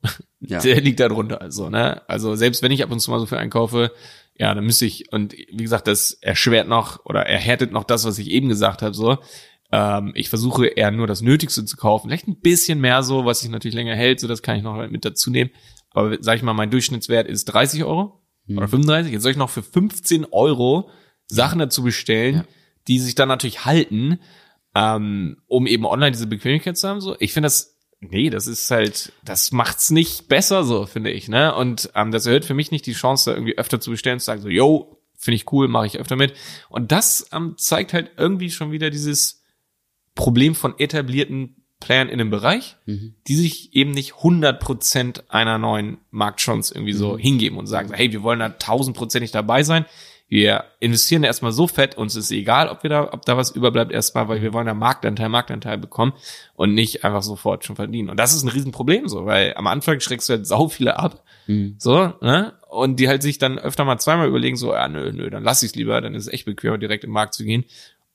Ja. 0.40 0.60
Der 0.62 0.80
liegt 0.80 1.00
da 1.00 1.08
drunter, 1.08 1.40
also, 1.40 1.68
ne? 1.70 2.02
Also 2.08 2.34
selbst 2.36 2.62
wenn 2.62 2.72
ich 2.72 2.82
ab 2.82 2.90
und 2.92 3.00
zu 3.00 3.10
mal 3.10 3.18
so 3.18 3.26
viel 3.26 3.38
einkaufe, 3.38 3.92
ja, 4.34 4.54
dann 4.54 4.64
müsste 4.64 4.84
ich, 4.86 5.12
und 5.12 5.32
wie 5.32 5.62
gesagt, 5.62 5.86
das 5.88 6.12
erschwert 6.12 6.68
noch 6.68 7.04
oder 7.04 7.26
erhärtet 7.26 7.72
noch 7.72 7.84
das, 7.84 8.04
was 8.04 8.18
ich 8.18 8.30
eben 8.30 8.48
gesagt 8.48 8.82
habe, 8.82 8.94
so. 8.94 9.18
Ähm, 9.70 10.12
ich 10.14 10.28
versuche 10.28 10.66
eher 10.66 10.90
nur 10.90 11.06
das 11.06 11.20
Nötigste 11.20 11.64
zu 11.64 11.76
kaufen. 11.76 12.08
Vielleicht 12.08 12.26
ein 12.28 12.40
bisschen 12.40 12.80
mehr 12.80 13.02
so, 13.02 13.24
was 13.24 13.40
sich 13.40 13.50
natürlich 13.50 13.74
länger 13.74 13.94
hält, 13.94 14.20
so 14.20 14.28
das 14.28 14.42
kann 14.42 14.56
ich 14.56 14.62
noch 14.62 14.88
mit 14.90 15.04
dazu 15.04 15.30
nehmen. 15.30 15.50
Aber 15.90 16.16
sag 16.20 16.36
ich 16.36 16.42
mal, 16.42 16.54
mein 16.54 16.70
Durchschnittswert 16.70 17.26
ist 17.28 17.46
30 17.46 17.84
Euro 17.84 18.22
oder 18.48 18.68
35. 18.68 19.12
Jetzt 19.12 19.22
soll 19.22 19.32
ich 19.32 19.36
noch 19.38 19.50
für 19.50 19.62
15 19.62 20.26
Euro 20.30 20.88
Sachen 21.26 21.58
dazu 21.58 21.82
bestellen, 21.82 22.36
Ja. 22.36 22.44
die 22.88 22.98
sich 22.98 23.14
dann 23.14 23.28
natürlich 23.28 23.64
halten, 23.66 24.18
ähm, 24.74 25.38
um 25.46 25.66
eben 25.66 25.84
online 25.84 26.12
diese 26.12 26.26
Bequemlichkeit 26.26 26.78
zu 26.78 26.88
haben. 26.88 27.00
So, 27.00 27.16
ich 27.18 27.32
finde 27.32 27.46
das, 27.46 27.76
nee, 28.00 28.30
das 28.30 28.46
ist 28.46 28.70
halt, 28.70 29.12
das 29.24 29.52
macht's 29.52 29.90
nicht 29.90 30.28
besser, 30.28 30.64
so 30.64 30.86
finde 30.86 31.10
ich, 31.10 31.28
ne? 31.28 31.54
Und 31.54 31.90
ähm, 31.94 32.10
das 32.12 32.26
erhöht 32.26 32.44
für 32.44 32.54
mich 32.54 32.70
nicht 32.70 32.86
die 32.86 32.92
Chance, 32.92 33.30
da 33.30 33.36
irgendwie 33.36 33.58
öfter 33.58 33.80
zu 33.80 33.90
bestellen, 33.90 34.20
zu 34.20 34.26
sagen 34.26 34.40
so, 34.40 34.48
yo, 34.48 34.98
finde 35.18 35.34
ich 35.36 35.50
cool, 35.52 35.68
mache 35.68 35.86
ich 35.86 35.98
öfter 35.98 36.16
mit. 36.16 36.32
Und 36.70 36.92
das 36.92 37.28
ähm, 37.32 37.54
zeigt 37.58 37.92
halt 37.92 38.12
irgendwie 38.16 38.50
schon 38.50 38.70
wieder 38.72 38.88
dieses 38.90 39.37
Problem 40.18 40.54
von 40.56 40.74
etablierten 40.78 41.54
Playern 41.80 42.08
in 42.08 42.18
dem 42.18 42.28
Bereich, 42.30 42.76
Mhm. 42.86 43.14
die 43.28 43.36
sich 43.36 43.72
eben 43.74 43.92
nicht 43.92 44.14
100% 44.16 45.24
einer 45.28 45.58
neuen 45.58 45.98
Marktchance 46.10 46.74
irgendwie 46.74 46.92
so 46.92 47.14
Mhm. 47.14 47.18
hingeben 47.18 47.58
und 47.58 47.66
sagen, 47.68 47.92
hey, 47.94 48.10
wir 48.12 48.22
wollen 48.24 48.40
da 48.40 48.48
tausendprozentig 48.48 49.30
dabei 49.30 49.62
sein. 49.62 49.84
Wir 50.30 50.64
investieren 50.80 51.22
erstmal 51.24 51.52
so 51.52 51.66
fett, 51.68 51.96
uns 51.96 52.14
ist 52.16 52.30
egal, 52.32 52.68
ob 52.68 52.82
wir 52.82 52.90
da, 52.90 53.12
ob 53.12 53.24
da 53.24 53.36
was 53.36 53.52
überbleibt 53.52 53.92
erstmal, 53.92 54.28
weil 54.28 54.42
wir 54.42 54.52
wollen 54.52 54.66
da 54.66 54.74
Marktanteil, 54.74 55.28
Marktanteil 55.30 55.78
bekommen 55.78 56.12
und 56.54 56.74
nicht 56.74 57.04
einfach 57.04 57.22
sofort 57.22 57.64
schon 57.64 57.76
verdienen. 57.76 58.10
Und 58.10 58.18
das 58.18 58.34
ist 58.34 58.42
ein 58.42 58.48
Riesenproblem 58.50 59.08
so, 59.08 59.24
weil 59.24 59.54
am 59.56 59.66
Anfang 59.68 60.00
schreckst 60.00 60.28
du 60.28 60.34
halt 60.34 60.46
sau 60.46 60.68
viele 60.68 60.98
ab, 60.98 61.22
Mhm. 61.46 61.76
so, 61.78 62.12
ne? 62.20 62.54
Und 62.68 62.98
die 63.00 63.08
halt 63.08 63.22
sich 63.22 63.38
dann 63.38 63.58
öfter 63.58 63.84
mal 63.86 63.98
zweimal 63.98 64.28
überlegen, 64.28 64.56
so, 64.56 64.74
ja, 64.74 64.86
nö, 64.88 65.12
nö, 65.12 65.30
dann 65.30 65.44
lass 65.44 65.62
ich's 65.62 65.76
lieber, 65.76 65.98
dann 66.02 66.14
ist 66.14 66.26
es 66.26 66.32
echt 66.32 66.44
bequemer, 66.44 66.76
direkt 66.76 67.04
im 67.04 67.10
Markt 67.10 67.32
zu 67.34 67.44
gehen. 67.44 67.64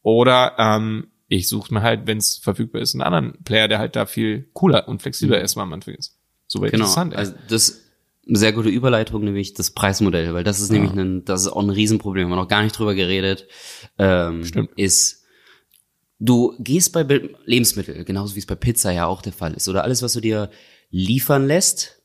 Oder 0.04 0.54
ähm, 0.60 1.08
ich 1.34 1.48
suche 1.48 1.74
mir 1.74 1.82
halt, 1.82 2.08
wenn 2.08 2.18
es 2.18 2.38
verfügbar 2.38 2.82
ist, 2.82 2.94
einen 2.94 3.02
anderen 3.02 3.44
Player, 3.44 3.68
der 3.68 3.80
halt 3.80 3.96
da 3.96 4.06
viel 4.06 4.50
cooler 4.54 4.88
und 4.88 5.02
flexibler 5.02 5.40
erstmal 5.40 5.66
am 5.66 5.74
Anfang 5.74 5.96
ist. 5.96 6.18
Super 6.48 6.68
Genau. 6.70 6.84
interessant. 6.86 7.14
Ey. 7.14 7.20
Also 7.20 7.34
das 7.48 7.70
ist 7.70 7.82
eine 8.28 8.38
sehr 8.38 8.54
gute 8.54 8.70
Überleitung, 8.70 9.24
nämlich 9.24 9.54
das 9.54 9.72
Preismodell, 9.72 10.34
weil 10.34 10.44
das 10.44 10.60
ist 10.62 10.72
nämlich 10.72 10.92
ein, 10.92 11.26
das 11.26 11.42
ist 11.42 11.48
auch 11.48 11.62
ein 11.62 11.70
Riesenproblem, 11.70 12.26
haben 12.26 12.32
wir 12.32 12.36
noch 12.38 12.48
gar 12.48 12.64
nicht 12.64 12.78
drüber 12.78 12.96
geredet. 12.96 13.48
Ähm, 13.98 14.46
Stimmt. 14.46 14.70
Ist, 14.78 15.24
du 16.20 16.56
gehst 16.60 16.94
bei 16.94 17.04
Be- 17.04 17.36
Lebensmitteln, 17.46 18.06
genauso 18.06 18.36
wie 18.36 18.40
es 18.40 18.46
bei 18.46 18.56
Pizza 18.56 18.92
ja 18.92 19.08
auch 19.08 19.22
der 19.22 19.34
Fall 19.34 19.54
ist, 19.54 19.68
oder 19.68 19.84
alles, 19.84 20.02
was 20.02 20.14
du 20.14 20.22
dir 20.22 20.50
liefern 20.90 21.48
lässt, 21.48 22.02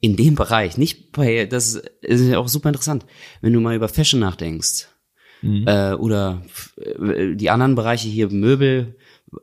in 0.00 0.16
dem 0.16 0.34
Bereich, 0.34 0.76
nicht 0.76 1.12
bei, 1.12 1.46
das 1.46 1.74
ist 2.02 2.20
ja 2.28 2.38
auch 2.38 2.48
super 2.48 2.68
interessant, 2.68 3.06
wenn 3.40 3.52
du 3.52 3.60
mal 3.60 3.74
über 3.74 3.88
Fashion 3.88 4.20
nachdenkst, 4.20 4.86
äh, 5.42 5.92
oder 5.94 6.42
äh, 6.76 7.34
die 7.34 7.50
anderen 7.50 7.74
Bereiche 7.74 8.08
hier, 8.08 8.30
Möbel, 8.30 8.96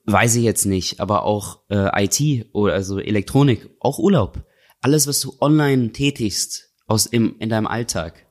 weiß 0.05 0.35
ich 0.35 0.43
jetzt 0.43 0.65
nicht, 0.65 0.99
aber 0.99 1.23
auch 1.23 1.59
äh, 1.69 2.05
IT 2.05 2.47
oder 2.53 2.73
also 2.73 2.99
Elektronik, 2.99 3.69
auch 3.79 3.99
Urlaub. 3.99 4.43
Alles, 4.81 5.07
was 5.07 5.19
du 5.21 5.33
online 5.39 5.91
tätigst 5.91 6.73
aus 6.87 7.05
im, 7.05 7.35
in 7.39 7.49
deinem 7.49 7.67
Alltag, 7.67 8.25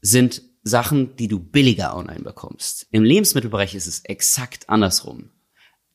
sind 0.00 0.42
Sachen, 0.62 1.16
die 1.16 1.28
du 1.28 1.38
billiger 1.38 1.96
online 1.96 2.20
bekommst. 2.22 2.86
Im 2.90 3.04
Lebensmittelbereich 3.04 3.74
ist 3.74 3.86
es 3.86 4.04
exakt 4.04 4.68
andersrum. 4.68 5.30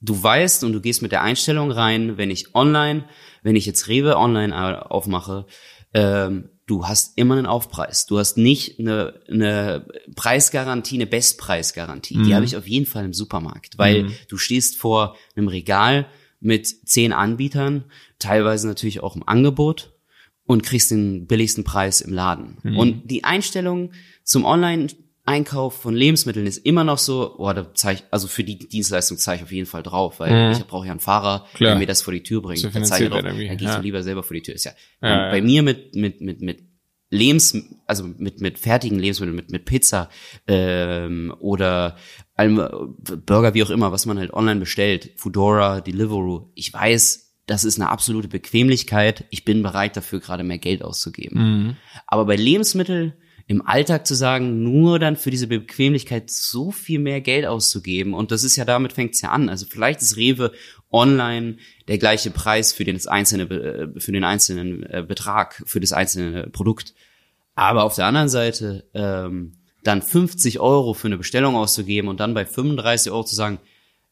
Du 0.01 0.21
weißt 0.21 0.63
und 0.63 0.73
du 0.73 0.81
gehst 0.81 1.01
mit 1.01 1.11
der 1.11 1.21
Einstellung 1.21 1.71
rein, 1.71 2.17
wenn 2.17 2.29
ich 2.31 2.55
online, 2.55 3.05
wenn 3.41 3.55
ich 3.55 3.65
jetzt 3.65 3.87
Rewe 3.87 4.17
online 4.17 4.53
au- 4.55 4.81
aufmache, 4.89 5.45
ähm, 5.93 6.49
du 6.65 6.87
hast 6.87 7.17
immer 7.17 7.35
einen 7.35 7.45
Aufpreis. 7.45 8.05
Du 8.05 8.17
hast 8.17 8.37
nicht 8.37 8.79
eine, 8.79 9.19
eine 9.29 9.87
Preisgarantie, 10.15 10.95
eine 10.95 11.07
Bestpreisgarantie. 11.07 12.15
Die 12.23 12.35
habe 12.35 12.45
ich 12.45 12.55
auf 12.55 12.67
jeden 12.67 12.85
Fall 12.85 13.05
im 13.05 13.13
Supermarkt, 13.13 13.77
weil 13.77 14.07
du 14.27 14.37
stehst 14.37 14.77
vor 14.77 15.15
einem 15.35 15.47
Regal 15.47 16.07
mit 16.39 16.67
zehn 16.67 17.13
Anbietern, 17.13 17.85
teilweise 18.19 18.67
natürlich 18.67 19.01
auch 19.01 19.15
im 19.15 19.27
Angebot 19.27 19.93
und 20.45 20.63
kriegst 20.63 20.91
den 20.91 21.25
billigsten 21.25 21.63
Preis 21.63 22.01
im 22.01 22.13
Laden. 22.13 22.57
Und 22.77 23.09
die 23.09 23.23
Einstellung 23.23 23.91
zum 24.23 24.45
Online-Einkauf 25.25 25.81
von 25.81 25.95
Lebensmitteln 25.95 26.45
ist 26.45 26.57
immer 26.59 26.83
noch 26.83 26.97
so, 26.97 27.35
boah, 27.37 27.53
da 27.53 27.73
zeig, 27.73 27.97
ich- 27.99 28.03
also 28.11 28.27
für 28.27 28.43
die 28.43 28.57
Dienstleistung 28.57 29.17
zeige 29.17 29.37
ich 29.37 29.43
auf 29.43 29.51
jeden 29.51 29.65
Fall 29.67 29.83
drauf, 29.83 30.19
weil 30.19 30.51
ich 30.51 30.65
brauche 30.67 30.85
ja 30.85 30.91
einen 30.91 30.99
Fahrer, 30.99 31.45
Klar. 31.53 31.71
der 31.71 31.79
mir 31.79 31.85
das 31.87 32.01
vor 32.01 32.13
die 32.13 32.23
Tür 32.23 32.41
bringt. 32.41 32.63
Da 32.63 32.83
zeige 32.83 33.05
ich 33.05 33.11
drauf, 33.11 33.21
dann 33.21 33.37
gehst 33.37 33.61
ja. 33.61 33.75
du 33.77 33.81
lieber 33.81 34.03
selber 34.03 34.23
vor 34.23 34.35
die 34.35 34.41
Tür. 34.41 34.55
Ist 34.55 34.65
ja, 34.65 34.71
Ja, 35.01 35.29
bei 35.29 35.37
ja. 35.37 35.43
mir 35.43 35.63
mit, 35.63 35.95
mit, 35.95 36.21
mit, 36.21 36.41
mit 36.41 36.59
Lebens, 37.09 37.55
also 37.85 38.03
mit, 38.03 38.41
mit 38.41 38.57
fertigen 38.59 38.99
Lebensmitteln, 38.99 39.35
mit, 39.35 39.51
mit 39.51 39.65
Pizza 39.65 40.09
ähm, 40.47 41.33
oder 41.39 41.95
äh, 42.37 42.47
Burger, 42.49 43.53
wie 43.53 43.63
auch 43.63 43.69
immer, 43.69 43.91
was 43.91 44.05
man 44.05 44.17
halt 44.19 44.33
online 44.33 44.59
bestellt, 44.59 45.11
Foodora, 45.17 45.79
Deliveroo. 45.81 46.49
Ich 46.55 46.73
weiß, 46.73 47.35
das 47.45 47.63
ist 47.65 47.79
eine 47.79 47.89
absolute 47.89 48.27
Bequemlichkeit. 48.29 49.25
Ich 49.29 49.45
bin 49.45 49.61
bereit 49.63 49.95
dafür, 49.95 50.19
gerade 50.21 50.43
mehr 50.43 50.57
Geld 50.57 50.81
auszugeben. 50.83 51.39
Mhm. 51.65 51.75
Aber 52.07 52.25
bei 52.25 52.35
Lebensmitteln 52.35 53.13
im 53.47 53.65
Alltag 53.65 54.07
zu 54.07 54.15
sagen, 54.15 54.63
nur 54.63 54.99
dann 54.99 55.17
für 55.17 55.31
diese 55.31 55.47
Bequemlichkeit 55.47 56.29
so 56.29 56.71
viel 56.71 56.99
mehr 56.99 57.21
Geld 57.21 57.45
auszugeben. 57.45 58.13
Und 58.13 58.31
das 58.31 58.43
ist 58.43 58.55
ja, 58.55 58.65
damit 58.65 58.93
fängt's 58.93 59.21
ja 59.21 59.31
an. 59.31 59.49
Also 59.49 59.65
vielleicht 59.69 60.01
ist 60.01 60.15
Rewe 60.15 60.51
online 60.91 61.57
der 61.87 61.97
gleiche 61.97 62.31
Preis 62.31 62.71
für 62.71 62.85
den 62.85 63.05
einzelne, 63.07 63.43
äh, 63.43 63.99
für 63.99 64.11
den 64.11 64.23
einzelnen 64.23 64.83
äh, 64.83 65.03
Betrag, 65.05 65.61
für 65.65 65.79
das 65.79 65.91
einzelne 65.91 66.47
Produkt. 66.47 66.93
Aber 67.55 67.83
auf 67.83 67.95
der 67.95 68.05
anderen 68.05 68.29
Seite, 68.29 68.85
ähm, 68.93 69.53
dann 69.83 70.01
50 70.01 70.59
Euro 70.59 70.93
für 70.93 71.07
eine 71.07 71.17
Bestellung 71.17 71.55
auszugeben 71.55 72.09
und 72.09 72.19
dann 72.19 72.33
bei 72.33 72.45
35 72.45 73.11
Euro 73.11 73.25
zu 73.25 73.35
sagen, 73.35 73.59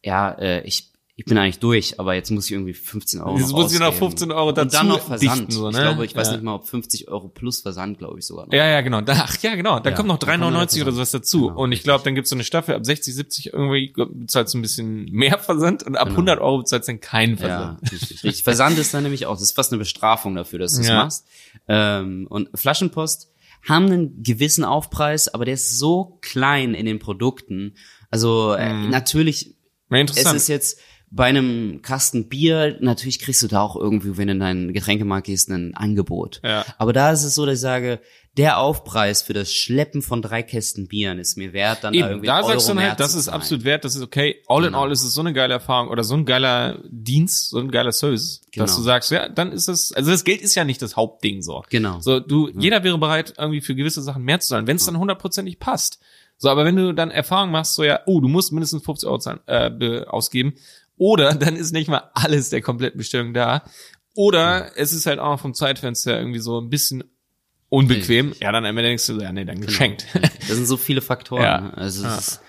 ja, 0.04 0.32
äh, 0.32 0.62
ich, 0.64 0.91
ich 1.18 1.26
bin 1.26 1.38
eigentlich 1.38 1.60
durch, 1.60 2.00
aber 2.00 2.16
jetzt 2.16 2.32
muss 2.32 2.46
ich 2.46 2.54
irgendwie 2.54 2.74
15 2.74 3.22
Euro 3.22 3.38
Jetzt 3.38 3.52
muss 3.52 3.72
ich 3.74 3.80
noch 3.80 3.88
ausgeben. 3.88 4.10
15 4.12 4.32
Euro 4.32 4.50
Und 4.50 4.58
dann 4.58 4.70
dazu 4.70 4.86
noch 4.86 5.00
Versand. 5.02 5.40
dichten, 5.42 5.52
so, 5.52 5.70
Ich 5.70 5.76
ne? 5.76 5.82
glaube, 5.82 6.06
ich 6.06 6.16
weiß 6.16 6.28
Ja. 6.28 6.34
nicht 6.34 6.44
mal, 6.44 6.56
ob 6.56 6.68
50 6.68 7.10
Euro 7.10 7.28
plus 7.28 7.62
Versand, 7.62 8.00
glaube 8.00 8.18
ich 8.18 8.26
sogar 8.26 8.48
noch. 8.48 8.54
Ja, 8.54 8.66
ja, 8.68 8.82
genau. 8.82 9.02
Ach 9.06 9.38
ja, 9.44 9.56
genau. 9.56 9.80
Da 9.80 9.90
Ja, 9.92 9.96
kommt 9.96 10.08
noch 10.08 10.18
da 10.18 10.28
kommt 10.28 10.40
noch 10.42 10.48
3,99 10.50 10.52
oder 10.54 10.66
Versand. 10.94 10.96
sowas 10.96 11.12
dazu. 11.12 11.48
Genau, 11.50 11.60
und 11.62 11.72
ich 11.74 11.84
glaube, 11.84 12.04
dann 12.04 12.16
gibt's 12.16 12.30
so 12.32 12.36
eine 12.36 12.44
Staffel 12.44 12.74
ab 12.76 12.86
60, 12.86 13.14
70 13.14 13.54
irgendwie 13.54 13.94
bezahlst 13.96 14.54
du 14.54 14.58
ein 14.58 14.62
bisschen 14.64 15.06
mehr 15.12 15.38
Versand 15.38 15.84
und 15.84 15.96
ab 15.98 16.08
100 16.10 16.40
Euro 16.40 16.60
bezahlst 16.60 16.88
du 16.88 16.94
dann 16.94 17.02
keinen 17.02 17.36
Genau. 17.36 17.48
Ja, 17.50 17.58
Versand. 17.58 17.92
richtig, 17.92 18.24
richtig. 18.24 18.44
Versand 18.44 18.80
ist 18.80 18.94
dann 18.94 19.04
nämlich 19.04 19.26
auch, 19.28 19.34
das 19.34 19.44
ist 19.44 19.52
fast 19.56 19.72
eine 19.74 19.80
Bestrafung 19.80 20.34
dafür, 20.36 20.60
dass 20.60 20.76
du 20.76 20.82
es 20.82 20.88
Ja. 20.88 21.04
machst. 21.04 21.26
Ähm, 21.68 22.26
und 22.30 22.50
Flaschenpost 22.56 23.30
haben 23.68 23.86
einen 23.86 24.24
gewissen 24.24 24.64
Aufpreis, 24.64 25.28
aber 25.28 25.46
der 25.46 25.54
ist 25.54 25.78
so 25.78 26.18
klein 26.22 26.74
in 26.74 26.88
den 26.88 26.98
Produkten. 27.00 27.76
Also 28.10 28.54
äh, 28.54 28.74
natürlich, 28.88 29.56
Ja, 29.92 30.00
es 30.04 30.34
ist 30.34 30.48
jetzt 30.48 30.80
bei 31.14 31.26
einem 31.26 31.82
Kasten 31.82 32.30
Bier, 32.30 32.78
natürlich 32.80 33.20
kriegst 33.20 33.44
du 33.44 33.48
da 33.48 33.62
auch 33.62 33.76
irgendwie, 33.76 34.16
wenn 34.18 34.28
du 34.28 34.34
in 34.34 34.40
deinen 34.40 34.72
Getränkemarkt 34.74 35.28
gehst, 35.28 35.50
ein 35.50 35.76
Angebot. 35.76 36.40
Ja. 36.44 36.66
Aber 36.78 36.94
da 36.94 37.12
ist 37.12 37.24
es 37.26 37.36
so, 37.36 37.46
dass 37.46 37.56
ich 37.56 37.60
sage, 37.62 38.00
der 38.38 38.60
Aufpreis 38.60 39.22
für 39.22 39.34
das 39.34 39.54
Schleppen 39.54 40.02
von 40.02 40.22
drei 40.22 40.42
Kästen 40.42 40.88
Bieren 40.88 41.20
ist 41.20 41.36
mir 41.36 41.52
wert, 41.52 41.80
dann 41.84 41.92
da 41.92 42.00
Eben, 42.00 42.08
irgendwie 42.08 42.28
da 42.28 42.42
sagst 42.44 42.66
du 42.66 42.72
Euro 42.72 42.80
mehr 42.80 42.90
halt, 42.92 43.00
das 43.02 43.14
ist 43.14 43.28
absolut 43.28 43.66
wert, 43.66 43.84
das 43.84 43.98
ist 43.98 44.02
okay. 44.04 44.42
All 44.48 44.60
in 44.62 44.68
Genau. 44.68 44.84
all 44.84 44.92
ist 44.94 45.04
es 45.04 45.14
so 45.14 45.20
eine 45.20 45.34
geile 45.34 45.54
Erfahrung 45.56 45.90
oder 45.90 46.06
so 46.06 46.14
ein 46.16 46.24
geiler 46.24 46.80
Dienst, 46.90 47.50
so 47.50 47.60
ein 47.60 47.72
geiler 47.72 47.92
Service, 47.92 48.40
dass 48.44 48.52
Genau. 48.52 48.66
du 48.78 48.82
sagst, 48.84 49.12
ja, 49.12 49.28
dann 49.28 49.52
ist 49.52 49.68
das, 49.68 49.92
also 49.92 50.12
das 50.12 50.24
Geld 50.24 50.40
ist 50.42 50.56
ja 50.56 50.64
nicht 50.64 50.82
das 50.82 50.96
Hauptding 50.96 51.42
so. 51.42 51.62
Genau. 51.70 52.00
So, 52.00 52.22
du, 52.22 52.50
jeder 52.58 52.86
wäre 52.86 52.98
bereit, 52.98 53.34
irgendwie 53.38 53.60
für 53.60 53.76
gewisse 53.76 54.02
Sachen 54.02 54.24
mehr 54.24 54.40
zu 54.40 54.48
zahlen, 54.48 54.66
wenn 54.66 54.78
es 54.78 54.86
dann 54.86 54.98
hundertprozentig 54.98 55.60
passt. 55.60 56.00
So, 56.38 56.50
aber 56.50 56.64
wenn 56.66 56.76
du 56.78 56.94
dann 56.94 57.12
Erfahrung 57.12 57.52
machst, 57.52 57.76
so 57.76 57.84
ja, 57.84 58.00
oh, 58.08 58.20
du 58.22 58.28
musst 58.28 58.52
mindestens 58.52 58.84
50 58.84 59.08
Euro 59.08 59.20
zahlen, 59.20 59.42
äh, 59.46 59.70
be- 59.70 60.08
ausgeben, 60.10 60.54
oder 60.98 61.34
dann 61.36 61.56
ist 61.56 61.72
nicht 61.72 61.90
mal 61.90 62.10
alles 62.14 62.50
der 62.50 62.62
kompletten 62.62 62.98
Bestellung 62.98 63.34
da, 63.34 63.64
oder 64.16 64.72
es 64.76 64.92
ist 64.92 65.06
halt 65.06 65.20
auch 65.20 65.40
vom 65.40 65.54
Zeitfenster 65.54 66.18
irgendwie 66.18 66.40
so 66.40 66.60
ein 66.60 66.70
bisschen 66.70 67.04
unbequem, 67.70 68.34
ja, 68.42 68.52
dann 68.52 68.66
am 68.66 68.78
Ende 68.78 68.90
denkst 68.90 69.08
du, 69.08 69.16
so, 69.16 69.22
ja, 69.22 69.32
nee, 69.32 69.46
dann 69.46 69.62
geschenkt. 69.62 70.06
Das 70.48 70.58
sind 70.58 70.66
so 70.66 70.76
viele 70.78 71.02
Faktoren. 71.02 71.44
Ja. 71.44 71.70
Also 71.72 72.04
Ja. 72.04 72.18
es 72.18 72.28
ist 72.28 72.42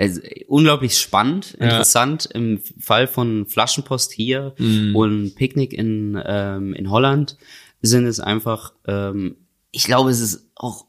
es 0.00 0.18
ist 0.18 0.44
unglaublich 0.48 0.96
spannend, 0.98 1.56
Ja. 1.58 1.64
interessant 1.66 2.26
im 2.26 2.60
Fall 2.78 3.06
von 3.08 3.46
Flaschenpost 3.46 4.12
hier 4.12 4.54
Mhm. 4.58 4.94
und 4.94 5.34
Picknick 5.34 5.72
in, 5.72 6.20
ähm, 6.24 6.72
in 6.74 6.90
Holland 6.90 7.36
sind 7.82 8.06
es 8.06 8.20
einfach, 8.20 8.74
ähm, 8.86 9.36
ich 9.72 9.84
glaube, 9.84 10.10
es 10.10 10.20
ist 10.20 10.50
auch 10.54 10.86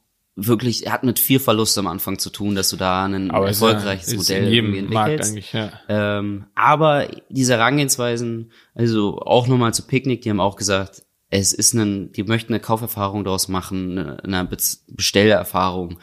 wirklich, 0.47 0.89
hat 0.89 1.04
mit 1.04 1.19
viel 1.19 1.39
Verlust 1.39 1.78
am 1.78 1.88
Anfang 1.88 2.19
zu 2.19 2.30
tun, 2.30 2.56
dass 2.56 2.69
du 2.69 2.78
da 2.78 3.06
ein 3.06 3.32
Aber 3.32 3.45
ja- 3.45 3.49
erfolgreiches 3.49 4.08
ist 4.13 4.17
Modell 4.17 4.47
in 4.47 4.54
irgendwie 4.54 4.75
jedem 4.80 4.93
Markt 4.93 5.10
entwickelst. 5.21 5.32
eigentlich, 5.32 5.54
ja. 5.54 5.71
Ähm, 6.19 6.45
aber 6.56 7.08
diese 7.30 7.54
Herangehensweisen, 7.54 8.52
also 8.73 9.19
auch 9.19 9.47
nochmal 9.47 9.73
zu 9.73 9.86
Picknick, 9.86 10.21
die 10.21 10.30
haben 10.30 10.39
auch 10.39 10.56
gesagt, 10.56 11.04
es 11.32 11.54
ist 11.54 11.73
ein, 11.73 12.12
die 12.12 12.23
möchten 12.23 12.54
eine 12.54 12.60
Kauferfahrung 12.60 13.23
daraus 13.23 13.49
machen, 13.49 13.99
eine, 13.99 14.49
Bestellerfahrung, 14.88 15.99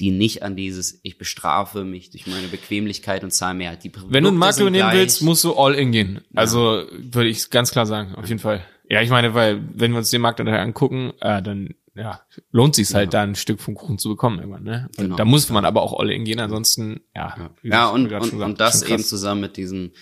die 0.00 0.10
nicht 0.10 0.42
an 0.42 0.56
dieses, 0.56 1.00
ich 1.02 1.18
bestrafe 1.18 1.84
mich 1.84 2.10
durch 2.10 2.26
meine 2.26 2.48
Bequemlichkeit 2.48 3.22
und 3.22 3.30
zahle 3.30 3.54
mehr. 3.54 3.76
Die 3.76 3.92
Wenn 4.08 4.24
du 4.24 4.30
ein 4.30 4.38
Produkte 4.38 4.64
Makro 4.64 4.70
nehmen 4.70 4.92
willst, 4.92 5.22
musst 5.22 5.44
du 5.44 5.54
all 5.54 5.74
in 5.74 5.92
gehen. 5.92 6.20
Also 6.34 6.84
würde 6.98 7.28
ich 7.28 7.50
ganz 7.50 7.70
klar 7.72 7.84
sagen, 7.84 8.14
auf 8.14 8.28
jeden 8.28 8.40
Fall. 8.40 8.62
Ja, 8.88 9.02
ich 9.02 9.10
meine, 9.10 9.34
weil 9.34 9.62
wenn 9.74 9.92
wir 9.92 9.98
uns 9.98 10.10
den 10.10 10.20
Markt 10.20 10.40
dann 10.40 10.48
angucken, 10.48 11.12
äh, 11.20 11.42
dann 11.42 11.74
ja, 11.94 12.20
lohnt 12.52 12.74
sich 12.74 12.94
halt 12.94 13.12
da 13.14 13.22
ein 13.22 13.34
Stück 13.34 13.60
vom 13.60 13.74
Kuchen 13.74 13.98
zu 13.98 14.08
bekommen 14.10 14.38
irgendwann. 14.38 14.62
Ne? 14.64 14.88
Genau. 14.96 15.16
da 15.16 15.24
muss 15.24 15.48
man 15.50 15.64
aber 15.64 15.82
auch 15.82 15.98
all 15.98 16.10
in 16.10 16.24
gehen, 16.24 16.38
ansonsten 16.40 17.00
ja. 17.14 17.50
Ja, 17.62 17.88
du 17.88 17.94
und, 17.94 18.02
und, 18.04 18.08
gesagt 18.20 18.32
und 18.42 18.60
das 18.60 18.82
eben 18.82 19.02
zusammen 19.02 19.40
mit 19.42 19.56
diesen 19.56 19.92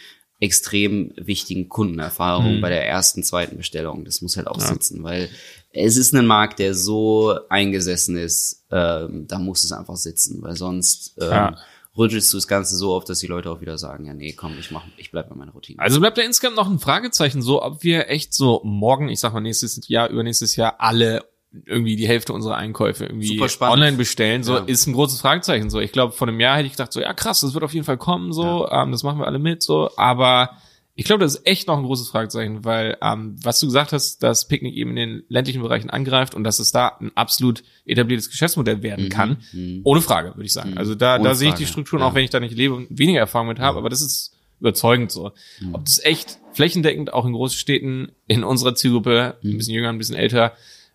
extrem 0.41 1.13
wichtigen 1.17 1.69
Kundenerfahrungen 1.69 2.57
Mhm. 2.59 2.61
bei 2.61 2.69
der 2.69 2.87
ersten, 2.87 3.25
zweiten 3.25 3.57
Bestellung. 3.57 4.05
Das 4.05 4.23
muss 4.23 4.37
halt 4.37 4.47
auch 4.47 4.61
sitzen, 4.61 5.03
weil 5.03 5.29
es 5.73 5.97
ist 5.97 6.15
ein 6.15 6.27
Markt, 6.27 6.61
der 6.61 6.75
so 6.75 7.37
eingesessen 7.49 8.17
ist, 8.17 8.65
ähm, 8.71 9.27
da 9.27 9.39
muss 9.41 9.65
es 9.65 9.73
einfach 9.73 9.97
sitzen, 9.97 10.41
weil 10.43 10.55
sonst 10.57 11.17
ähm, 11.21 11.29
Ja. 11.31 11.57
rüttelst 11.97 12.33
du 12.33 12.37
das 12.37 12.47
Ganze 12.47 12.77
so 12.77 12.95
auf, 12.95 13.05
dass 13.05 13.19
die 13.19 13.27
Leute 13.27 13.51
auch 13.51 13.61
wieder 13.61 13.79
sagen, 13.79 14.05
ja, 14.05 14.15
nee, 14.15 14.33
komm, 14.33 14.57
ich 14.61 14.71
mach, 14.71 14.85
ich 14.97 15.11
bleib 15.11 15.29
bei 15.29 15.35
meiner 15.35 15.51
Routine. 15.53 15.81
Also 15.81 15.99
bleibt 15.99 16.19
da 16.19 16.23
insgesamt 16.23 16.57
noch 16.57 16.71
ein 16.71 16.79
Fragezeichen 16.79 17.43
so, 17.43 17.61
ob 17.63 17.83
wir 17.83 18.09
echt 18.09 18.33
so 18.33 18.61
morgen, 18.63 19.09
ich 19.09 19.19
sag 19.19 19.33
mal 19.33 19.41
nächstes 19.41 19.89
Jahr, 19.89 20.09
übernächstes 20.09 20.55
Jahr 20.55 20.77
alle 20.79 21.25
irgendwie 21.65 21.97
die 21.97 22.07
Hälfte 22.07 22.33
unserer 22.33 22.57
Einkäufe 22.57 23.07
irgendwie 23.07 23.41
online 23.61 23.97
bestellen, 23.97 24.43
so 24.43 24.57
Ja. 24.57 24.65
ist 24.67 24.87
ein 24.87 24.93
großes 24.93 25.21
Fragezeichen 25.21 25.71
so. 25.71 25.81
Ich 25.81 25.93
glaube, 25.93 26.13
vor 26.13 26.29
einem 26.29 26.41
Jahr 26.41 26.57
hätte 26.59 26.67
ich 26.67 26.73
gedacht 26.73 26.93
so, 26.93 27.01
ja 27.01 27.13
krass, 27.15 27.41
das 27.41 27.55
wird 27.55 27.65
auf 27.65 27.73
jeden 27.73 27.87
Fall 27.87 27.97
kommen 27.97 28.33
so, 28.33 28.69
ähm, 28.71 28.93
das 28.93 29.03
machen 29.03 29.19
wir 29.19 29.27
alle 29.27 29.39
mit 29.39 29.63
so, 29.63 29.91
aber 29.97 30.51
ich 30.95 31.05
glaube, 31.05 31.23
das 31.25 31.37
ist 31.37 31.47
echt 31.47 31.69
noch 31.69 31.79
ein 31.79 31.85
großes 31.85 32.09
Fragezeichen, 32.11 32.65
weil 32.65 32.99
ähm, 33.01 33.37
was 33.43 33.61
du 33.61 33.67
gesagt 33.67 33.93
hast, 33.93 34.23
dass 34.23 34.49
Picknick 34.49 34.75
eben 34.75 34.91
in 34.91 34.97
den 34.97 35.23
ländlichen 35.29 35.63
Bereichen 35.63 35.91
angreift 35.91 36.35
und 36.35 36.43
dass 36.45 36.59
es 36.59 36.73
da 36.73 36.89
ein 37.01 37.13
absolut 37.15 37.63
etabliertes 37.87 38.29
Geschäftsmodell 38.31 38.83
werden 38.83 39.09
kann, 39.09 39.39
ohne 39.85 40.01
Frage, 40.03 40.31
würde 40.35 40.45
ich 40.45 40.53
sagen. 40.53 40.77
Also 40.77 40.97
da, 40.97 41.15
Mhm. 41.15 41.21
Ohne 41.21 41.29
da 41.31 41.35
sehe 41.37 41.49
ich 41.51 41.55
die 41.55 41.67
Strukturen, 41.67 42.01
ja. 42.03 42.09
auch 42.09 42.15
wenn 42.15 42.25
ich 42.25 42.31
da 42.31 42.41
nicht 42.41 42.55
lebe 42.57 42.75
und 42.75 42.87
weniger 42.91 43.21
Erfahrung 43.21 43.49
mit 43.49 43.61
habe, 43.61 43.79
aber 43.79 43.89
das 43.89 44.03
ist 44.03 44.35
überzeugend 44.61 45.13
so. 45.13 45.31
Mhm. 45.61 45.75
Ob 45.77 45.85
das 45.85 46.01
echt 46.05 46.39
flächendeckend 46.53 47.13
auch 47.13 47.25
in 47.25 47.33
großen 47.33 47.57
Städten 47.57 48.11
in 48.27 48.43
unserer 48.43 48.75
Zielgruppe, 48.75 49.37
Mhm. 49.41 49.51
ein 49.53 49.57
bisschen 49.59 49.75
jünger, 49.75 49.91
ein 49.91 49.99
bisschen 49.99 50.17
älter, 50.17 50.53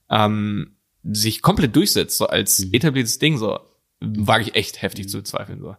ähm, 0.10 0.76
sich 1.04 1.42
komplett 1.42 1.76
durchsetzt, 1.76 2.18
so 2.18 2.28
als 2.28 2.60
Mhm. 2.66 2.74
etabliertes 2.74 3.20
Ding, 3.20 3.38
so 3.38 3.60
wage 4.00 4.44
ich 4.44 4.56
echt 4.56 4.82
heftig 4.82 5.08
zu 5.10 5.18
bezweifeln, 5.18 5.62
so. 5.62 5.76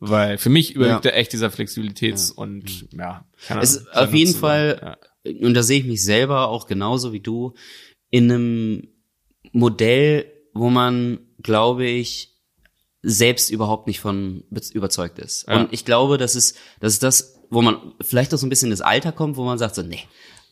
Weil 0.00 0.38
für 0.38 0.50
mich 0.50 0.74
überwiegt 0.74 1.04
da 1.04 1.10
echt 1.10 1.32
dieser 1.32 1.48
Flexibilitäts- 1.48 2.32
und, 2.32 2.86
ja, 2.92 3.24
keine 3.46 3.62
Es 3.62 3.76
Ahnung, 3.78 3.88
ist 3.90 3.96
auf 3.96 4.14
jeden 4.14 4.34
Fall 4.34 4.96
ja. 5.24 5.36
und 5.46 5.54
da 5.54 5.62
sehe 5.62 5.80
ich 5.80 5.86
mich 5.86 6.04
selber 6.04 6.48
auch 6.48 6.66
genauso 6.66 7.12
wie 7.12 7.20
du, 7.20 7.54
in 8.10 8.30
einem 8.30 8.88
Modell, 9.52 10.26
wo 10.52 10.70
man, 10.70 11.18
glaube 11.42 11.86
ich, 11.86 12.32
selbst 13.02 13.50
überhaupt 13.50 13.86
nicht 13.86 14.00
von 14.00 14.44
überzeugt 14.72 15.18
ist. 15.18 15.46
Ja. 15.48 15.60
Und 15.60 15.72
ich 15.72 15.84
glaube, 15.84 16.16
das 16.16 16.36
ist, 16.36 16.56
das 16.80 16.94
ist 16.94 17.02
das, 17.02 17.40
wo 17.50 17.60
man 17.60 17.92
vielleicht 18.00 18.32
auch 18.32 18.38
so 18.38 18.46
ein 18.46 18.50
bisschen 18.50 18.70
ins 18.70 18.80
Alter 18.80 19.12
kommt, 19.12 19.36
wo 19.36 19.44
man 19.44 19.58
sagt 19.58 19.74
so, 19.74 19.82
nee, 19.82 20.00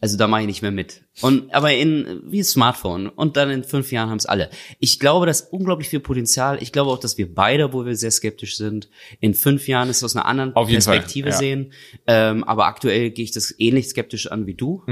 also 0.03 0.17
da 0.17 0.27
mache 0.27 0.41
ich 0.41 0.47
nicht 0.49 0.63
mehr 0.63 0.73
mit. 0.73 1.03
Und 1.21 1.55
aber 1.55 1.73
in 1.73 2.23
wie 2.27 2.43
Smartphone 2.43 3.09
und 3.09 3.37
dann 3.37 3.51
in 3.51 3.63
fünf 3.63 3.93
Jahren 3.93 4.11
haben 4.11 4.19
es 4.19 4.27
alle. 4.27 4.51
Ich 4.81 4.99
glaube, 4.99 5.27
das 5.27 5.43
ist 5.43 5.53
unglaublich 5.53 5.89
viel 5.89 6.01
Potenzial. 6.01 6.61
Ich 6.61 6.73
glaube 6.73 6.91
auch, 6.91 6.99
dass 6.99 7.19
wir 7.19 7.33
beide, 7.33 7.73
wo 7.73 7.87
wir 7.87 7.95
sehr 7.95 8.11
skeptisch 8.11 8.57
sind, 8.57 8.89
in 9.21 9.33
fünf 9.33 9.69
Jahren 9.69 9.89
es 9.89 10.03
aus 10.03 10.17
einer 10.17 10.27
anderen 10.27 10.55
Perspektive 10.55 11.31
Fall, 11.31 11.33
ja. 11.33 11.39
sehen. 11.39 11.73
Ähm, 12.09 12.43
aber 12.43 12.67
aktuell 12.67 13.11
gehe 13.11 13.25
ich 13.25 13.31
das 13.31 13.55
ähnlich 13.59 13.89
skeptisch 13.91 14.27
an 14.27 14.47
wie 14.47 14.55
du. 14.55 14.83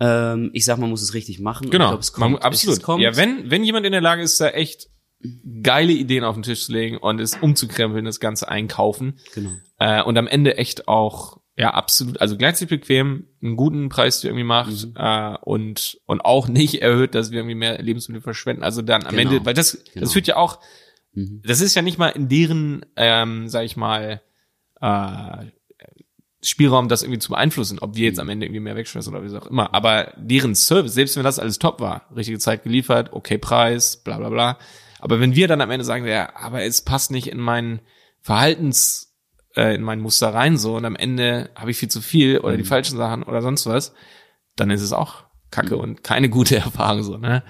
Ähm, 0.00 0.50
ich 0.54 0.64
sag, 0.64 0.78
man 0.78 0.88
muss 0.88 1.02
es 1.02 1.12
richtig 1.12 1.40
machen. 1.40 1.66
Und 1.66 1.70
Genau, 1.70 1.84
Ich 1.84 1.90
glaub, 1.90 2.00
es 2.00 2.12
kommt. 2.14 2.32
Man, 2.32 2.40
absolut. 2.42 2.82
Kommt. 2.82 3.02
Ja, 3.02 3.16
wenn, 3.18 3.50
wenn 3.50 3.64
jemand 3.64 3.84
in 3.84 3.92
der 3.92 4.00
Lage 4.00 4.22
ist, 4.22 4.40
da 4.40 4.48
echt 4.48 4.88
geile 5.62 5.92
Ideen 5.92 6.24
auf 6.24 6.36
den 6.36 6.42
Tisch 6.42 6.64
zu 6.64 6.72
legen 6.72 6.96
und 6.96 7.20
es 7.20 7.36
umzukrempeln, 7.36 8.06
das 8.06 8.18
Ganze 8.18 8.48
einkaufen 8.48 9.18
Genau. 9.34 9.50
äh, 9.78 10.02
und 10.02 10.16
am 10.16 10.26
Ende 10.26 10.56
echt 10.56 10.88
auch 10.88 11.38
ja 11.56 11.70
absolut, 11.72 12.20
also 12.20 12.36
gleichzeitig 12.36 12.80
bequem, 12.80 13.28
einen 13.42 13.56
guten 13.56 13.88
Preis 13.88 14.20
die 14.20 14.26
irgendwie 14.26 14.44
macht 14.44 14.70
Mhm. 14.86 14.94
äh, 14.96 15.36
und 15.42 16.00
und 16.06 16.24
auch 16.24 16.48
nicht 16.48 16.82
erhöht, 16.82 17.14
dass 17.14 17.30
wir 17.30 17.38
irgendwie 17.38 17.54
mehr 17.54 17.80
Lebensmittel 17.80 18.22
verschwenden. 18.22 18.62
Also 18.62 18.82
dann 18.82 19.04
am 19.06 19.14
Genau. 19.16 19.30
Ende, 19.32 19.46
weil 19.46 19.54
das 19.54 19.72
Genau. 19.92 20.00
das 20.00 20.12
führt 20.12 20.26
ja 20.26 20.36
auch, 20.36 20.60
Mhm. 21.12 21.42
das 21.46 21.60
ist 21.60 21.74
ja 21.76 21.82
nicht 21.82 21.98
mal 21.98 22.08
in 22.08 22.28
deren, 22.28 22.84
ähm, 22.96 23.48
sag 23.48 23.64
ich 23.64 23.76
mal, 23.76 24.20
äh, 24.80 25.46
Spielraum, 26.42 26.88
das 26.90 27.02
irgendwie 27.02 27.20
zu 27.20 27.30
beeinflussen, 27.30 27.78
ob 27.78 27.96
wir 27.96 28.04
jetzt 28.06 28.20
am 28.20 28.28
Ende 28.28 28.44
irgendwie 28.44 28.60
mehr 28.60 28.76
wegschmeißen 28.76 29.14
oder 29.14 29.24
wie 29.24 29.34
auch 29.34 29.46
immer. 29.46 29.72
Aber 29.72 30.12
deren 30.18 30.54
Service, 30.54 30.92
selbst 30.92 31.16
wenn 31.16 31.22
das 31.24 31.38
alles 31.38 31.58
top 31.58 31.80
war, 31.80 32.10
richtige 32.14 32.38
Zeit 32.38 32.64
geliefert, 32.64 33.12
okay 33.14 33.38
Preis, 33.38 33.96
bla 34.02 34.18
bla 34.18 34.28
bla. 34.28 34.58
Aber 34.98 35.20
wenn 35.20 35.34
wir 35.34 35.48
dann 35.48 35.62
am 35.62 35.70
Ende 35.70 35.84
sagen, 35.86 36.06
ja, 36.06 36.34
aber 36.36 36.62
es 36.62 36.82
passt 36.82 37.10
nicht 37.12 37.28
in 37.28 37.38
meinen 37.38 37.80
Verhaltens, 38.20 39.13
äh, 39.56 39.74
in 39.74 39.82
mein 39.82 40.00
Muster 40.00 40.32
rein 40.32 40.56
so 40.56 40.76
und 40.76 40.84
am 40.84 40.96
Ende 40.96 41.50
habe 41.54 41.70
ich 41.70 41.78
viel 41.78 41.90
zu 41.90 42.00
viel 42.00 42.38
oder 42.38 42.56
die 42.56 42.64
falschen 42.64 42.96
Sachen 42.96 43.22
oder 43.22 43.42
sonst 43.42 43.66
was, 43.66 43.94
dann 44.56 44.70
ist 44.70 44.82
es 44.82 44.92
auch 44.92 45.24
Kacke 45.50 45.76
und 45.76 46.02
keine 46.02 46.28
gute 46.28 46.56
Erfahrung 46.58 47.02
so, 47.02 47.16
ne? 47.16 47.42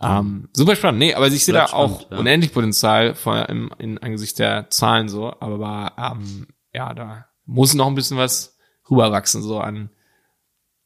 Ähm, 0.00 0.48
super 0.52 0.74
spannend. 0.74 0.98
Nee, 0.98 1.14
aber 1.14 1.28
ich 1.28 1.44
sehe 1.44 1.54
da 1.54 1.66
auch 1.66 2.00
spannend, 2.00 2.06
ja. 2.10 2.18
unendlich 2.18 2.52
Potenzial 2.52 3.14
vor 3.14 3.34
allem 3.34 3.70
in 3.78 3.98
angesichts 3.98 4.34
der 4.36 4.68
Zahlen 4.70 5.08
so, 5.08 5.32
aber 5.38 5.92
ähm, 5.96 6.48
ja, 6.72 6.92
da 6.92 7.26
muss 7.44 7.74
noch 7.74 7.86
ein 7.86 7.94
bisschen 7.94 8.16
was 8.16 8.58
rüberwachsen 8.90 9.42
so 9.42 9.60
an 9.60 9.90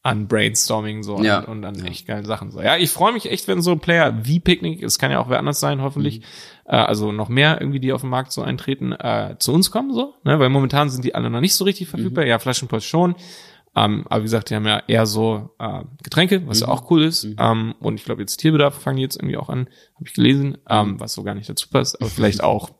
an 0.07 0.27
Brainstorming 0.27 1.03
so 1.03 1.21
Ja. 1.21 1.39
und, 1.39 1.47
und 1.49 1.65
an 1.65 1.85
echt 1.85 2.07
geilen 2.07 2.25
Sachen 2.25 2.49
so. 2.51 2.61
Ja, 2.61 2.77
ich 2.77 2.91
freue 2.91 3.11
mich 3.11 3.29
echt, 3.29 3.47
wenn 3.47 3.61
so 3.61 3.71
ein 3.71 3.79
Player 3.79 4.13
wie 4.23 4.39
Picnic, 4.39 4.81
es 4.81 4.97
kann 4.99 5.11
ja 5.11 5.19
auch 5.19 5.29
wer 5.29 5.37
anders 5.39 5.59
sein, 5.59 5.81
hoffentlich, 5.81 6.21
äh, 6.65 6.75
also 6.77 7.11
noch 7.11 7.27
mehr 7.27 7.59
irgendwie, 7.59 7.79
die 7.81 7.91
auf 7.91 8.01
den 8.01 8.09
Markt 8.09 8.31
so 8.31 8.41
eintreten, 8.41 8.93
äh, 8.93 9.35
zu 9.39 9.51
uns 9.53 9.69
kommen 9.69 9.93
so, 9.93 10.13
ne, 10.23 10.39
weil 10.39 10.49
momentan 10.49 10.89
sind 10.89 11.03
die 11.03 11.13
alle 11.13 11.29
noch 11.29 11.41
nicht 11.41 11.55
so 11.55 11.65
richtig 11.65 11.89
verfügbar. 11.89 12.25
Ja, 12.25 12.39
Flaschenpost 12.39 12.87
schon. 12.87 13.15
Ähm, 13.75 14.05
aber 14.09 14.21
wie 14.21 14.25
gesagt, 14.25 14.49
die 14.49 14.55
haben 14.55 14.65
ja 14.65 14.81
eher 14.87 15.05
so 15.05 15.51
äh, 15.59 15.83
Getränke, 16.01 16.47
was 16.47 16.61
ja 16.61 16.67
auch 16.69 16.89
cool 16.89 17.03
ist. 17.03 17.27
Ähm, 17.37 17.75
und 17.79 17.95
ich 17.95 18.05
glaube, 18.05 18.21
jetzt 18.21 18.37
Tierbedarf 18.37 18.73
fangen 18.81 18.97
die 18.97 19.03
jetzt 19.03 19.17
irgendwie 19.17 19.37
auch 19.37 19.49
an, 19.49 19.67
habe 19.95 20.05
ich 20.07 20.13
gelesen, 20.13 20.57
ähm, 20.69 20.99
was 20.99 21.13
so 21.13 21.21
gar 21.23 21.35
nicht 21.35 21.47
dazu 21.49 21.69
passt, 21.69 21.99
aber 22.01 22.09
vielleicht 22.09 22.41
auch 22.41 22.71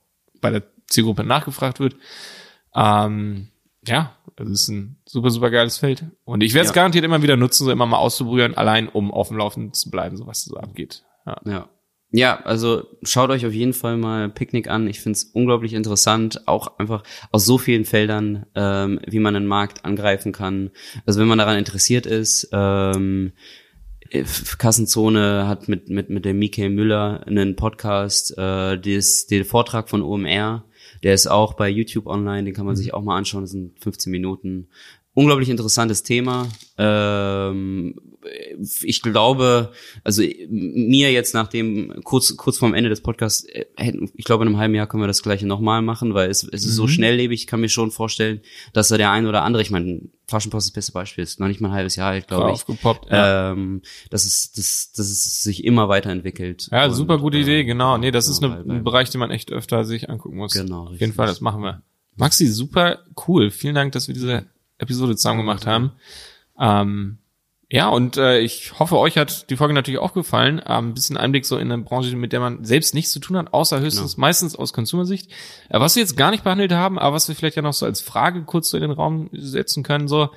bei 0.41 0.49
der 0.49 0.63
Zielgruppe 0.88 1.23
nachgefragt 1.23 1.80
wird. 1.80 1.97
Ähm, 2.73 3.49
ja, 3.88 4.15
das 4.35 4.49
ist 4.49 4.67
ein 4.69 4.97
super, 5.05 5.29
super 5.31 5.49
geiles 5.49 5.77
Feld. 5.77 6.05
Und 6.25 6.41
ich 6.43 6.53
werde 6.53 6.65
es 6.65 6.69
Ja. 6.71 6.75
garantiert 6.75 7.05
immer 7.05 7.21
wieder 7.21 7.38
nutzen, 7.38 7.65
so 7.65 7.71
immer 7.71 7.85
mal 7.85 7.97
auszuprobieren, 7.97 8.55
allein 8.55 8.88
um 8.89 9.11
auf 9.11 9.29
dem 9.29 9.38
Laufenden 9.38 9.73
zu 9.73 9.89
bleiben, 9.89 10.17
so 10.17 10.27
was 10.27 10.43
so 10.43 10.57
abgeht. 10.57 11.03
Ja. 11.25 11.38
Ja. 11.45 11.69
Ja, 12.09 12.39
also 12.45 12.85
schaut 13.03 13.31
euch 13.31 13.45
auf 13.45 13.51
jeden 13.51 13.73
Fall 13.73 13.97
mal 13.97 14.29
Picknick 14.29 14.69
an. 14.69 14.88
Ich 14.88 15.01
find's 15.01 15.25
unglaublich 15.25 15.73
interessant, 15.73 16.47
auch 16.47 16.79
einfach 16.79 17.03
aus 17.33 17.45
so 17.45 17.57
vielen 17.57 17.83
Feldern, 17.83 18.45
ähm, 18.55 19.01
wie 19.05 19.19
man 19.19 19.33
den 19.33 19.45
Markt 19.45 19.83
angreifen 19.83 20.31
kann. 20.31 20.71
Also 21.05 21.19
wenn 21.19 21.27
man 21.27 21.38
daran 21.38 21.57
interessiert 21.57 22.05
ist, 22.05 22.47
ähm, 22.53 23.33
Kassenzone 24.57 25.47
hat 25.47 25.67
mit 25.67 25.89
mit 25.89 26.09
mit 26.09 26.25
der 26.25 26.33
Mike 26.33 26.69
Müller 26.69 27.25
einen 27.27 27.55
Podcast, 27.55 28.38
äh, 28.38 28.77
des, 28.79 29.27
den 29.27 29.43
Vortrag 29.43 29.89
von 29.89 30.01
OMR, 30.01 30.63
der 31.03 31.13
ist 31.13 31.27
auch 31.27 31.53
bei 31.53 31.69
YouTube 31.69 32.07
online, 32.07 32.45
den 32.45 32.53
kann 32.53 32.65
man 32.65 32.75
sich 32.75 32.93
auch 32.93 33.03
mal 33.03 33.17
anschauen, 33.17 33.43
das 33.43 33.51
sind 33.51 33.79
15 33.79 34.11
Minuten. 34.11 34.67
Unglaublich 35.13 35.49
interessantes 35.49 36.03
Thema. 36.03 36.47
Ähm, 36.77 37.95
ich 38.82 39.01
glaube, 39.01 39.71
also 40.03 40.23
mir 40.49 41.11
jetzt 41.11 41.34
nach 41.34 41.47
dem 41.47 42.01
kurz 42.03 42.36
kurz 42.38 42.57
vorm 42.57 42.73
Ende 42.73 42.89
des 42.89 43.01
Podcasts, 43.01 43.43
äh, 43.45 43.65
ich 44.15 44.25
glaube 44.25 44.43
in 44.43 44.49
einem 44.49 44.57
halben 44.57 44.75
Jahr 44.75 44.88
können 44.88 45.03
wir 45.03 45.07
das 45.07 45.23
gleiche 45.23 45.45
nochmal 45.47 45.82
machen, 45.82 46.13
weil 46.13 46.30
es, 46.30 46.43
es 46.43 46.65
ist 46.65 46.75
so 46.75 46.88
schnelllebig. 46.88 47.41
Ich 47.41 47.47
kann 47.47 47.59
mir 47.61 47.69
schon 47.69 47.91
vorstellen, 47.91 48.41
dass 48.73 48.88
da 48.89 48.97
der 48.97 49.11
ein 49.11 49.25
oder 49.28 49.43
andere, 49.43 49.61
ich 49.61 49.71
meine, 49.71 50.01
Flaschenpost 50.28 50.65
ist 50.67 50.71
das 50.71 50.75
beste 50.75 50.91
Beispiel, 50.91 51.23
ist 51.23 51.39
noch 51.39 51.47
nicht 51.47 51.61
mal 51.61 51.69
ein 51.69 51.73
halbes 51.75 51.95
Jahr 51.95 52.09
alt, 52.11 52.28
glaube 52.28 52.49
ich. 52.49 52.55
aufgepoppt, 52.55 53.09
ja. 53.09 53.51
Ähm, 53.53 53.82
dass 54.09 54.25
es, 54.25 54.51
dass, 54.51 54.91
dass 54.95 55.07
es 55.09 55.41
sich 55.43 55.63
immer 55.63 55.88
weiterentwickelt. 55.88 56.67
Ja, 56.71 56.86
Und, 56.86 56.93
super 56.93 57.17
gute 57.17 57.38
äh, 57.38 57.41
Idee, 57.41 57.63
genau. 57.63 57.97
Nee, 57.97 58.11
das 58.11 58.28
ist 58.28 58.41
genau, 58.41 58.55
eine, 58.55 58.67
weil- 58.67 58.75
ein 58.78 58.84
Bereich, 58.84 59.09
den 59.09 59.19
man 59.19 59.32
echt 59.32 59.51
öfter 59.51 59.86
sich 59.86 60.09
angucken 60.09 60.38
muss. 60.38 60.51
Genau, 60.53 60.82
Auf 60.84 60.89
jeden 60.91 60.99
richtig. 60.99 61.15
Fall, 61.15 61.28
das 61.28 61.39
machen 61.41 61.61
wir. 61.61 61.82
Maxi, 62.17 62.47
super 62.47 63.03
cool. 63.28 63.51
Vielen 63.51 63.75
Dank, 63.75 63.91
dass 63.93 64.07
wir 64.07 64.13
diese 64.15 64.47
Episode 64.80 65.15
zusammen 65.15 65.39
gemacht 65.39 65.65
haben. 65.65 65.91
Ähm, 66.59 67.19
ja, 67.70 67.89
und 67.89 68.15
äh, 68.15 68.39
ich 68.39 68.80
hoffe, 68.80 68.97
euch 68.97 69.18
hat 69.18 69.49
die 69.49 69.57
Folge 69.57 69.74
natürlich 69.74 69.99
auch 69.99 70.13
gefallen. 70.13 70.61
Ähm, 70.65 70.89
ein 70.89 70.93
bisschen 70.93 71.18
Einblick 71.18 71.45
so 71.45 71.57
in 71.57 71.72
eine 71.72 71.84
Branche, 71.84 72.15
mit 72.15 72.32
der 72.32 72.39
man 72.39 72.63
selbst 72.63 72.93
nichts 72.93 73.11
zu 73.11 73.20
tun 73.20 73.36
hat, 73.36 73.53
außer 73.53 73.82
höchstens 73.82 74.15
meistens 74.15 74.55
aus 74.55 74.72
Consumersicht. 74.72 75.32
Äh, 75.70 75.80
was 75.80 75.95
wir 75.95 76.01
jetzt 76.01 76.15
gar 76.15 76.32
nicht 76.32 76.45
behandelt 76.45 76.72
haben, 76.72 76.97
aber 76.97 77.15
was 77.15 77.28
wir 77.28 77.36
vielleicht 77.36 77.57
ja 77.57 77.61
noch 77.61 77.74
so 77.74 77.86
als 77.86 77.99
Frage 77.99 78.43
kurz 78.45 78.70
so 78.70 78.78
in 78.78 78.84
den 78.84 78.91
Raum 78.91 79.30
setzen 79.34 79.84
können, 79.84 80.07
so, 80.07 80.30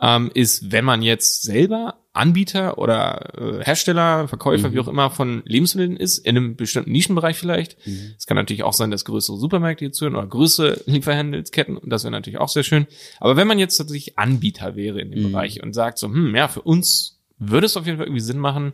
ähm, 0.00 0.30
ist, 0.34 0.70
wenn 0.70 0.84
man 0.84 1.00
jetzt 1.00 1.42
selber 1.42 1.94
Anbieter 2.16 2.78
oder 2.78 3.34
äh, 3.38 3.64
Hersteller, 3.64 4.28
Verkäufer, 4.28 4.72
wie 4.72 4.80
auch 4.80 4.88
immer 4.88 5.10
von 5.10 5.42
Lebensmitteln 5.44 5.96
ist, 5.96 6.18
in 6.18 6.36
einem 6.36 6.56
bestimmten 6.56 6.92
Nischenbereich 6.92 7.36
vielleicht. 7.36 7.76
Es 8.16 8.26
kann 8.26 8.36
natürlich 8.36 8.62
auch 8.62 8.72
sein, 8.72 8.90
dass 8.90 9.04
größere 9.04 9.36
Supermärkte 9.36 9.84
hier 9.84 9.92
zuhören 9.92 10.16
oder 10.16 10.26
größere 10.26 10.82
Lieferhandelsketten 10.86 11.76
und 11.76 11.90
das 11.90 12.04
wäre 12.04 12.12
natürlich 12.12 12.40
auch 12.40 12.48
sehr 12.48 12.62
schön. 12.62 12.86
Aber 13.20 13.36
wenn 13.36 13.46
man 13.46 13.58
jetzt 13.58 13.76
tatsächlich 13.76 14.18
Anbieter 14.18 14.76
wäre 14.76 15.00
in 15.00 15.10
dem 15.10 15.30
Bereich 15.30 15.62
und 15.62 15.72
sagt 15.72 15.98
so, 15.98 16.08
hm, 16.08 16.34
ja, 16.34 16.48
für 16.48 16.62
uns 16.62 17.20
würde 17.38 17.66
es 17.66 17.76
auf 17.76 17.86
jeden 17.86 17.98
Fall 17.98 18.06
irgendwie 18.06 18.20
Sinn 18.20 18.38
machen, 18.38 18.72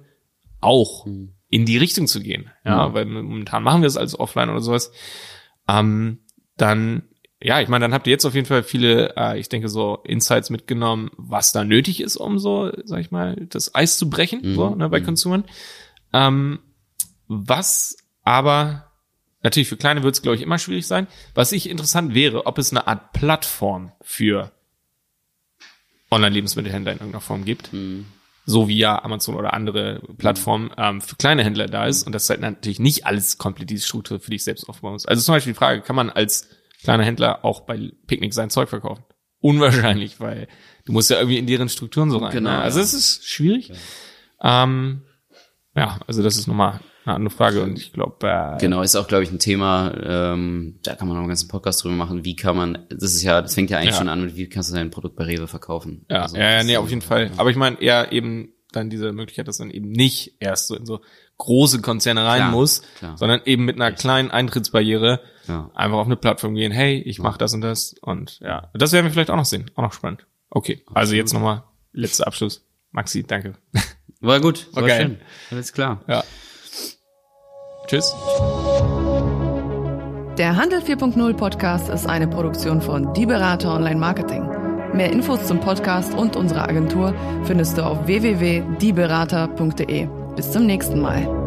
auch 0.61 1.07
in 1.49 1.67
die 1.67 1.77
Richtung 1.77 2.07
zu 2.07 2.21
gehen. 2.21 2.51
Ja, 2.65 2.95
weil 2.95 3.05
momentan 3.05 3.63
machen 3.63 3.83
wir 3.83 3.89
es 3.89 3.97
als 3.97 4.19
offline 4.19 4.49
oder 4.49 4.61
sowas. 4.61 4.93
Ähm, 5.69 6.21
dann 6.57 7.03
ja, 7.43 7.61
ich 7.61 7.69
meine, 7.69 7.85
dann 7.85 7.95
habt 7.95 8.07
ihr 8.07 8.13
jetzt 8.13 8.25
auf 8.25 8.35
jeden 8.35 8.47
Fall 8.47 8.63
viele, 8.63 9.15
äh, 9.17 9.39
ich 9.39 9.49
denke, 9.49 9.69
so 9.69 9.99
Insights 10.05 10.51
mitgenommen, 10.51 11.11
was 11.17 11.53
da 11.53 11.65
nötig 11.65 12.01
ist, 12.01 12.17
um 12.17 12.39
so, 12.39 12.73
sag 12.85 13.01
ich 13.01 13.11
mal, 13.11 13.37
das 13.49 13.75
Eis 13.75 13.99
zu 13.99 14.09
brechen, 14.09 14.55
so, 14.55 14.75
ne, 14.75 14.89
bei 14.89 15.01
Konsumern. 15.01 15.45
Ähm, 16.13 16.61
was 17.27 17.97
aber 18.23 18.93
natürlich 19.43 19.69
für 19.69 19.77
kleine 19.77 20.03
wird 20.03 20.15
es, 20.15 20.23
glaube 20.23 20.37
ich, 20.37 20.43
immer 20.43 20.59
schwierig 20.59 20.87
sein. 20.87 21.09
Was 21.35 21.53
ich 21.53 21.69
interessant 21.69 22.15
wäre, 22.15 22.47
ob 22.47 22.59
es 22.59 22.71
eine 22.71 22.87
Art 22.87 23.13
Plattform 23.13 23.93
für 24.03 24.53
Online-Lebensmittelhändler 26.11 26.93
in 26.93 26.99
irgendeiner 26.99 27.21
Form 27.23 27.45
gibt. 27.45 27.71
So 28.45 28.69
wie 28.69 28.77
ja 28.77 29.03
Amazon 29.03 29.37
oder 29.37 29.55
andere 29.55 30.01
Plattformen 30.19 30.71
ähm, 30.77 31.01
für 31.01 31.17
kleine 31.17 31.45
Händler 31.45 31.67
da 31.67 31.87
ist 31.87 32.05
und 32.05 32.13
das 32.13 32.29
halt 32.29 32.41
natürlich 32.41 32.81
nicht 32.81 33.07
alles 33.07 33.39
komplett 33.39 33.71
diese 33.71 33.87
Struktur 33.87 34.21
für 34.21 34.31
dich 34.31 34.45
selbst 34.45 34.69
aufbauen 34.69 34.93
muss. 34.93 35.07
Also 35.07 35.23
zum 35.23 35.35
Beispiel 35.35 35.53
die 35.53 35.59
Frage, 35.59 35.81
kann 35.81 35.97
man 35.97 36.11
als 36.11 36.49
kleiner 36.83 37.05
Händler 37.05 37.45
auch 37.45 37.61
bei 37.61 37.91
Picknick 38.07 38.35
sein 38.35 38.51
Zeug 38.51 38.69
verkaufen? 38.69 39.05
Unwahrscheinlich, 39.41 40.21
weil 40.21 40.47
du 40.85 40.93
musst 40.93 41.11
ja 41.11 41.17
irgendwie 41.19 41.39
in 41.39 41.47
deren 41.47 41.69
Strukturen 41.69 42.11
so 42.11 42.19
rein. 42.19 42.33
Genau, 42.33 42.51
ne? 42.51 42.59
Also 42.61 42.79
ja. 42.79 42.85
es 42.85 42.95
ist 42.95 43.25
schwierig. 43.29 43.73
Ähm, 44.43 45.03
ja, 45.75 45.99
also 46.07 46.23
das 46.23 46.37
ist 46.37 46.47
nochmal 46.47 46.81
eine 47.05 47.15
andere 47.17 47.35
Frage 47.35 47.63
und 47.63 47.79
ich 47.79 47.93
glaube, 47.93 48.29
äh, 48.29 48.59
Genau, 48.61 48.83
ist 48.83 48.95
auch, 48.95 49.09
glaube 49.09 49.25
ich, 49.25 49.33
ein 49.33 49.39
Thema, 49.41 49.93
ähm, 50.05 50.79
da 50.85 50.95
kann 50.95 51.09
man 51.09 51.17
noch 51.17 51.23
einen 51.23 51.29
ganzen 51.29 51.49
Podcast 51.49 51.83
drüber 51.83 51.95
machen, 51.97 52.25
wie 52.25 52.37
kann 52.37 52.57
man, 52.57 52.87
das 52.91 53.15
ist 53.15 53.23
ja, 53.23 53.43
das 53.43 53.55
fängt 53.55 53.71
ja 53.71 53.79
eigentlich 53.79 53.91
Ja. 53.91 53.97
schon 53.99 54.09
an 54.09 54.25
mit, 54.25 54.37
wie 54.37 54.49
kannst 54.49 54.71
du 54.71 54.75
dein 54.75 54.91
Produkt 54.91 55.17
bei 55.17 55.25
Rewe 55.25 55.49
verkaufen? 55.49 56.05
Ja, 56.09 56.23
Also, 56.23 56.37
ja, 56.37 56.51
ja, 56.59 56.63
nee, 56.65 56.77
auf 56.77 56.89
jeden 56.89 57.03
Fall. 57.03 57.31
Aber 57.37 57.51
ich 57.51 57.57
meine 57.57 57.81
eher 57.81 58.13
eben 58.13 58.53
dann 58.71 58.89
diese 58.91 59.13
Möglichkeit, 59.13 59.49
dass 59.49 59.59
man 59.59 59.71
eben 59.71 59.91
nicht 59.91 60.37
erst 60.39 60.69
so 60.69 60.77
in 60.77 60.87
so 60.87 61.01
große 61.39 61.81
Konzerne 61.83 62.25
rein 62.25 62.39
Klar, 62.43 62.51
muss, 62.53 62.83
klar. 62.99 63.17
sondern 63.19 63.41
eben 63.45 63.65
mit 63.65 63.77
einer 63.77 63.91
kleinen 63.93 64.31
Eintrittsbarriere 64.31 65.21
Ja. 65.49 65.71
einfach 65.75 65.99
auf 65.99 66.07
eine 66.07 66.17
Plattform 66.17 66.55
gehen, 66.55 66.71
hey, 66.73 66.99
ich 67.01 67.19
mache 67.19 67.39
das 67.39 67.53
und 67.55 67.61
das 67.63 67.95
und 68.01 68.39
ja, 68.41 68.71
das 68.75 68.93
werden 68.93 69.07
wir 69.07 69.13
vielleicht 69.13 69.31
auch 69.31 69.37
noch 69.37 69.45
sehen, 69.45 69.71
auch 69.75 69.83
noch 69.83 69.93
spannend. 69.93 70.27
Okay, 70.51 70.83
also 70.95 71.15
jetzt 71.15 71.33
nochmal 71.33 71.65
letzter 71.93 72.27
Abschluss. 72.27 72.65
Maxi, 72.91 73.23
danke. 73.25 73.55
War 74.21 74.41
gut, 74.41 74.69
war 74.73 74.83
Okay. 74.85 75.01
schön. 75.03 75.19
Alles 75.51 75.73
klar. 75.73 76.01
Ja. 76.07 76.23
Tschüss. 77.89 78.15
Der 80.39 80.57
Handel 80.57 80.79
4.0 80.81 81.35
Podcast 81.35 81.89
ist 81.89 82.07
eine 82.09 82.29
Produktion 82.29 82.81
von 82.81 83.13
Die 83.15 83.27
Berater 83.27 83.75
Online 83.75 83.99
Marketing. 83.99 84.49
Mehr 84.95 85.11
Infos 85.11 85.45
zum 85.47 85.59
Podcast 85.61 86.15
und 86.15 86.37
unserer 86.37 86.69
Agentur 86.69 87.15
findest 87.45 87.77
du 87.79 87.85
auf 87.85 88.07
www.dieberater.de. 88.07 90.07
Bis 90.37 90.53
zum 90.53 90.67
nächsten 90.67 91.01
Mal. 91.01 91.42